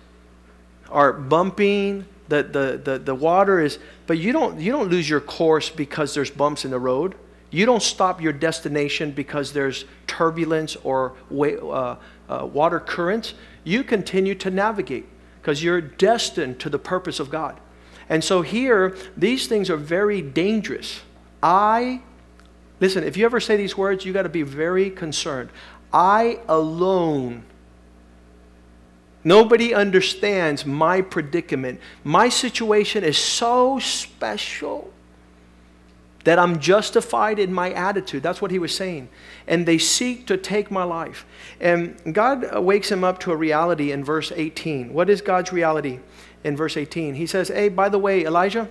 are 0.90 1.14
bumping. 1.14 2.06
The, 2.34 2.42
the, 2.42 2.82
the, 2.84 2.98
the 2.98 3.14
water 3.14 3.60
is, 3.60 3.78
but 4.08 4.18
you 4.18 4.34
don't, 4.34 4.60
you 4.60 4.72
don't 4.72 4.90
lose 4.90 5.08
your 5.08 5.22
course 5.22 5.70
because 5.70 6.16
there's 6.16 6.32
bumps 6.32 6.66
in 6.66 6.72
the 6.72 6.80
road. 6.80 7.14
You 7.52 7.68
don't 7.68 7.84
stop 7.84 8.20
your 8.20 8.34
destination 8.34 9.12
because 9.12 9.54
there's 9.54 9.86
turbulence 10.08 10.76
or 10.78 11.14
uh, 11.32 11.96
uh, 12.28 12.50
water 12.52 12.80
currents. 12.80 13.36
You 13.64 13.84
continue 13.84 14.34
to 14.34 14.50
navigate 14.50 15.06
because 15.40 15.64
you're 15.64 15.80
destined 15.80 16.60
to 16.62 16.72
the 16.72 16.80
purpose 16.80 17.20
of 17.20 17.30
God. 17.30 17.60
And 18.10 18.24
so 18.24 18.42
here, 18.42 18.98
these 19.16 19.46
things 19.46 19.70
are 19.70 19.78
very 19.78 20.24
dangerous. 20.24 21.02
I, 21.44 22.02
listen, 22.80 23.04
if 23.04 23.16
you 23.16 23.26
ever 23.26 23.40
say 23.40 23.58
these 23.58 23.78
words, 23.78 24.06
you 24.06 24.12
got 24.12 24.24
to 24.24 24.30
be 24.30 24.42
very 24.42 24.90
concerned. 24.90 25.52
I 25.94 26.40
alone, 26.48 27.44
nobody 29.24 29.74
understands 29.74 30.66
my 30.66 31.02
predicament. 31.02 31.80
My 32.04 32.30
situation 32.30 33.04
is 33.04 33.18
so 33.18 33.80
special 33.80 34.92
that 36.24 36.40
I'm 36.40 36.60
justified 36.60 37.38
in 37.38 37.54
my 37.54 37.72
attitude. 37.74 38.24
That's 38.24 38.42
what 38.42 38.52
he 38.52 38.60
was 38.60 38.74
saying. 38.74 39.10
And 39.46 39.66
they 39.66 39.78
seek 39.78 40.26
to 40.28 40.38
take 40.38 40.72
my 40.72 40.84
life. 40.84 41.26
And 41.60 41.98
God 42.14 42.60
wakes 42.60 42.90
him 42.90 43.04
up 43.04 43.20
to 43.22 43.32
a 43.32 43.36
reality 43.36 43.92
in 43.92 44.06
verse 44.06 44.32
18. 44.34 44.94
What 44.94 45.10
is 45.10 45.22
God's 45.22 45.52
reality? 45.52 46.00
in 46.44 46.58
verse 46.58 46.78
18. 46.78 47.16
He 47.16 47.26
says, 47.26 47.48
Hey, 47.48 47.70
by 47.70 47.90
the 47.90 48.00
way, 48.00 48.26
Elijah, 48.26 48.70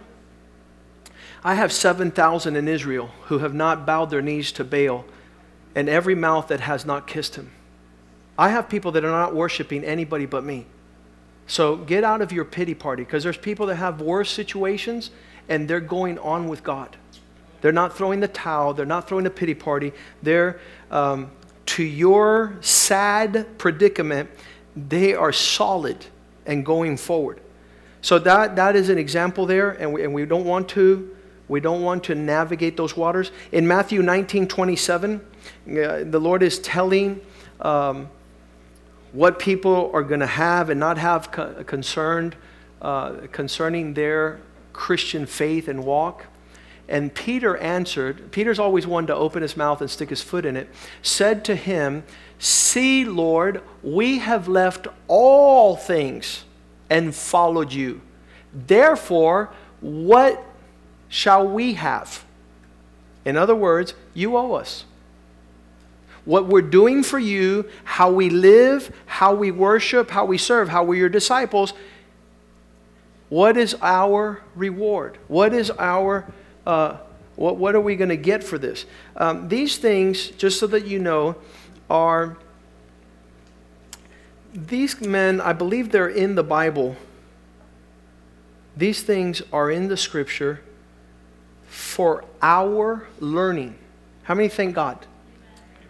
I 1.42 1.54
have 1.54 1.72
7,000 1.72 2.56
in 2.56 2.68
Israel 2.68 3.10
who 3.24 3.38
have 3.38 3.54
not 3.54 3.86
bowed 3.86 4.10
their 4.10 4.22
knees 4.22 4.52
to 4.52 4.64
Baal, 4.64 5.04
and 5.74 5.88
every 5.88 6.14
mouth 6.14 6.48
that 6.48 6.60
has 6.60 6.84
not 6.84 7.06
kissed 7.06 7.36
him. 7.36 7.50
I 8.38 8.48
have 8.50 8.68
people 8.68 8.92
that 8.92 9.04
are 9.04 9.10
not 9.10 9.34
worshiping 9.34 9.84
anybody 9.84 10.26
but 10.26 10.44
me. 10.44 10.66
So 11.46 11.76
get 11.76 12.04
out 12.04 12.22
of 12.22 12.32
your 12.32 12.44
pity 12.44 12.74
party 12.74 13.04
because 13.04 13.22
there's 13.22 13.36
people 13.36 13.66
that 13.66 13.76
have 13.76 14.00
worse 14.00 14.30
situations 14.30 15.10
and 15.48 15.68
they're 15.68 15.80
going 15.80 16.18
on 16.18 16.48
with 16.48 16.62
God. 16.62 16.96
They're 17.60 17.72
not 17.72 17.96
throwing 17.96 18.20
the 18.20 18.28
towel, 18.28 18.74
they're 18.74 18.86
not 18.86 19.08
throwing 19.08 19.26
a 19.26 19.30
pity 19.30 19.54
party. 19.54 19.92
They're, 20.22 20.60
um, 20.90 21.30
to 21.66 21.82
your 21.82 22.56
sad 22.60 23.58
predicament, 23.58 24.30
they 24.74 25.14
are 25.14 25.32
solid 25.32 26.06
and 26.46 26.64
going 26.64 26.96
forward. 26.96 27.40
So 28.00 28.18
that, 28.18 28.56
that 28.56 28.74
is 28.74 28.88
an 28.88 28.98
example 28.98 29.46
there, 29.46 29.70
and 29.70 29.92
we, 29.92 30.02
and 30.02 30.12
we 30.12 30.26
don't 30.26 30.44
want 30.44 30.68
to 30.70 31.16
we 31.48 31.60
don't 31.60 31.82
want 31.82 32.04
to 32.04 32.14
navigate 32.14 32.78
those 32.78 32.96
waters. 32.96 33.30
In 33.50 33.68
Matthew 33.68 34.00
19, 34.00 34.48
27, 34.48 35.20
uh, 35.20 35.22
the 36.04 36.18
Lord 36.18 36.42
is 36.42 36.58
telling 36.60 37.20
um, 37.60 38.08
what 39.12 39.38
people 39.38 39.90
are 39.92 40.02
going 40.02 40.20
to 40.20 40.26
have 40.26 40.70
and 40.70 40.80
not 40.80 40.98
have 40.98 41.30
co- 41.30 41.62
concerned 41.64 42.36
uh, 42.80 43.12
concerning 43.30 43.94
their 43.94 44.40
Christian 44.72 45.26
faith 45.26 45.68
and 45.68 45.84
walk. 45.84 46.26
And 46.88 47.14
Peter 47.14 47.56
answered, 47.58 48.32
Peter's 48.32 48.58
always 48.58 48.86
one 48.86 49.06
to 49.06 49.14
open 49.14 49.42
his 49.42 49.56
mouth 49.56 49.80
and 49.80 49.90
stick 49.90 50.10
his 50.10 50.22
foot 50.22 50.44
in 50.44 50.56
it, 50.56 50.68
said 51.00 51.44
to 51.46 51.54
him, 51.54 52.04
See, 52.38 53.04
Lord, 53.04 53.62
we 53.82 54.18
have 54.18 54.48
left 54.48 54.88
all 55.06 55.76
things 55.76 56.44
and 56.90 57.14
followed 57.14 57.72
you. 57.72 58.00
Therefore, 58.52 59.52
what 59.80 60.44
shall 61.08 61.46
we 61.46 61.74
have? 61.74 62.24
In 63.24 63.36
other 63.36 63.54
words, 63.54 63.94
you 64.12 64.36
owe 64.36 64.54
us. 64.54 64.84
What 66.24 66.46
we're 66.46 66.62
doing 66.62 67.02
for 67.02 67.18
you, 67.18 67.68
how 67.84 68.12
we 68.12 68.30
live, 68.30 68.94
how 69.06 69.34
we 69.34 69.50
worship, 69.50 70.10
how 70.10 70.24
we 70.24 70.38
serve, 70.38 70.68
how 70.68 70.84
we're 70.84 70.94
your 70.94 71.08
disciples, 71.08 71.74
what 73.28 73.56
is 73.56 73.74
our 73.80 74.42
reward? 74.54 75.16
What 75.26 75.54
is 75.54 75.70
our, 75.78 76.30
uh, 76.66 76.98
what, 77.34 77.56
what 77.56 77.74
are 77.74 77.80
we 77.80 77.96
going 77.96 78.10
to 78.10 78.16
get 78.16 78.44
for 78.44 78.58
this? 78.58 78.84
Um, 79.16 79.48
these 79.48 79.78
things, 79.78 80.28
just 80.28 80.60
so 80.60 80.66
that 80.66 80.86
you 80.86 80.98
know, 80.98 81.36
are 81.88 82.36
these 84.52 85.00
men, 85.00 85.40
I 85.40 85.54
believe 85.54 85.92
they're 85.92 86.08
in 86.08 86.34
the 86.34 86.42
Bible. 86.42 86.96
These 88.76 89.02
things 89.02 89.42
are 89.52 89.70
in 89.70 89.88
the 89.88 89.96
scripture 89.96 90.60
for 91.66 92.24
our 92.42 93.08
learning. 93.18 93.78
How 94.24 94.34
many 94.34 94.48
thank 94.48 94.74
God? 94.74 95.06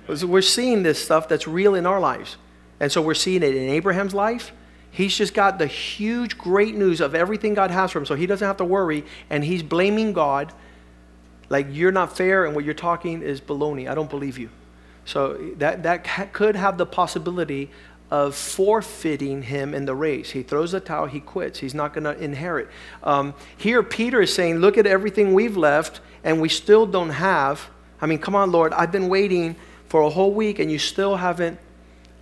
We're 0.09 0.43
seeing 0.43 0.83
this 0.83 1.03
stuff 1.03 1.29
that's 1.29 1.47
real 1.47 1.75
in 1.75 1.87
our 1.87 2.01
lives. 2.01 2.37
And 2.81 2.91
so 2.91 3.01
we're 3.01 3.15
seeing 3.15 3.43
it 3.43 3.55
in 3.55 3.69
Abraham's 3.71 4.15
life. 4.15 4.53
He's 4.91 5.17
just 5.17 5.33
got 5.33 5.59
the 5.59 5.67
huge, 5.67 6.37
great 6.37 6.75
news 6.75 7.01
of 7.01 7.15
everything 7.15 7.55
God 7.55 7.71
has 7.71 7.93
for 7.93 7.99
him, 7.99 8.07
so 8.07 8.15
he 8.15 8.27
doesn't 8.27 8.47
have 8.47 8.59
to 8.59 8.65
worry. 8.65 9.05
And 9.31 9.45
he's 9.45 9.63
blaming 9.63 10.13
God 10.13 10.53
like 11.49 11.67
you're 11.71 11.93
not 11.93 12.17
fair 12.17 12.45
and 12.45 12.55
what 12.55 12.65
you're 12.65 12.75
talking 12.75 13.23
is 13.23 13.41
baloney. 13.41 13.89
I 13.89 13.95
don't 13.95 14.11
believe 14.11 14.39
you. 14.39 14.51
So 15.05 15.35
that, 15.57 15.83
that 15.83 16.33
could 16.33 16.57
have 16.57 16.79
the 16.79 16.87
possibility 16.87 17.71
of 18.11 18.35
forfeiting 18.35 19.43
him 19.43 19.75
in 19.75 19.87
the 19.87 19.95
race. 19.95 20.31
He 20.31 20.43
throws 20.43 20.73
the 20.73 20.81
towel, 20.81 21.07
he 21.07 21.21
quits. 21.21 21.59
He's 21.61 21.75
not 21.75 21.95
going 21.95 22.05
to 22.05 22.17
inherit. 22.23 22.69
Um, 23.03 23.35
here, 23.57 23.83
Peter 23.83 24.21
is 24.21 24.35
saying, 24.35 24.59
Look 24.59 24.77
at 24.77 24.87
everything 24.87 25.33
we've 25.33 25.57
left, 25.57 26.01
and 26.23 26.41
we 26.41 26.49
still 26.51 26.85
don't 26.87 27.11
have. 27.11 27.71
I 28.01 28.07
mean, 28.07 28.19
come 28.19 28.35
on, 28.35 28.53
Lord, 28.53 28.75
I've 28.75 28.93
been 28.93 29.09
waiting 29.09 29.57
for 29.93 30.01
a 30.01 30.09
whole 30.09 30.33
week, 30.33 30.59
and 30.59 30.73
you 30.73 30.79
still 30.79 31.17
haven't 31.17 31.59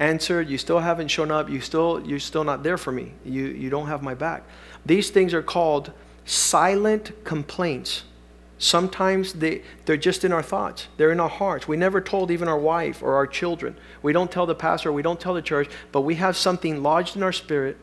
answered. 0.00 0.50
You 0.50 0.58
still 0.58 0.80
haven't 0.80 1.06
shown 1.06 1.30
up. 1.30 1.48
You 1.48 1.60
still, 1.60 2.04
you're 2.04 2.18
still 2.18 2.42
not 2.42 2.64
there 2.64 2.76
for 2.76 2.90
me. 2.90 3.12
You, 3.24 3.44
you 3.44 3.70
don't 3.70 3.86
have 3.86 4.02
my 4.02 4.12
back. 4.12 4.42
These 4.84 5.10
things 5.10 5.32
are 5.32 5.40
called 5.40 5.92
silent 6.24 7.12
complaints. 7.22 8.02
Sometimes 8.58 9.34
they, 9.34 9.62
they're 9.84 9.96
just 9.96 10.24
in 10.24 10.32
our 10.32 10.42
thoughts, 10.42 10.88
they're 10.96 11.12
in 11.12 11.20
our 11.20 11.28
hearts. 11.28 11.68
We 11.68 11.76
never 11.76 12.00
told 12.00 12.32
even 12.32 12.48
our 12.48 12.58
wife 12.58 13.04
or 13.04 13.14
our 13.14 13.26
children. 13.28 13.76
We 14.02 14.12
don't 14.12 14.32
tell 14.32 14.46
the 14.46 14.56
pastor, 14.56 14.92
we 14.92 15.02
don't 15.02 15.20
tell 15.20 15.34
the 15.34 15.40
church, 15.40 15.70
but 15.92 16.00
we 16.00 16.16
have 16.16 16.36
something 16.36 16.82
lodged 16.82 17.14
in 17.14 17.22
our 17.22 17.32
spirit. 17.32 17.76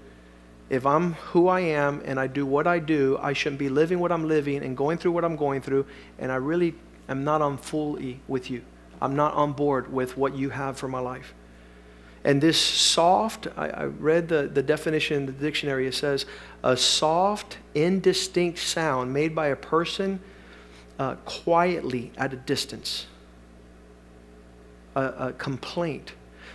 If 0.69 0.85
I'm 0.85 1.13
who 1.31 1.47
I 1.47 1.61
am 1.61 2.01
and 2.03 2.19
I 2.19 2.27
do 2.27 2.45
what 2.45 2.67
I 2.67 2.79
do, 2.79 3.17
I 3.21 3.31
shouldn't 3.31 3.59
be 3.59 3.69
living 3.69 3.99
what 3.99 4.11
I'm 4.11 4.27
living 4.27 4.63
and 4.63 4.75
going 4.75 4.97
through 4.97 5.13
what 5.13 5.23
I'm 5.23 5.37
going 5.37 5.61
through, 5.61 5.85
and 6.19 6.29
I 6.29 6.35
really 6.35 6.75
am 7.07 7.23
not 7.23 7.41
on 7.41 7.57
fully 7.57 8.19
with 8.27 8.51
you. 8.51 8.63
I'm 9.01 9.15
not 9.15 9.33
on 9.33 9.53
board 9.53 9.91
with 9.91 10.17
what 10.17 10.35
you 10.35 10.49
have 10.49 10.77
for 10.77 10.87
my 10.87 10.99
life. 10.99 11.33
And 12.23 12.41
this 12.41 12.59
soft, 12.59 13.47
I, 13.55 13.69
I, 13.69 13.83
read 13.85 14.27
the, 14.27 14.47
the 14.47 14.61
definition 14.61 15.17
in 15.17 15.25
the 15.27 15.31
dictionary. 15.31 15.87
It 15.87 15.93
says 15.93 16.25
a 16.63 16.75
soft, 16.75 17.57
indistinct 17.73 18.59
sound 18.59 19.13
made 19.13 19.33
by 19.33 19.47
a 19.47 19.55
person 19.55 20.19
uh, 20.99 21.15
quietly 21.23 22.11
at 22.17 22.33
a 22.33 22.35
distance. 22.35 23.07
A, 24.95 25.01
a 25.01 25.33
complaint. 25.33 26.13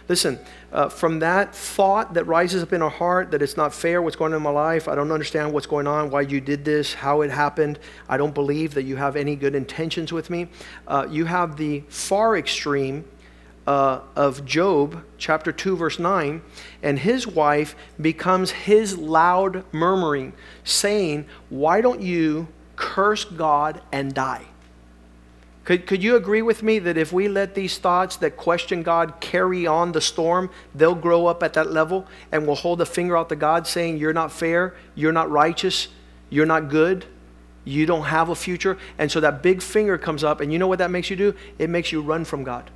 Listen, 0.09 0.39
uh, 0.73 0.89
from 0.89 1.21
that 1.21 1.55
thought 1.55 2.15
that 2.15 2.25
rises 2.25 2.63
up 2.63 2.73
in 2.73 2.83
our 2.83 2.91
heart 2.91 3.31
that 3.31 3.43
it's 3.43 3.57
not 3.57 3.73
fair 3.73 4.03
what's 4.03 4.17
going 4.17 4.33
on 4.33 4.39
in 4.39 4.43
my 4.43 4.51
life, 4.51 4.89
I 4.89 4.95
don't 4.95 5.13
understand 5.13 5.53
what's 5.53 5.67
going 5.67 5.87
on, 5.87 6.11
why 6.11 6.23
you 6.23 6.41
did 6.41 6.65
this, 6.65 6.95
how 6.95 7.21
it 7.21 7.31
happened, 7.31 7.79
I 8.09 8.17
don't 8.17 8.35
believe 8.35 8.75
that 8.75 8.83
you 8.83 8.97
have 8.97 9.17
any 9.17 9.37
good 9.37 9.55
intentions 9.55 10.13
with 10.13 10.29
me. 10.29 10.49
Uh, 10.89 11.07
you 11.11 11.25
have 11.27 11.57
the 11.57 11.85
far 11.89 12.37
extreme 12.37 13.05
uh, 13.67 14.01
of 14.17 14.45
Job, 14.45 15.05
chapter 15.19 15.53
2, 15.53 15.77
verse 15.77 15.99
9, 15.99 16.43
and 16.83 16.99
his 16.99 17.27
wife 17.27 17.77
becomes 18.01 18.51
his 18.51 18.99
loud 18.99 19.65
murmuring, 19.73 20.33
saying, 20.65 21.27
Why 21.49 21.81
don't 21.81 22.01
you 22.01 22.49
curse 22.75 23.25
God 23.25 23.81
and 23.93 24.13
die? 24.13 24.47
Could, 25.65 25.87
could 25.87 26.03
you 26.03 26.17
agree 26.17 26.43
with 26.43 26.63
me 26.63 26.81
that 26.81 26.97
if 26.97 27.13
we 27.13 27.29
let 27.29 27.55
these 27.55 27.79
thoughts 27.79 28.17
that 28.17 28.37
question 28.37 28.83
God 28.83 29.21
carry 29.21 29.67
on 29.67 29.93
the 29.93 30.01
storm, 30.01 30.51
they'll 30.75 30.97
grow 30.97 31.27
up 31.27 31.43
at 31.43 31.53
that 31.53 31.71
level 31.71 32.07
and 32.33 32.47
we'll 32.47 32.57
hold 32.57 32.81
a 32.81 32.87
finger 32.87 33.17
out 33.17 33.29
to 33.29 33.37
God 33.37 33.67
saying, 33.67 33.99
You're 33.99 34.13
not 34.13 34.33
fair, 34.33 34.75
you're 34.97 35.13
not 35.13 35.31
righteous, 35.31 35.89
you're 36.31 36.47
not 36.47 36.69
good, 36.69 37.07
you 37.65 37.87
don't 37.87 38.05
have 38.05 38.29
a 38.29 38.35
future. 38.35 38.77
And 38.99 39.11
so 39.11 39.21
that 39.21 39.43
big 39.43 39.63
finger 39.63 39.97
comes 39.99 40.25
up, 40.25 40.41
and 40.41 40.53
you 40.53 40.59
know 40.59 40.67
what 40.67 40.81
that 40.81 40.91
makes 40.91 41.11
you 41.11 41.17
do? 41.17 41.35
It 41.59 41.71
makes 41.71 41.93
you 41.93 42.03
run 42.03 42.25
from 42.25 42.43
God. 42.43 42.71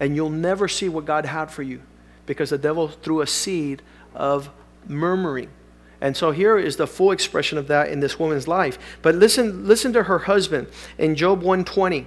And 0.00 0.16
you'll 0.16 0.30
never 0.30 0.66
see 0.66 0.88
what 0.88 1.04
God 1.04 1.26
had 1.26 1.50
for 1.50 1.62
you 1.62 1.80
because 2.26 2.50
the 2.50 2.58
devil 2.58 2.88
threw 2.88 3.20
a 3.20 3.26
seed 3.26 3.82
of 4.14 4.50
murmuring. 4.88 5.50
And 6.00 6.16
so 6.16 6.30
here 6.30 6.58
is 6.58 6.76
the 6.76 6.86
full 6.86 7.10
expression 7.10 7.58
of 7.58 7.66
that 7.68 7.90
in 7.90 8.00
this 8.00 8.18
woman's 8.18 8.48
life. 8.48 8.78
But 9.02 9.14
listen, 9.14 9.66
listen 9.66 9.92
to 9.92 10.04
her 10.04 10.20
husband 10.20 10.68
in 10.96 11.14
Job 11.14 11.38
120. 11.38 12.06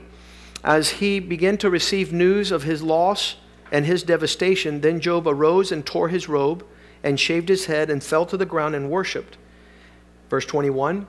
As 0.64 0.90
he 0.90 1.20
began 1.20 1.58
to 1.58 1.70
receive 1.70 2.12
news 2.12 2.52
of 2.52 2.64
his 2.64 2.82
loss 2.82 3.36
and 3.72 3.86
his 3.86 4.02
devastation, 4.02 4.82
then 4.82 5.00
Job 5.00 5.28
arose 5.28 5.72
and 5.72 5.86
tore 5.86 6.10
his 6.10 6.28
robe 6.28 6.66
and 7.04 7.20
shaved 7.20 7.50
his 7.50 7.66
head 7.66 7.90
and 7.90 8.04
fell 8.04 8.26
to 8.26 8.38
the 8.38 8.46
ground 8.46 8.74
and 8.74 8.90
worshiped. 8.90 9.38
Verse 10.30 10.46
21 10.46 11.06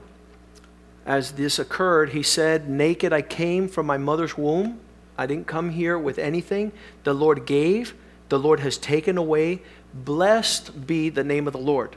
As 1.05 1.31
this 1.31 1.57
occurred, 1.57 2.09
he 2.09 2.21
said, 2.21 2.69
Naked 2.69 3.13
I 3.13 3.21
came 3.21 3.67
from 3.67 3.87
my 3.87 3.97
mother's 3.97 4.37
womb. 4.37 4.79
I 5.17 5.25
didn't 5.25 5.47
come 5.47 5.71
here 5.71 5.97
with 5.97 6.19
anything. 6.19 6.73
The 7.05 7.13
Lord 7.13 7.45
gave, 7.45 7.95
the 8.29 8.37
Lord 8.37 8.59
has 8.59 8.77
taken 8.77 9.17
away. 9.17 9.61
Blessed 9.93 10.85
be 10.85 11.09
the 11.09 11.23
name 11.23 11.47
of 11.47 11.53
the 11.53 11.59
Lord. 11.59 11.95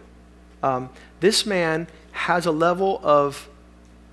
Um, 0.62 0.90
this 1.20 1.46
man 1.46 1.86
has 2.12 2.46
a 2.46 2.50
level 2.50 3.00
of, 3.02 3.48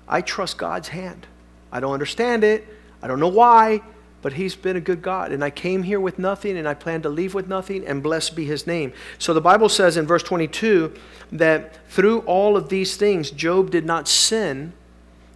I 0.08 0.20
trust 0.20 0.58
God's 0.58 0.88
hand. 0.88 1.26
I 1.72 1.80
don't 1.80 1.92
understand 1.92 2.44
it. 2.44 2.66
I 3.02 3.08
don't 3.08 3.20
know 3.20 3.28
why, 3.28 3.82
but 4.22 4.34
he's 4.34 4.56
been 4.56 4.76
a 4.76 4.80
good 4.80 5.02
God. 5.02 5.32
And 5.32 5.44
I 5.44 5.50
came 5.50 5.82
here 5.82 6.00
with 6.00 6.18
nothing, 6.18 6.56
and 6.56 6.68
I 6.68 6.74
plan 6.74 7.02
to 7.02 7.08
leave 7.08 7.34
with 7.34 7.48
nothing, 7.48 7.86
and 7.86 8.02
blessed 8.02 8.36
be 8.36 8.44
his 8.44 8.66
name. 8.66 8.92
So 9.18 9.34
the 9.34 9.40
Bible 9.40 9.68
says 9.68 9.96
in 9.96 10.06
verse 10.06 10.22
22 10.22 10.94
that 11.32 11.78
through 11.88 12.20
all 12.20 12.56
of 12.56 12.68
these 12.68 12.96
things, 12.96 13.30
Job 13.30 13.70
did 13.70 13.84
not 13.84 14.08
sin, 14.08 14.72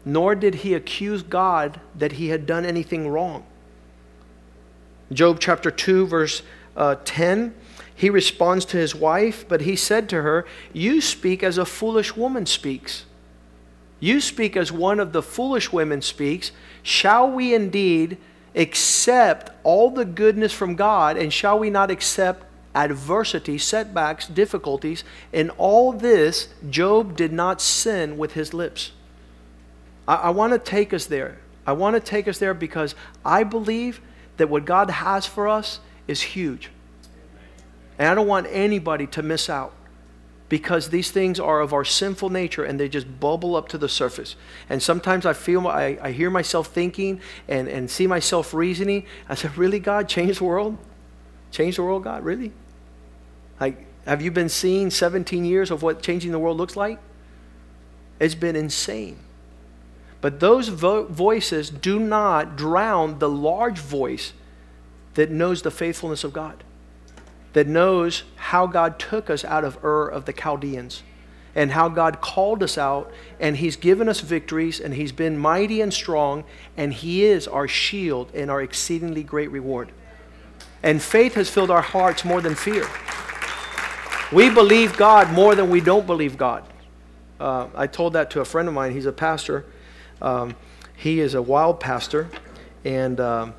nor 0.05 0.35
did 0.35 0.57
he 0.57 0.75
accuse 0.75 1.23
God 1.23 1.81
that 1.95 2.13
he 2.13 2.29
had 2.29 2.47
done 2.47 2.65
anything 2.65 3.09
wrong. 3.09 3.45
Job 5.13 5.39
chapter 5.41 5.71
2, 5.71 6.07
verse 6.07 6.43
uh, 6.77 6.97
10 7.05 7.55
he 8.01 8.09
responds 8.09 8.65
to 8.65 8.79
his 8.79 8.95
wife, 8.95 9.45
but 9.47 9.61
he 9.61 9.77
said 9.77 10.09
to 10.09 10.23
her, 10.23 10.47
You 10.73 11.03
speak 11.03 11.43
as 11.43 11.59
a 11.59 11.67
foolish 11.67 12.17
woman 12.17 12.47
speaks. 12.47 13.05
You 13.99 14.23
speak 14.23 14.57
as 14.57 14.73
one 14.73 14.99
of 15.01 15.13
the 15.13 15.21
foolish 15.21 15.71
women 15.71 16.01
speaks. 16.01 16.51
Shall 16.83 17.31
we 17.31 17.53
indeed 17.53 18.17
accept 18.57 19.51
all 19.65 19.91
the 19.91 20.07
goodness 20.07 20.51
from 20.51 20.77
God, 20.77 21.19
and 21.19 21.31
shall 21.31 21.59
we 21.59 21.69
not 21.69 21.91
accept 21.91 22.47
adversity, 22.75 23.59
setbacks, 23.59 24.27
difficulties? 24.27 25.05
In 25.31 25.51
all 25.59 25.93
this, 25.93 26.49
Job 26.71 27.15
did 27.19 27.35
not 27.35 27.61
sin 27.61 28.17
with 28.17 28.33
his 28.33 28.55
lips. 28.55 28.93
I, 30.09 30.15
I 30.15 30.31
want 30.31 30.55
to 30.55 30.59
take 30.59 30.95
us 30.95 31.05
there. 31.05 31.37
I 31.67 31.75
want 31.75 31.97
to 31.97 32.01
take 32.01 32.29
us 32.29 32.39
there 32.39 32.55
because 32.55 32.95
I 33.27 33.45
believe 33.45 34.01
that 34.39 34.49
what 34.49 34.65
God 34.65 34.89
has 34.89 35.27
for 35.27 35.49
us 35.49 35.81
is 36.09 36.23
huge. 36.23 36.71
And 38.01 38.09
I 38.09 38.15
don't 38.15 38.27
want 38.27 38.47
anybody 38.51 39.07
to 39.09 39.23
miss 39.23 39.51
out 39.51 39.75
because 40.49 40.89
these 40.89 41.11
things 41.11 41.39
are 41.39 41.61
of 41.61 41.75
our 41.75 41.85
sinful 41.85 42.31
nature 42.31 42.65
and 42.65 42.81
they 42.81 42.89
just 42.89 43.21
bubble 43.21 43.55
up 43.55 43.69
to 43.69 43.79
the 43.79 43.91
surface. 43.91 44.37
And 44.71 44.83
sometimes 44.83 45.27
I 45.27 45.35
feel, 45.35 45.69
I, 45.69 45.99
I 46.01 46.13
hear 46.13 46.31
myself 46.31 46.69
thinking 46.69 47.21
and, 47.47 47.69
and 47.69 47.91
see 47.91 48.07
myself 48.07 48.55
reasoning. 48.55 49.05
I 49.29 49.35
said, 49.35 49.59
Really, 49.59 49.79
God, 49.79 50.09
change 50.09 50.39
the 50.39 50.45
world? 50.45 50.79
Change 51.51 51.77
the 51.77 51.83
world, 51.83 52.05
God? 52.05 52.25
Really? 52.25 52.53
Like, 53.61 53.85
have 54.07 54.23
you 54.23 54.31
been 54.31 54.49
seeing 54.49 54.89
17 54.89 55.45
years 55.45 55.71
of 55.71 55.83
what 55.83 56.01
changing 56.03 56.33
the 56.33 56.39
world 56.39 56.57
looks 56.57 56.77
like? 56.77 56.99
It's 58.19 58.35
been 58.35 58.57
insane. 58.57 59.19
But 60.23 60.41
those 60.41 60.69
vo- 60.69 61.05
voices 61.05 61.69
do 61.69 61.99
not 61.99 62.57
drown 62.57 63.19
the 63.19 63.29
large 63.29 63.79
voice 63.79 64.33
that 65.15 65.31
knows 65.31 65.61
the 65.61 65.71
faithfulness 65.71 66.25
of 66.25 66.33
God 66.33 66.65
that 67.53 67.67
knows 67.67 68.23
how 68.37 68.67
God 68.67 68.99
took 68.99 69.29
us 69.29 69.45
out 69.45 69.65
of 69.65 69.83
Ur 69.85 70.09
of 70.09 70.25
the 70.25 70.33
Chaldeans 70.33 71.03
and 71.55 71.73
how 71.73 71.89
God 71.89 72.21
called 72.21 72.63
us 72.63 72.79
out 72.79 73.11
and 73.41 73.57
He's 73.57 73.77
given 73.77 74.09
us 74.09 74.21
victories 74.21 74.79
and 74.79 74.95
He's 74.95 75.13
been 75.13 75.37
mighty 75.37 75.81
and 75.81 75.93
strong 75.93 76.45
and 76.77 76.93
He 76.93 77.25
is 77.25 77.49
our 77.49 77.67
shield 77.67 78.31
and 78.35 78.51
our 78.51 78.63
exceedingly 78.63 79.25
great 79.25 79.51
reward. 79.51 79.91
And 80.83 81.03
faith 81.03 81.35
has 81.35 81.51
filled 81.51 81.71
our 81.71 81.83
hearts 81.83 82.25
more 82.25 82.41
than 82.41 82.55
fear. 82.55 82.87
We 84.33 84.49
believe 84.49 84.97
God 84.97 85.33
more 85.33 85.55
than 85.55 85.71
we 85.71 85.81
don't 85.81 86.07
believe 86.07 86.39
God. 86.39 86.65
Uh, 87.41 87.67
I 87.75 87.87
told 87.87 88.13
that 88.13 88.31
to 88.33 88.41
a 88.41 88.45
friend 88.45 88.69
of 88.69 88.75
mine. 88.75 88.93
He's 88.93 89.07
a 89.07 89.13
pastor. 89.13 89.67
Um, 90.23 90.55
he 90.97 91.21
is 91.21 91.35
a 91.35 91.43
wild 91.43 91.81
pastor. 91.81 92.29
And. 92.85 93.19
Um, 93.19 93.55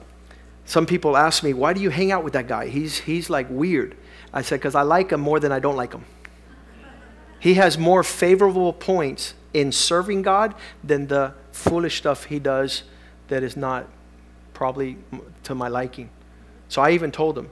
some 0.71 0.85
people 0.85 1.17
ask 1.17 1.43
me, 1.43 1.53
why 1.53 1.73
do 1.73 1.81
you 1.81 1.89
hang 1.89 2.13
out 2.13 2.23
with 2.23 2.31
that 2.31 2.47
guy? 2.47 2.69
He's, 2.69 2.99
he's 2.99 3.29
like 3.29 3.47
weird. 3.49 3.93
I 4.31 4.41
said, 4.41 4.61
because 4.61 4.73
I 4.73 4.83
like 4.83 5.11
him 5.11 5.19
more 5.19 5.37
than 5.37 5.51
I 5.51 5.59
don't 5.59 5.75
like 5.75 5.91
him. 5.91 6.05
He 7.41 7.55
has 7.55 7.77
more 7.77 8.05
favorable 8.05 8.71
points 8.71 9.33
in 9.53 9.73
serving 9.73 10.21
God 10.21 10.55
than 10.81 11.07
the 11.07 11.33
foolish 11.51 11.97
stuff 11.97 12.23
he 12.23 12.39
does 12.39 12.83
that 13.27 13.43
is 13.43 13.57
not 13.57 13.85
probably 14.53 14.97
to 15.43 15.53
my 15.53 15.67
liking. 15.67 16.09
So 16.69 16.81
I 16.81 16.91
even 16.91 17.11
told 17.11 17.37
him. 17.37 17.49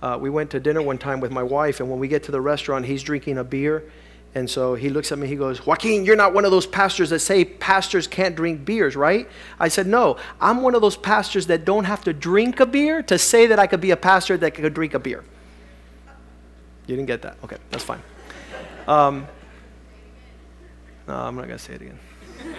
Uh, 0.00 0.16
we 0.20 0.30
went 0.30 0.50
to 0.50 0.60
dinner 0.60 0.82
one 0.82 0.98
time 0.98 1.18
with 1.18 1.32
my 1.32 1.42
wife, 1.42 1.80
and 1.80 1.90
when 1.90 1.98
we 1.98 2.06
get 2.06 2.22
to 2.22 2.30
the 2.30 2.40
restaurant, 2.40 2.84
he's 2.84 3.02
drinking 3.02 3.38
a 3.38 3.44
beer 3.44 3.90
and 4.36 4.50
so 4.50 4.74
he 4.74 4.90
looks 4.90 5.12
at 5.12 5.18
me, 5.18 5.26
he 5.26 5.34
goes, 5.34 5.64
Joaquin, 5.64 6.04
you're 6.04 6.14
not 6.14 6.34
one 6.34 6.44
of 6.44 6.50
those 6.50 6.66
pastors 6.66 7.08
that 7.08 7.20
say 7.20 7.42
pastors 7.42 8.06
can't 8.06 8.36
drink 8.36 8.66
beers, 8.66 8.94
right? 8.94 9.26
I 9.58 9.68
said, 9.68 9.86
No, 9.86 10.18
I'm 10.42 10.60
one 10.60 10.74
of 10.74 10.82
those 10.82 10.94
pastors 10.94 11.46
that 11.46 11.64
don't 11.64 11.84
have 11.84 12.04
to 12.04 12.12
drink 12.12 12.60
a 12.60 12.66
beer 12.66 13.02
to 13.04 13.16
say 13.16 13.46
that 13.46 13.58
I 13.58 13.66
could 13.66 13.80
be 13.80 13.92
a 13.92 13.96
pastor 13.96 14.36
that 14.36 14.50
could 14.50 14.74
drink 14.74 14.92
a 14.92 14.98
beer. 14.98 15.24
You 16.86 16.96
didn't 16.96 17.06
get 17.06 17.22
that? 17.22 17.38
Okay, 17.44 17.56
that's 17.70 17.82
fine. 17.82 18.02
Um, 18.86 19.26
no, 21.08 21.14
I'm 21.14 21.34
not 21.34 21.46
going 21.46 21.56
to 21.56 21.64
say 21.64 21.72
it 21.72 21.80
again. 21.80 21.98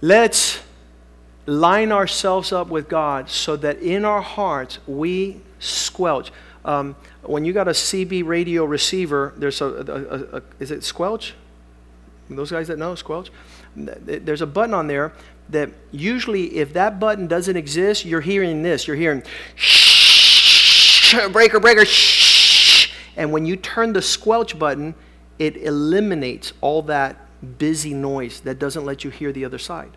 Let's 0.00 0.62
line 1.44 1.92
ourselves 1.92 2.50
up 2.50 2.68
with 2.68 2.88
God 2.88 3.28
so 3.28 3.56
that 3.56 3.78
in 3.80 4.06
our 4.06 4.22
hearts 4.22 4.78
we 4.86 5.42
squelch. 5.58 6.32
Um, 6.66 6.96
when 7.22 7.44
you 7.44 7.52
got 7.52 7.68
a 7.68 7.70
CB 7.70 8.26
radio 8.26 8.64
receiver, 8.64 9.32
there's 9.36 9.60
a, 9.60 9.66
a, 9.66 9.80
a, 9.80 10.38
a, 10.38 10.42
is 10.58 10.72
it 10.72 10.82
squelch? 10.82 11.34
Those 12.28 12.50
guys 12.50 12.66
that 12.66 12.76
know 12.76 12.96
squelch, 12.96 13.30
there's 13.76 14.42
a 14.42 14.46
button 14.46 14.74
on 14.74 14.88
there 14.88 15.12
that 15.48 15.70
usually, 15.92 16.56
if 16.56 16.72
that 16.72 16.98
button 16.98 17.28
doesn't 17.28 17.56
exist, 17.56 18.04
you're 18.04 18.20
hearing 18.20 18.64
this. 18.64 18.88
You're 18.88 18.96
hearing 18.96 19.22
shh, 19.54 21.14
breaker, 21.32 21.60
breaker, 21.60 21.84
shh. 21.84 22.92
And 23.18 23.32
when 23.32 23.46
you 23.46 23.56
turn 23.56 23.94
the 23.94 24.02
squelch 24.02 24.58
button, 24.58 24.94
it 25.38 25.56
eliminates 25.56 26.52
all 26.60 26.82
that 26.82 27.16
busy 27.56 27.94
noise 27.94 28.40
that 28.40 28.58
doesn't 28.58 28.84
let 28.84 29.04
you 29.04 29.10
hear 29.10 29.32
the 29.32 29.42
other 29.42 29.56
side. 29.56 29.92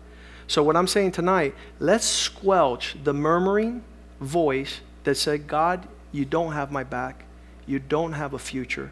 So, 0.46 0.62
what 0.62 0.74
I'm 0.74 0.86
saying 0.86 1.12
tonight, 1.12 1.54
let's 1.80 2.06
squelch 2.06 2.96
the 3.04 3.12
murmuring 3.12 3.84
voice 4.20 4.80
that 5.04 5.16
said, 5.16 5.46
God, 5.46 5.86
you 6.12 6.24
don't 6.24 6.52
have 6.52 6.70
my 6.70 6.84
back. 6.84 7.24
You 7.66 7.78
don't 7.78 8.12
have 8.12 8.34
a 8.34 8.38
future. 8.38 8.90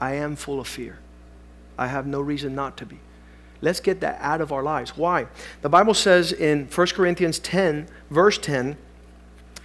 I 0.00 0.14
am 0.14 0.36
full 0.36 0.60
of 0.60 0.68
fear. 0.68 0.98
I 1.78 1.88
have 1.88 2.06
no 2.06 2.20
reason 2.20 2.54
not 2.54 2.76
to 2.78 2.86
be. 2.86 2.98
Let's 3.60 3.80
get 3.80 4.00
that 4.00 4.18
out 4.20 4.40
of 4.40 4.52
our 4.52 4.62
lives. 4.62 4.96
Why? 4.96 5.26
The 5.62 5.68
Bible 5.68 5.94
says 5.94 6.32
in 6.32 6.66
1 6.66 6.86
Corinthians 6.88 7.38
10, 7.38 7.88
verse 8.10 8.38
10, 8.38 8.76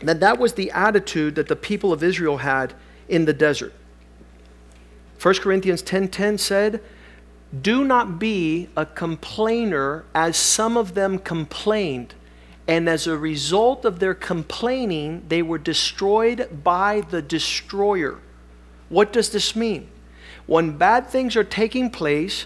that 0.01 0.19
that 0.21 0.39
was 0.39 0.53
the 0.53 0.71
attitude 0.71 1.35
that 1.35 1.47
the 1.47 1.55
people 1.55 1.91
of 1.91 2.03
Israel 2.03 2.37
had 2.37 2.73
in 3.07 3.25
the 3.25 3.33
desert. 3.33 3.73
1 5.21 5.41
Corinthians 5.41 5.81
10:10 5.81 6.09
10, 6.09 6.37
said, 6.37 6.81
"Do 7.61 7.83
not 7.83 8.19
be 8.19 8.69
a 8.77 8.85
complainer 8.85 10.05
as 10.15 10.37
some 10.37 10.77
of 10.77 10.93
them 10.93 11.19
complained, 11.19 12.13
and 12.70 12.88
as 12.88 13.07
a 13.07 13.17
result 13.17 13.84
of 13.84 13.99
their 13.99 14.13
complaining, 14.13 15.24
they 15.28 15.41
were 15.41 15.57
destroyed 15.57 16.63
by 16.63 17.01
the 17.09 17.22
destroyer." 17.22 18.20
What 18.89 19.11
does 19.11 19.30
this 19.32 19.55
mean? 19.55 19.88
When 20.45 20.78
bad 20.78 21.07
things 21.07 21.36
are 21.36 21.43
taking 21.43 21.89
place, 21.89 22.45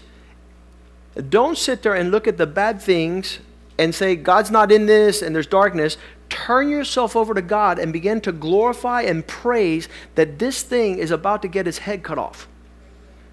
don't 1.28 1.56
sit 1.56 1.82
there 1.82 1.94
and 1.94 2.10
look 2.10 2.26
at 2.26 2.38
the 2.38 2.46
bad 2.46 2.80
things 2.80 3.38
and 3.78 3.94
say, 3.94 4.16
God's 4.16 4.50
not 4.50 4.72
in 4.72 4.86
this 4.86 5.22
and 5.22 5.34
there's 5.34 5.46
darkness. 5.46 5.96
Turn 6.28 6.68
yourself 6.68 7.16
over 7.16 7.34
to 7.34 7.42
God 7.42 7.78
and 7.78 7.92
begin 7.92 8.20
to 8.22 8.32
glorify 8.32 9.02
and 9.02 9.26
praise 9.26 9.88
that 10.14 10.38
this 10.38 10.62
thing 10.62 10.98
is 10.98 11.10
about 11.10 11.42
to 11.42 11.48
get 11.48 11.66
its 11.66 11.78
head 11.78 12.02
cut 12.02 12.18
off. 12.18 12.48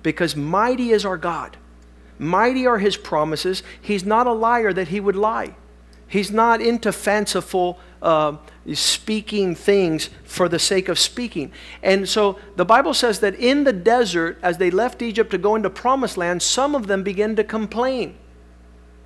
Because 0.04 0.36
mighty 0.36 0.92
is 0.92 1.06
our 1.06 1.18
God, 1.18 1.58
mighty 2.20 2.66
are 2.66 2.80
his 2.80 2.98
promises. 2.98 3.64
He's 3.82 4.06
not 4.06 4.28
a 4.28 4.34
liar 4.34 4.74
that 4.74 4.89
he 4.89 5.00
would 5.00 5.16
lie, 5.16 5.56
he's 6.12 6.32
not 6.32 6.62
into 6.62 6.91
fanciful. 6.91 7.80
Uh, 8.01 8.38
speaking 8.74 9.55
things 9.55 10.09
for 10.24 10.47
the 10.47 10.59
sake 10.59 10.88
of 10.88 10.99
speaking. 10.99 11.51
And 11.82 12.07
so 12.07 12.38
the 12.55 12.66
Bible 12.66 12.93
says 12.93 13.20
that 13.22 13.36
in 13.36 13.64
the 13.64 13.74
desert, 13.74 14.38
as 14.43 14.57
they 14.57 14.70
left 14.70 15.01
Egypt 15.01 15.32
to 15.32 15.38
go 15.38 15.55
into 15.55 15.70
promised 15.70 16.18
land, 16.18 16.41
some 16.41 16.76
of 16.76 16.88
them 16.88 17.03
began 17.03 17.36
to 17.36 17.43
complain. 17.43 18.18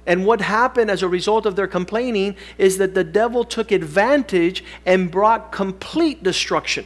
And 0.06 0.26
what 0.26 0.42
happened 0.42 0.92
as 0.92 1.02
a 1.02 1.08
result 1.08 1.46
of 1.46 1.56
their 1.56 1.68
complaining 1.68 2.36
is 2.58 2.78
that 2.78 2.94
the 2.94 3.04
devil 3.04 3.44
took 3.44 3.72
advantage 3.72 4.64
and 4.86 5.10
brought 5.10 5.52
complete 5.52 6.22
destruction. 6.22 6.86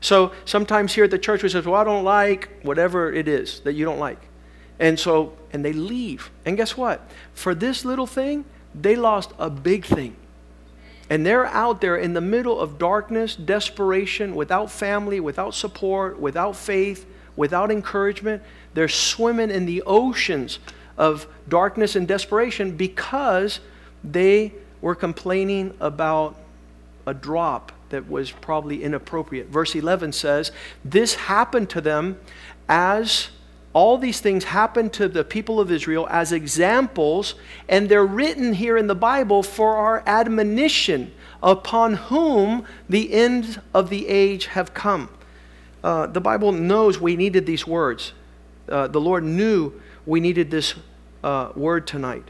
So 0.00 0.32
sometimes 0.44 0.94
here 0.94 1.04
at 1.04 1.10
the 1.10 1.18
church 1.18 1.42
we 1.42 1.48
say, 1.48 1.60
Well, 1.60 1.74
I 1.74 1.84
don't 1.84 2.04
like 2.04 2.48
whatever 2.62 3.12
it 3.12 3.28
is 3.28 3.60
that 3.60 3.74
you 3.74 3.84
don't 3.84 3.98
like. 3.98 4.20
And 4.78 4.98
so, 4.98 5.36
and 5.52 5.64
they 5.64 5.74
leave. 5.74 6.30
And 6.46 6.56
guess 6.56 6.76
what? 6.76 7.08
For 7.34 7.54
this 7.54 7.84
little 7.84 8.06
thing, 8.06 8.46
they 8.74 8.96
lost 8.96 9.32
a 9.38 9.50
big 9.50 9.84
thing. 9.84 10.16
And 11.08 11.26
they're 11.26 11.46
out 11.46 11.80
there 11.80 11.96
in 11.96 12.12
the 12.12 12.20
middle 12.20 12.58
of 12.60 12.78
darkness, 12.78 13.34
desperation, 13.34 14.34
without 14.36 14.70
family, 14.70 15.18
without 15.18 15.54
support, 15.54 16.20
without 16.20 16.54
faith, 16.54 17.04
without 17.34 17.70
encouragement. 17.70 18.42
They're 18.74 18.88
swimming 18.88 19.50
in 19.50 19.66
the 19.66 19.82
oceans 19.82 20.60
of 20.96 21.26
darkness 21.48 21.96
and 21.96 22.06
desperation 22.06 22.76
because 22.76 23.58
they 24.04 24.52
were 24.80 24.94
complaining 24.94 25.74
about 25.80 26.36
a 27.06 27.14
drop 27.14 27.72
that 27.88 28.08
was 28.08 28.30
probably 28.30 28.84
inappropriate. 28.84 29.48
Verse 29.48 29.74
11 29.74 30.12
says, 30.12 30.52
This 30.84 31.14
happened 31.14 31.70
to 31.70 31.80
them 31.80 32.20
as 32.68 33.30
all 33.72 33.98
these 33.98 34.20
things 34.20 34.44
happened 34.44 34.92
to 34.94 35.08
the 35.08 35.22
people 35.22 35.60
of 35.60 35.70
Israel 35.70 36.08
as 36.10 36.32
examples, 36.32 37.34
and 37.68 37.88
they're 37.88 38.04
written 38.04 38.54
here 38.54 38.76
in 38.76 38.88
the 38.88 38.94
Bible 38.94 39.42
for 39.42 39.76
our 39.76 40.02
admonition, 40.06 41.12
upon 41.42 41.94
whom 41.94 42.64
the 42.88 43.12
end 43.12 43.60
of 43.72 43.88
the 43.88 44.08
age 44.08 44.46
have 44.46 44.74
come. 44.74 45.08
Uh, 45.84 46.06
the 46.06 46.20
Bible 46.20 46.52
knows 46.52 47.00
we 47.00 47.14
needed 47.16 47.46
these 47.46 47.66
words. 47.66 48.12
Uh, 48.68 48.88
the 48.88 49.00
Lord 49.00 49.24
knew 49.24 49.72
we 50.04 50.20
needed 50.20 50.50
this 50.50 50.74
uh, 51.22 51.52
word 51.54 51.86
tonight. 51.86 52.24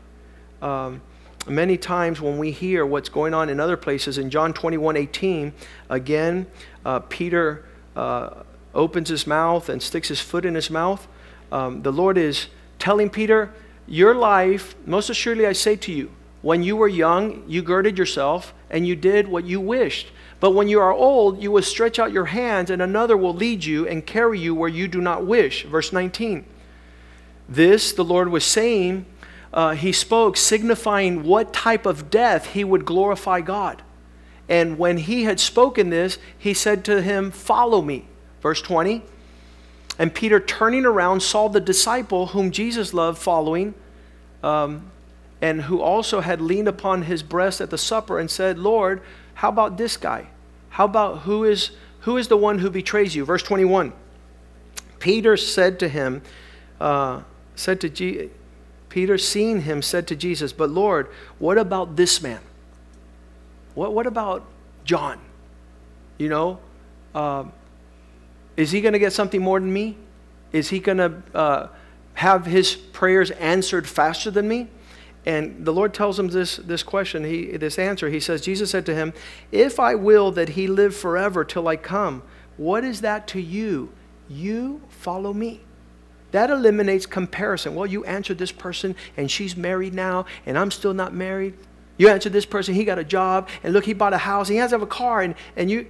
Um, 0.61 1.01
many 1.47 1.79
times 1.79 2.21
when 2.21 2.37
we 2.37 2.51
hear 2.51 2.85
what's 2.85 3.09
going 3.09 3.33
on 3.33 3.49
in 3.49 3.59
other 3.61 3.79
places, 3.79 4.19
in 4.19 4.29
John 4.29 4.53
21 4.53 4.97
18, 4.97 5.55
again, 5.89 6.47
uh, 6.85 7.01
Peter 7.01 7.65
uh, 7.97 8.43
opens 8.75 9.09
his 9.09 9.27
mouth 9.27 9.71
and 9.71 9.83
sticks 9.83 10.09
his 10.09 10.21
foot 10.21 10.45
in 10.45 10.55
his 10.55 10.71
mouth 10.71 11.09
um, 11.53 11.83
the 11.83 11.93
Lord 11.93 12.19
is 12.19 12.47
telling 12.79 13.11
Peter, 13.11 13.53
Your 13.87 14.15
life, 14.15 14.75
most 14.87 15.11
assuredly 15.11 15.47
I 15.47 15.53
say 15.53 15.77
to 15.77 15.93
you, 15.93 16.11
when 16.43 16.63
you 16.63 16.77
were 16.77 16.89
young, 16.89 17.45
you 17.47 17.63
girded 17.63 17.99
yourself 17.99 18.55
and 18.71 18.87
you 18.87 18.97
did 18.97 19.29
what 19.29 19.45
you 19.45 19.61
wished. 19.61 20.09
But 20.39 20.53
when 20.53 20.69
you 20.69 20.81
are 20.81 20.93
old, 20.93 21.43
you 21.43 21.51
will 21.51 21.63
stretch 21.63 21.99
out 21.99 22.13
your 22.13 22.25
hands, 22.27 22.71
and 22.71 22.81
another 22.81 23.15
will 23.15 23.35
lead 23.35 23.63
you 23.65 23.87
and 23.87 24.07
carry 24.07 24.39
you 24.39 24.55
where 24.55 24.71
you 24.71 24.89
do 24.89 25.01
not 25.01 25.27
wish. 25.27 25.65
Verse 25.65 25.93
19. 25.93 26.47
This, 27.47 27.93
the 27.93 28.05
Lord 28.05 28.31
was 28.31 28.45
saying, 28.45 29.05
uh, 29.53 29.75
he 29.75 29.93
spoke, 29.93 30.37
signifying 30.37 31.25
what 31.25 31.53
type 31.53 31.85
of 31.85 32.09
death 32.11 32.47
he 32.47 32.65
would 32.65 32.87
glorify 32.87 33.41
God. 33.41 33.83
And 34.49 34.79
when 34.79 34.99
he 34.99 35.25
had 35.25 35.39
spoken 35.41 35.91
this, 35.91 36.19
he 36.39 36.55
said 36.55 36.85
to 36.87 37.03
him, 37.03 37.31
Follow 37.31 37.83
me. 37.83 38.07
Verse 38.41 38.63
20. 38.63 39.03
And 40.01 40.15
Peter, 40.15 40.41
turning 40.41 40.87
around, 40.87 41.21
saw 41.21 41.49
the 41.49 41.61
disciple 41.61 42.29
whom 42.29 42.53
Jesus 42.53 42.95
loved 42.95 43.19
following, 43.19 43.75
um, 44.43 44.91
and 45.43 45.61
who 45.61 45.83
also 45.83 46.21
had 46.21 46.41
leaned 46.41 46.69
upon 46.69 47.03
his 47.03 47.23
breast 47.23 47.61
at 47.61 47.69
the 47.69 47.77
supper 47.77 48.19
and 48.19 48.31
said, 48.31 48.59
Lord, 48.59 49.03
how 49.35 49.51
about 49.51 49.77
this 49.77 49.99
guy? 49.99 50.29
How 50.71 50.87
about 50.87 51.19
who 51.19 51.45
is, 51.45 51.73
who 52.01 52.17
is 52.17 52.29
the 52.29 52.39
one 52.39 52.61
who 52.61 52.71
betrays 52.71 53.15
you? 53.15 53.27
Verse 53.27 53.43
21. 53.43 53.93
Peter 55.01 55.37
said 55.37 55.79
to 55.81 55.89
him, 55.89 56.23
uh, 56.81 57.21
said 57.55 57.79
to 57.83 57.91
Je- 57.91 58.31
Peter, 58.89 59.19
seeing 59.19 59.61
him, 59.61 59.83
said 59.83 60.07
to 60.07 60.17
Jesus, 60.17 60.51
But 60.51 60.71
Lord, 60.71 61.09
what 61.39 61.59
about 61.59 61.97
this 61.97 62.23
man? 62.23 62.41
What, 63.75 63.93
what 63.93 64.07
about 64.07 64.47
John? 64.83 65.21
You 66.17 66.31
know, 66.31 66.59
um, 67.15 67.53
is 68.61 68.71
he 68.71 68.81
going 68.81 68.93
to 68.93 68.99
get 68.99 69.13
something 69.13 69.41
more 69.41 69.59
than 69.61 69.73
me? 69.73 69.97
Is 70.53 70.71
he 70.71 70.81
going 70.81 70.99
to 70.99 71.23
uh, 71.35 71.69
have 72.15 72.47
his 72.47 72.75
prayers 72.75 73.31
answered 73.33 73.89
faster 73.89 74.31
than 74.31 74.49
me? 74.49 74.69
And 75.27 75.67
the 75.67 75.73
Lord 75.73 75.93
tells 75.93 76.19
him 76.19 76.29
this, 76.29 76.57
this 76.57 76.83
question, 76.83 77.25
he, 77.25 77.57
this 77.57 77.79
answer. 77.79 78.09
He 78.09 78.21
says, 78.21 78.41
Jesus 78.41 78.71
said 78.71 78.87
to 78.87 78.95
him, 78.95 79.13
If 79.53 79.79
I 79.79 79.95
will 79.95 80.31
that 80.33 80.51
he 80.51 80.67
live 80.67 80.97
forever 80.97 81.45
till 81.45 81.69
I 81.69 81.77
come, 81.77 82.23
what 82.57 82.85
is 82.85 83.03
that 83.03 83.27
to 83.29 83.41
you? 83.41 83.93
You 84.29 84.81
follow 84.89 85.33
me. 85.33 85.61
That 86.33 86.51
eliminates 86.51 87.07
comparison. 87.07 87.75
Well, 87.75 87.87
you 87.87 88.05
answered 88.05 88.39
this 88.39 88.53
person 88.53 88.95
and 89.17 89.31
she's 89.31 89.57
married 89.57 89.95
now 89.95 90.27
and 90.47 90.59
I'm 90.59 90.71
still 90.71 90.95
not 90.95 91.13
married. 91.13 91.55
You 92.01 92.09
answered 92.09 92.33
this 92.33 92.47
person, 92.47 92.75
he 92.75 92.85
got 92.85 92.99
a 92.99 93.05
job, 93.05 93.51
and 93.63 93.75
look, 93.75 93.85
he 93.85 93.93
bought 93.93 94.15
a 94.15 94.19
house, 94.19 94.49
and 94.49 94.55
he 94.55 94.59
has 94.61 94.71
to 94.71 94.77
have 94.77 94.83
a 94.83 94.87
car, 94.87 95.21
and, 95.21 95.35
and 95.55 95.71
you, 95.71 95.87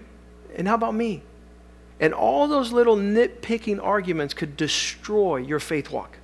and 0.56 0.66
how 0.66 0.74
about 0.74 0.92
me? 0.92 1.22
And 2.00 2.14
all 2.14 2.48
those 2.48 2.72
little 2.72 2.96
nitpicking 2.96 3.78
arguments 3.82 4.32
could 4.32 4.56
destroy 4.56 5.36
your 5.36 5.60
faith 5.60 5.90
walk, 5.90 6.18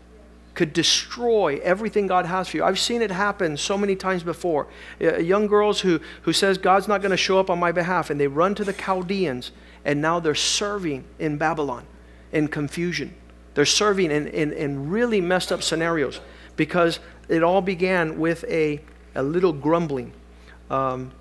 could 0.55 0.73
destroy 0.73 1.61
everything 1.63 2.07
God 2.07 2.25
has 2.25 2.49
for 2.49 2.57
you. 2.57 2.65
I've 2.65 2.79
seen 2.79 3.03
it 3.03 3.11
happen 3.11 3.59
so 3.59 3.77
many 3.77 3.95
times 3.95 4.23
before. 4.23 4.69
Uh, 5.01 5.19
young 5.19 5.47
girls 5.47 5.83
who, 5.83 6.01
who 6.23 6.33
says 6.33 6.57
God's 6.57 6.89
not 6.89 7.03
going 7.03 7.11
to 7.11 7.17
show 7.17 7.39
up 7.39 7.51
on 7.51 7.59
my 7.59 7.73
behalf, 7.73 8.09
and 8.09 8.19
they 8.19 8.27
run 8.27 8.55
to 8.55 8.65
the 8.65 8.73
Chaldeans, 8.73 9.53
and 9.85 10.01
now 10.01 10.19
they're 10.19 10.35
serving 10.35 11.05
in 11.19 11.37
Babylon 11.37 11.85
in 12.33 12.49
confusion. 12.49 13.15
They're 13.55 13.67
serving 13.67 14.11
in, 14.11 14.27
in, 14.29 14.53
in 14.53 14.91
really 14.91 15.21
messed 15.21 15.53
up 15.53 15.63
scenarios 15.63 16.21
because 16.57 17.01
it 17.29 17.43
all 17.43 17.61
began 17.61 18.19
with 18.19 18.45
a, 18.45 18.81
a 19.15 19.23
little 19.23 19.53
grumbling. 19.53 20.13
Um, 20.71 21.13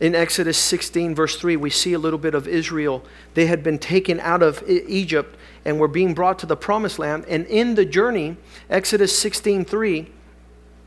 in 0.00 0.14
Exodus 0.14 0.58
16, 0.58 1.14
verse 1.14 1.36
3, 1.36 1.56
we 1.56 1.70
see 1.70 1.92
a 1.92 1.98
little 1.98 2.18
bit 2.18 2.34
of 2.34 2.48
Israel. 2.48 3.04
They 3.34 3.46
had 3.46 3.62
been 3.62 3.78
taken 3.78 4.18
out 4.20 4.42
of 4.42 4.62
Egypt 4.68 5.36
and 5.64 5.78
were 5.78 5.88
being 5.88 6.14
brought 6.14 6.38
to 6.40 6.46
the 6.46 6.56
promised 6.56 6.98
land. 6.98 7.24
And 7.28 7.46
in 7.46 7.76
the 7.76 7.84
journey, 7.84 8.36
Exodus 8.68 9.16
16, 9.16 9.64
3, 9.64 10.10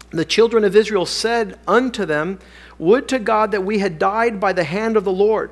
the 0.09 0.25
children 0.25 0.63
of 0.63 0.75
Israel 0.75 1.05
said 1.05 1.57
unto 1.67 2.05
them, 2.05 2.39
Would 2.77 3.07
to 3.07 3.19
God 3.19 3.51
that 3.51 3.63
we 3.63 3.79
had 3.79 3.97
died 3.97 4.39
by 4.41 4.51
the 4.51 4.65
hand 4.65 4.97
of 4.97 5.05
the 5.05 5.11
Lord 5.11 5.51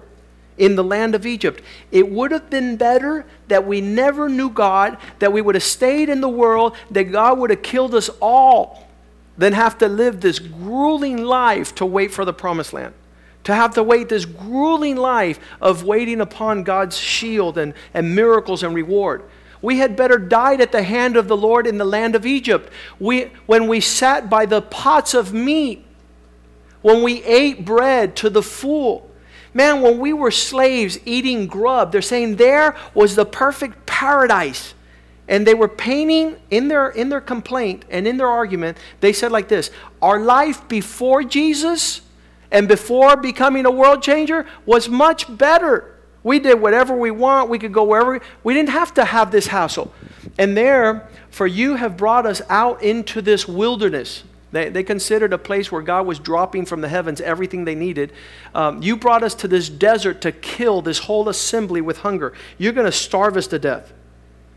in 0.57 0.75
the 0.75 0.83
land 0.83 1.15
of 1.15 1.25
Egypt. 1.25 1.61
It 1.91 2.09
would 2.09 2.31
have 2.31 2.49
been 2.49 2.77
better 2.77 3.25
that 3.47 3.65
we 3.65 3.81
never 3.81 4.29
knew 4.29 4.49
God, 4.49 4.97
that 5.19 5.33
we 5.33 5.41
would 5.41 5.55
have 5.55 5.63
stayed 5.63 6.07
in 6.07 6.21
the 6.21 6.29
world, 6.29 6.75
that 6.91 7.05
God 7.05 7.39
would 7.39 7.49
have 7.49 7.61
killed 7.61 7.95
us 7.95 8.09
all, 8.21 8.87
than 9.37 9.53
have 9.53 9.77
to 9.77 9.87
live 9.87 10.21
this 10.21 10.39
grueling 10.39 11.23
life 11.23 11.75
to 11.75 11.85
wait 11.85 12.13
for 12.13 12.23
the 12.23 12.33
promised 12.33 12.73
land 12.73 12.93
to 13.45 13.55
have 13.55 13.75
to 13.75 13.83
wait 13.83 14.09
this 14.09 14.25
grueling 14.25 14.97
life 14.97 15.39
of 15.61 15.83
waiting 15.83 16.19
upon 16.19 16.63
God's 16.63 16.97
shield 16.97 17.57
and, 17.57 17.73
and 17.93 18.15
miracles 18.15 18.63
and 18.63 18.75
reward. 18.75 19.23
We 19.61 19.77
had 19.77 19.95
better 19.95 20.17
died 20.17 20.61
at 20.61 20.71
the 20.71 20.83
hand 20.83 21.15
of 21.15 21.27
the 21.27 21.37
Lord 21.37 21.65
in 21.65 21.77
the 21.77 21.85
land 21.85 22.15
of 22.15 22.25
Egypt. 22.25 22.71
We, 22.99 23.31
when 23.45 23.67
we 23.67 23.79
sat 23.81 24.29
by 24.29 24.45
the 24.45 24.61
pots 24.61 25.13
of 25.13 25.33
meat, 25.33 25.85
when 26.81 27.01
we 27.01 27.23
ate 27.23 27.65
bread 27.65 28.15
to 28.17 28.29
the 28.29 28.43
full. 28.43 29.09
Man, 29.53 29.81
when 29.81 29.99
we 29.99 30.13
were 30.13 30.31
slaves 30.31 30.99
eating 31.05 31.47
grub, 31.47 31.91
they're 31.91 32.01
saying 32.01 32.35
there 32.35 32.75
was 32.93 33.15
the 33.15 33.25
perfect 33.25 33.85
paradise. 33.85 34.73
And 35.27 35.47
they 35.47 35.55
were 35.55 35.67
painting 35.67 36.35
in 36.51 36.67
their, 36.67 36.89
in 36.89 37.09
their 37.09 37.21
complaint 37.21 37.85
and 37.89 38.07
in 38.07 38.17
their 38.17 38.27
argument, 38.27 38.77
they 38.99 39.13
said 39.13 39.31
like 39.31 39.47
this 39.47 39.71
Our 40.01 40.19
life 40.19 40.67
before 40.67 41.23
Jesus 41.23 42.01
and 42.55 42.69
before 42.69 43.17
becoming 43.17 43.65
a 43.65 43.69
world 43.69 44.01
changer 44.01 44.45
was 44.65 44.87
much 44.87 45.37
better. 45.37 45.93
We 46.23 46.39
did 46.39 46.61
whatever 46.61 46.95
we 46.95 47.11
want. 47.11 47.49
We 47.49 47.59
could 47.59 47.73
go 47.73 47.83
wherever. 47.83 48.13
We, 48.13 48.19
we 48.45 48.53
didn't 48.53 48.69
have 48.69 48.93
to 48.93 49.03
have 49.03 49.29
this 49.29 49.47
hassle. 49.47 49.93
And 50.37 50.55
there, 50.55 51.09
for 51.31 51.47
you 51.47 51.75
have 51.75 51.97
brought 51.97 52.25
us 52.25 52.41
out 52.47 52.81
into 52.81 53.21
this 53.21 53.45
wilderness. 53.45 54.23
They, 54.53 54.69
they 54.69 54.83
considered 54.83 55.33
a 55.33 55.37
place 55.37 55.69
where 55.69 55.81
God 55.81 56.07
was 56.07 56.17
dropping 56.17 56.65
from 56.65 56.79
the 56.79 56.87
heavens 56.87 57.19
everything 57.19 57.65
they 57.65 57.75
needed. 57.75 58.13
Um, 58.53 58.81
you 58.81 58.95
brought 58.95 59.21
us 59.21 59.35
to 59.35 59.49
this 59.49 59.67
desert 59.67 60.21
to 60.21 60.31
kill 60.31 60.81
this 60.81 60.99
whole 60.99 61.27
assembly 61.27 61.81
with 61.81 61.97
hunger. 61.97 62.31
You're 62.57 62.71
going 62.71 62.85
to 62.85 62.91
starve 62.93 63.35
us 63.35 63.47
to 63.47 63.59
death. 63.59 63.91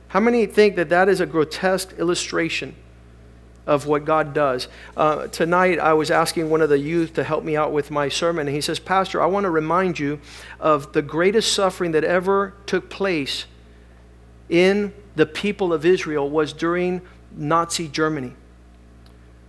How 0.06 0.20
many 0.20 0.46
think 0.46 0.76
that 0.76 0.88
that 0.90 1.08
is 1.08 1.20
a 1.20 1.26
grotesque 1.26 1.94
illustration 1.98 2.76
of 3.68 3.86
what 3.86 4.06
God 4.06 4.32
does? 4.32 4.66
Uh, 4.96 5.28
tonight, 5.28 5.78
I 5.78 5.92
was 5.92 6.10
asking 6.10 6.48
one 6.48 6.62
of 6.62 6.70
the 6.70 6.78
youth 6.78 7.12
to 7.14 7.22
help 7.22 7.44
me 7.44 7.54
out 7.54 7.70
with 7.70 7.90
my 7.90 8.08
sermon, 8.08 8.48
and 8.48 8.56
he 8.56 8.62
says, 8.62 8.80
Pastor, 8.80 9.22
I 9.22 9.26
want 9.26 9.44
to 9.44 9.50
remind 9.50 9.98
you 9.98 10.20
of 10.58 10.94
the 10.94 11.02
greatest 11.02 11.52
suffering 11.52 11.92
that 11.92 12.02
ever 12.02 12.54
took 12.64 12.88
place 12.88 13.44
in 14.48 14.94
the 15.16 15.26
people 15.26 15.72
of 15.74 15.84
Israel 15.84 16.28
was 16.30 16.54
during 16.54 17.02
Nazi 17.36 17.88
Germany. 17.88 18.32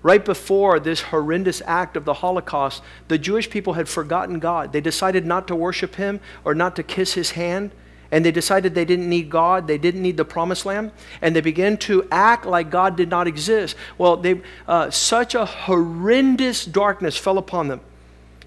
Right 0.02 0.24
before 0.24 0.80
this 0.80 1.02
horrendous 1.02 1.62
act 1.66 1.96
of 1.96 2.04
the 2.04 2.16
Holocaust, 2.16 2.84
the 3.08 3.18
Jewish 3.18 3.50
people 3.50 3.74
had 3.74 3.88
forgotten 3.88 4.40
God. 4.40 4.74
They 4.74 4.82
decided 4.82 5.26
not 5.26 5.48
to 5.48 5.56
worship 5.56 5.96
Him 5.96 6.20
or 6.44 6.54
not 6.54 6.76
to 6.76 6.84
kiss 6.84 7.14
His 7.14 7.32
hand. 7.32 7.72
And 8.12 8.26
they 8.26 8.32
decided 8.32 8.74
they 8.74 8.86
didn't 8.86 9.08
need 9.08 9.30
God, 9.30 9.68
they 9.68 9.78
didn't 9.78 10.02
need 10.02 10.18
the 10.18 10.26
promised 10.26 10.66
land, 10.66 10.92
and 11.22 11.36
they 11.36 11.42
began 11.42 11.78
to 11.78 12.08
act 12.12 12.46
like 12.46 12.72
God 12.72 12.96
did 12.96 13.10
not 13.10 13.28
exist. 13.28 13.76
Well, 13.98 14.18
they, 14.18 14.42
uh, 14.68 14.90
such 14.90 15.36
a 15.36 15.46
horrendous 15.46 16.66
darkness 16.66 17.18
fell 17.18 17.38
upon 17.38 17.68
them. 17.68 17.82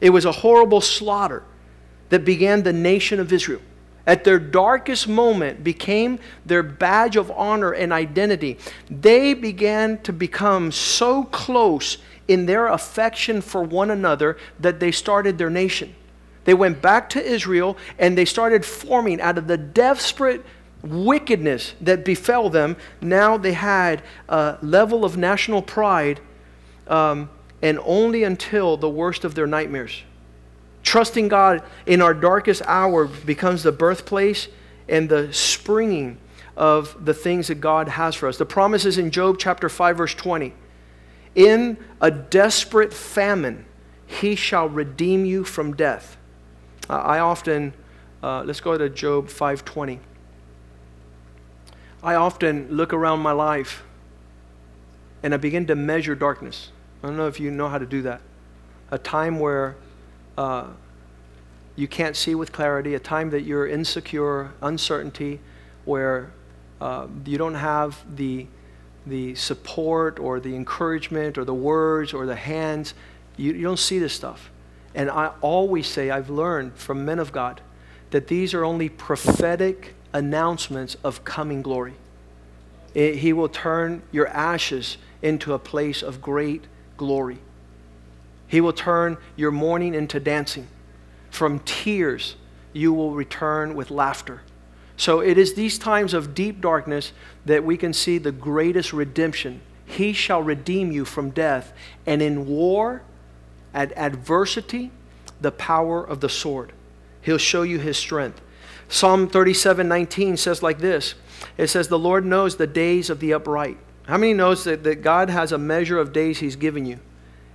It 0.00 0.10
was 0.10 0.24
a 0.24 0.32
horrible 0.32 0.80
slaughter 0.80 1.44
that 2.08 2.24
began 2.24 2.64
the 2.64 2.72
nation 2.72 3.20
of 3.20 3.32
Israel 3.32 3.60
at 4.06 4.24
their 4.24 4.38
darkest 4.38 5.06
moment 5.08 5.62
became 5.62 6.18
their 6.44 6.62
badge 6.62 7.16
of 7.16 7.30
honor 7.30 7.72
and 7.72 7.92
identity. 7.92 8.58
They 8.90 9.34
began 9.34 9.98
to 10.02 10.12
become 10.12 10.72
so 10.72 11.24
close 11.24 11.98
in 12.26 12.46
their 12.46 12.66
affection 12.66 13.40
for 13.40 13.62
one 13.62 13.90
another 13.90 14.36
that 14.58 14.80
they 14.80 14.90
started 14.90 15.38
their 15.38 15.50
nation. 15.50 15.94
They 16.44 16.54
went 16.54 16.82
back 16.82 17.08
to 17.10 17.24
Israel 17.24 17.76
and 17.98 18.16
they 18.16 18.24
started 18.24 18.64
forming 18.64 19.20
out 19.20 19.38
of 19.38 19.46
the 19.46 19.56
desperate 19.56 20.44
wickedness 20.82 21.74
that 21.80 22.04
befell 22.04 22.50
them. 22.50 22.76
Now 23.00 23.36
they 23.36 23.52
had 23.52 24.02
a 24.28 24.58
level 24.62 25.04
of 25.04 25.16
national 25.16 25.62
pride, 25.62 26.20
um, 26.88 27.30
and 27.62 27.78
only 27.84 28.24
until 28.24 28.76
the 28.76 28.90
worst 28.90 29.24
of 29.24 29.34
their 29.34 29.46
nightmares. 29.46 30.02
Trusting 30.82 31.28
God 31.28 31.62
in 31.86 32.02
our 32.02 32.12
darkest 32.12 32.62
hour 32.66 33.06
becomes 33.06 33.62
the 33.62 33.70
birthplace 33.70 34.48
and 34.88 35.08
the 35.08 35.32
springing 35.32 36.18
of 36.56 37.04
the 37.04 37.14
things 37.14 37.46
that 37.46 37.60
God 37.60 37.88
has 37.88 38.16
for 38.16 38.28
us. 38.28 38.36
The 38.36 38.44
promises 38.44 38.98
in 38.98 39.10
Job 39.10 39.36
chapter 39.38 39.68
5, 39.68 39.96
verse 39.96 40.14
20. 40.14 40.52
In 41.34 41.78
a 42.00 42.10
desperate 42.10 42.92
famine, 42.92 43.64
he 44.06 44.34
shall 44.34 44.68
redeem 44.68 45.24
you 45.24 45.44
from 45.44 45.74
death. 45.74 46.16
Uh, 46.88 46.94
I 46.94 47.18
often, 47.20 47.72
uh, 48.22 48.42
let's 48.44 48.60
go 48.60 48.76
to 48.76 48.88
Job 48.88 49.28
5:20. 49.28 50.00
I 52.02 52.14
often 52.14 52.68
look 52.70 52.92
around 52.92 53.20
my 53.20 53.32
life 53.32 53.84
and 55.22 55.32
I 55.32 55.36
begin 55.36 55.66
to 55.66 55.76
measure 55.76 56.14
darkness. 56.14 56.70
I 57.02 57.06
don't 57.06 57.16
know 57.16 57.28
if 57.28 57.40
you 57.40 57.50
know 57.50 57.68
how 57.68 57.78
to 57.78 57.86
do 57.86 58.02
that. 58.02 58.20
A 58.90 58.98
time 58.98 59.38
where 59.38 59.76
uh, 60.36 60.66
you 61.76 61.88
can't 61.88 62.16
see 62.16 62.34
with 62.34 62.52
clarity, 62.52 62.94
a 62.94 63.00
time 63.00 63.30
that 63.30 63.42
you're 63.42 63.66
insecure, 63.66 64.52
uncertainty, 64.60 65.40
where 65.84 66.32
uh, 66.80 67.06
you 67.24 67.38
don't 67.38 67.54
have 67.54 68.04
the, 68.16 68.46
the 69.06 69.34
support 69.34 70.18
or 70.18 70.40
the 70.40 70.54
encouragement 70.54 71.38
or 71.38 71.44
the 71.44 71.54
words 71.54 72.12
or 72.12 72.26
the 72.26 72.36
hands. 72.36 72.94
You, 73.36 73.52
you 73.52 73.62
don't 73.62 73.78
see 73.78 73.98
this 73.98 74.12
stuff. 74.12 74.51
And 74.94 75.10
I 75.10 75.32
always 75.40 75.86
say, 75.86 76.10
I've 76.10 76.30
learned 76.30 76.76
from 76.76 77.04
men 77.04 77.18
of 77.18 77.32
God 77.32 77.60
that 78.10 78.26
these 78.28 78.52
are 78.52 78.64
only 78.64 78.88
prophetic 78.88 79.94
announcements 80.12 80.96
of 81.02 81.24
coming 81.24 81.62
glory. 81.62 81.94
It, 82.94 83.16
he 83.16 83.32
will 83.32 83.48
turn 83.48 84.02
your 84.12 84.28
ashes 84.28 84.98
into 85.22 85.54
a 85.54 85.58
place 85.58 86.02
of 86.02 86.20
great 86.20 86.64
glory. 86.96 87.38
He 88.46 88.60
will 88.60 88.74
turn 88.74 89.16
your 89.34 89.50
mourning 89.50 89.94
into 89.94 90.20
dancing. 90.20 90.68
From 91.30 91.60
tears, 91.60 92.36
you 92.74 92.92
will 92.92 93.12
return 93.12 93.74
with 93.74 93.90
laughter. 93.90 94.42
So 94.98 95.20
it 95.20 95.38
is 95.38 95.54
these 95.54 95.78
times 95.78 96.12
of 96.12 96.34
deep 96.34 96.60
darkness 96.60 97.12
that 97.46 97.64
we 97.64 97.78
can 97.78 97.94
see 97.94 98.18
the 98.18 98.30
greatest 98.30 98.92
redemption. 98.92 99.62
He 99.86 100.12
shall 100.12 100.42
redeem 100.42 100.92
you 100.92 101.06
from 101.06 101.30
death, 101.30 101.72
and 102.06 102.20
in 102.20 102.46
war, 102.46 103.02
at 103.74 103.96
adversity, 103.96 104.90
the 105.40 105.52
power 105.52 106.02
of 106.02 106.20
the 106.20 106.28
sword. 106.28 106.72
He'll 107.20 107.38
show 107.38 107.62
you 107.62 107.78
his 107.78 107.96
strength. 107.96 108.40
Psalm 108.88 109.28
37 109.28 109.88
19 109.88 110.36
says 110.36 110.62
like 110.62 110.78
this 110.78 111.14
It 111.56 111.68
says, 111.68 111.88
The 111.88 111.98
Lord 111.98 112.24
knows 112.24 112.56
the 112.56 112.66
days 112.66 113.10
of 113.10 113.20
the 113.20 113.32
upright. 113.32 113.78
How 114.04 114.18
many 114.18 114.34
knows 114.34 114.64
that, 114.64 114.82
that 114.84 115.02
God 115.02 115.30
has 115.30 115.52
a 115.52 115.58
measure 115.58 115.98
of 115.98 116.12
days 116.12 116.40
he's 116.40 116.56
given 116.56 116.86
you? 116.86 116.98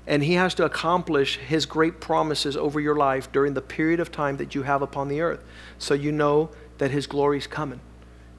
and 0.07 0.23
He 0.23 0.33
has 0.33 0.55
to 0.55 0.65
accomplish 0.65 1.37
His 1.37 1.65
great 1.65 1.99
promises 1.99 2.57
over 2.57 2.79
your 2.79 2.95
life 2.95 3.31
during 3.31 3.53
the 3.53 3.61
period 3.61 3.99
of 3.99 4.11
time 4.11 4.37
that 4.37 4.55
you 4.55 4.63
have 4.63 4.81
upon 4.81 5.09
the 5.09 5.21
earth. 5.21 5.43
So 5.77 5.93
you 5.93 6.11
know 6.11 6.49
that 6.77 6.91
His 6.91 7.05
glory 7.05 7.37
is 7.37 7.45
coming. 7.45 7.81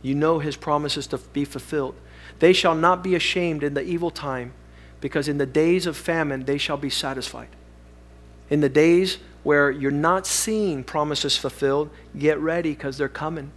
You 0.00 0.14
know 0.14 0.38
His 0.38 0.56
promises 0.56 1.06
to 1.08 1.18
be 1.18 1.44
fulfilled. 1.44 1.94
They 2.38 2.54
shall 2.54 2.74
not 2.74 3.04
be 3.04 3.14
ashamed 3.14 3.62
in 3.62 3.74
the 3.74 3.82
evil 3.82 4.10
time, 4.10 4.54
because 5.00 5.28
in 5.28 5.38
the 5.38 5.46
days 5.46 5.86
of 5.86 5.96
famine 5.96 6.46
they 6.46 6.58
shall 6.58 6.78
be 6.78 6.90
satisfied. 6.90 7.50
In 8.51 8.61
the 8.61 8.68
days 8.68 9.18
where 9.42 9.70
you're 9.70 9.90
not 9.90 10.26
seeing 10.26 10.84
promises 10.84 11.36
fulfilled, 11.36 11.90
get 12.18 12.38
ready 12.38 12.72
because 12.72 12.99
they're 12.99 13.09
coming. 13.09 13.51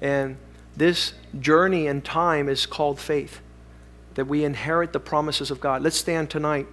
And 0.00 0.36
this 0.76 1.14
journey 1.38 1.86
and 1.86 2.04
time 2.04 2.48
is 2.48 2.66
called 2.66 2.98
faith 2.98 3.40
that 4.14 4.26
we 4.26 4.44
inherit 4.44 4.92
the 4.92 5.00
promises 5.00 5.50
of 5.50 5.60
God. 5.60 5.82
Let's 5.82 5.96
stand 5.96 6.30
tonight 6.30 6.66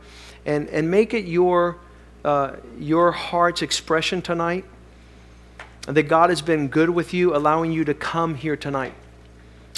and, 0.45 0.69
and 0.69 0.89
make 0.89 1.13
it 1.13 1.25
your, 1.25 1.77
uh, 2.23 2.57
your 2.79 3.11
heart's 3.11 3.61
expression 3.61 4.21
tonight 4.21 4.65
that 5.87 6.03
God 6.03 6.29
has 6.29 6.41
been 6.41 6.67
good 6.67 6.89
with 6.89 7.13
you, 7.13 7.35
allowing 7.35 7.71
you 7.71 7.83
to 7.85 7.93
come 7.93 8.35
here 8.35 8.55
tonight 8.55 8.93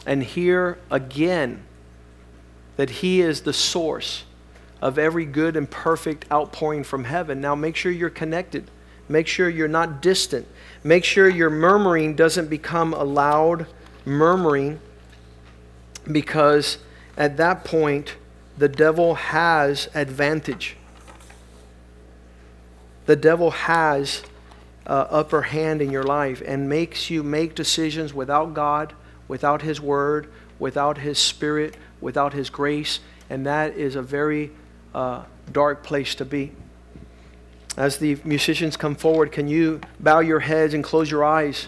and 0.05 0.23
hear 0.23 0.77
again 0.89 1.63
that 2.75 2.89
He 2.89 3.21
is 3.21 3.41
the 3.41 3.53
source 3.53 4.25
of 4.83 4.99
every 4.99 5.23
good 5.23 5.55
and 5.55 5.71
perfect 5.71 6.29
outpouring 6.29 6.83
from 6.83 7.05
heaven. 7.05 7.39
Now, 7.39 7.55
make 7.55 7.77
sure 7.77 7.89
you're 7.89 8.09
connected. 8.09 8.69
Make 9.07 9.27
sure 9.27 9.47
you're 9.47 9.69
not 9.69 10.01
distant. 10.01 10.45
Make 10.83 11.05
sure 11.05 11.29
your 11.29 11.49
murmuring 11.49 12.17
doesn't 12.17 12.49
become 12.49 12.93
a 12.93 13.05
loud 13.05 13.65
murmuring 14.03 14.81
because 16.11 16.79
at 17.15 17.37
that 17.37 17.63
point, 17.63 18.17
the 18.57 18.67
devil 18.67 19.15
has 19.15 19.87
advantage. 19.95 20.75
The 23.05 23.15
devil 23.15 23.51
has 23.51 24.21
uh, 24.85 25.07
upper 25.09 25.43
hand 25.43 25.81
in 25.81 25.91
your 25.91 26.03
life 26.03 26.43
and 26.45 26.67
makes 26.67 27.09
you 27.09 27.23
make 27.23 27.55
decisions 27.55 28.13
without 28.13 28.53
God, 28.53 28.91
without 29.29 29.61
His 29.61 29.79
Word, 29.79 30.29
without 30.59 30.97
His 30.97 31.19
Spirit, 31.19 31.77
without 32.01 32.33
His 32.33 32.49
grace, 32.49 32.99
and 33.29 33.45
that 33.45 33.77
is 33.77 33.95
a 33.95 34.01
very 34.01 34.51
uh, 34.93 35.23
dark 35.51 35.83
place 35.83 36.15
to 36.15 36.25
be. 36.25 36.51
As 37.75 37.97
the 37.97 38.17
musicians 38.23 38.77
come 38.77 38.95
forward, 38.95 39.31
can 39.31 39.47
you 39.47 39.81
bow 39.99 40.19
your 40.19 40.41
heads 40.41 40.73
and 40.73 40.83
close 40.83 41.09
your 41.09 41.23
eyes 41.23 41.67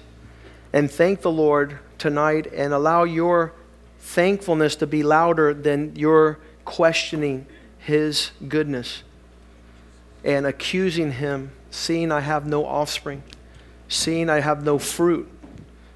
and 0.71 0.89
thank 0.91 1.21
the 1.21 1.31
Lord 1.31 1.79
tonight 1.97 2.47
and 2.53 2.73
allow 2.73 3.03
your 3.03 3.53
thankfulness 3.99 4.75
to 4.75 4.87
be 4.87 5.01
louder 5.01 5.53
than 5.53 5.95
your 5.95 6.39
questioning 6.63 7.47
his 7.79 8.31
goodness 8.47 9.03
and 10.23 10.45
accusing 10.45 11.13
him, 11.13 11.51
seeing 11.69 12.11
I 12.11 12.19
have 12.19 12.45
no 12.47 12.65
offspring, 12.65 13.23
seeing 13.87 14.29
I 14.29 14.39
have 14.39 14.63
no 14.63 14.79
fruit, 14.79 15.29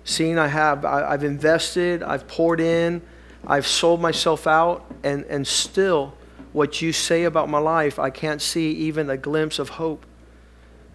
seeing 0.05 0.37
I 0.37 0.47
have, 0.47 0.85
I, 0.85 1.11
have 1.11 1.23
invested, 1.23 2.03
I've 2.03 2.27
poured 2.27 2.59
in, 2.59 3.01
I've 3.45 3.65
sold 3.67 4.01
myself 4.01 4.45
out, 4.47 4.85
and, 5.03 5.25
and 5.25 5.45
still 5.47 6.13
what 6.51 6.81
you 6.81 6.91
say 6.91 7.23
about 7.23 7.49
my 7.49 7.59
life, 7.59 7.99
I 7.99 8.09
can't 8.09 8.41
see 8.41 8.71
even 8.71 9.09
a 9.09 9.17
glimpse 9.17 9.59
of 9.59 9.69
hope. 9.69 10.05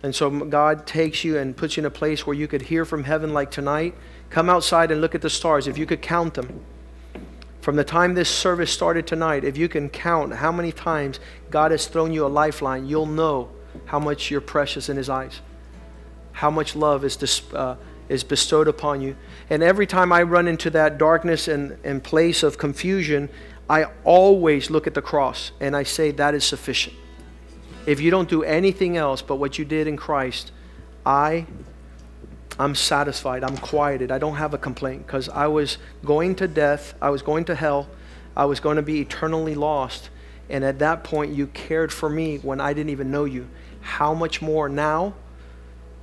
And 0.02 0.14
so 0.14 0.30
God 0.30 0.86
takes 0.86 1.24
you 1.24 1.38
and 1.38 1.56
puts 1.56 1.76
you 1.76 1.80
in 1.82 1.86
a 1.86 1.90
place 1.90 2.26
where 2.26 2.34
you 2.36 2.46
could 2.46 2.62
hear 2.62 2.84
from 2.84 3.04
heaven 3.04 3.32
like 3.32 3.50
tonight. 3.50 3.94
Come 4.30 4.50
outside 4.50 4.90
and 4.90 5.00
look 5.00 5.14
at 5.14 5.22
the 5.22 5.30
stars. 5.30 5.66
If 5.66 5.78
you 5.78 5.86
could 5.86 6.02
count 6.02 6.34
them, 6.34 6.64
From 7.64 7.76
the 7.76 7.84
time 7.84 8.12
this 8.12 8.28
service 8.28 8.70
started 8.70 9.06
tonight, 9.06 9.42
if 9.42 9.56
you 9.56 9.70
can 9.70 9.88
count 9.88 10.34
how 10.34 10.52
many 10.52 10.70
times 10.70 11.18
God 11.48 11.70
has 11.70 11.86
thrown 11.86 12.12
you 12.12 12.26
a 12.26 12.28
lifeline, 12.28 12.84
you'll 12.84 13.06
know 13.06 13.48
how 13.86 13.98
much 13.98 14.30
you're 14.30 14.42
precious 14.42 14.90
in 14.90 14.98
His 14.98 15.08
eyes, 15.08 15.40
how 16.32 16.50
much 16.50 16.76
love 16.76 17.06
is, 17.06 17.42
uh, 17.54 17.76
is 18.10 18.22
bestowed 18.22 18.68
upon 18.68 19.00
you. 19.00 19.16
And 19.48 19.62
every 19.62 19.86
time 19.86 20.12
I 20.12 20.24
run 20.24 20.46
into 20.46 20.68
that 20.72 20.98
darkness 20.98 21.48
and, 21.48 21.78
and 21.84 22.04
place 22.04 22.42
of 22.42 22.58
confusion, 22.58 23.30
I 23.68 23.86
always 24.04 24.70
look 24.70 24.86
at 24.86 24.94
the 24.94 25.02
cross 25.02 25.52
and 25.60 25.74
I 25.76 25.82
say, 25.82 26.10
That 26.10 26.34
is 26.34 26.44
sufficient. 26.44 26.96
If 27.86 28.00
you 28.00 28.10
don't 28.10 28.28
do 28.28 28.42
anything 28.42 28.96
else 28.96 29.22
but 29.22 29.36
what 29.36 29.58
you 29.58 29.64
did 29.64 29.86
in 29.86 29.96
Christ, 29.96 30.52
I 31.04 31.46
I'm 32.58 32.74
satisfied. 32.74 33.42
I'm 33.42 33.56
quieted. 33.56 34.12
I 34.12 34.18
don't 34.18 34.36
have 34.36 34.54
a 34.54 34.58
complaint 34.58 35.06
because 35.06 35.28
I 35.28 35.48
was 35.48 35.78
going 36.04 36.36
to 36.36 36.46
death. 36.46 36.94
I 37.02 37.10
was 37.10 37.22
going 37.22 37.44
to 37.46 37.54
hell. 37.54 37.88
I 38.36 38.44
was 38.44 38.60
going 38.60 38.76
to 38.76 38.82
be 38.82 39.00
eternally 39.00 39.54
lost. 39.54 40.10
And 40.48 40.64
at 40.64 40.78
that 40.78 41.04
point, 41.04 41.34
you 41.34 41.46
cared 41.48 41.92
for 41.92 42.08
me 42.08 42.38
when 42.38 42.60
I 42.60 42.72
didn't 42.72 42.90
even 42.90 43.10
know 43.10 43.24
you. 43.24 43.48
How 43.80 44.14
much 44.14 44.40
more 44.40 44.68
now 44.68 45.14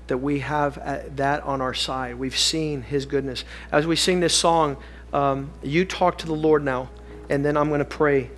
that 0.07 0.17
we 0.17 0.39
have 0.39 0.77
uh, 0.79 0.99
that 1.15 1.43
on 1.43 1.61
our 1.61 1.73
side? 1.73 2.15
We've 2.15 2.37
seen 2.37 2.81
His 2.81 3.05
goodness. 3.05 3.45
As 3.71 3.87
we 3.87 3.95
sing 3.95 4.19
this 4.19 4.33
song, 4.33 4.77
um, 5.13 5.51
you 5.63 5.85
talk 5.85 6.17
to 6.19 6.25
the 6.25 6.33
Lord 6.33 6.63
now, 6.63 6.89
and 7.31 7.45
then 7.45 7.55
I'm 7.55 7.69
going 7.69 7.79
to 7.79 7.85
pray 7.85 8.29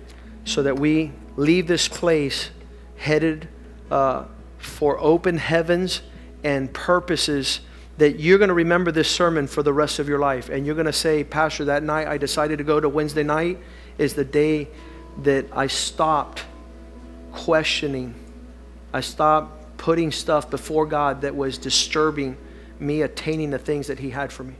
so 0.44 0.62
that 0.62 0.78
we 0.78 1.10
leave 1.36 1.66
this 1.66 1.88
place 1.88 2.50
headed 2.96 3.48
uh, 3.90 4.24
for 4.56 4.98
open 5.00 5.36
heavens 5.36 6.00
and 6.44 6.72
purposes 6.72 7.60
that 7.98 8.20
you're 8.20 8.38
going 8.38 8.48
to 8.48 8.54
remember 8.54 8.92
this 8.92 9.10
sermon 9.10 9.48
for 9.48 9.64
the 9.64 9.72
rest 9.72 9.98
of 9.98 10.08
your 10.08 10.20
life. 10.20 10.48
And 10.48 10.64
you're 10.64 10.76
going 10.76 10.86
to 10.86 10.92
say, 10.92 11.24
Pastor, 11.24 11.64
that 11.66 11.82
night 11.82 12.06
I 12.06 12.18
decided 12.18 12.58
to 12.58 12.64
go 12.64 12.78
to 12.78 12.88
Wednesday 12.88 13.24
night 13.24 13.58
is 13.98 14.14
the 14.14 14.24
day 14.24 14.68
that 15.22 15.46
I 15.52 15.66
stopped 15.66 16.44
questioning. 17.32 18.14
I 18.92 19.00
stopped 19.00 19.76
putting 19.76 20.12
stuff 20.12 20.50
before 20.50 20.86
God 20.86 21.22
that 21.22 21.34
was 21.34 21.58
disturbing 21.58 22.36
me 22.78 23.02
attaining 23.02 23.50
the 23.50 23.58
things 23.58 23.88
that 23.88 23.98
He 23.98 24.10
had 24.10 24.32
for 24.32 24.44
me. 24.44 24.54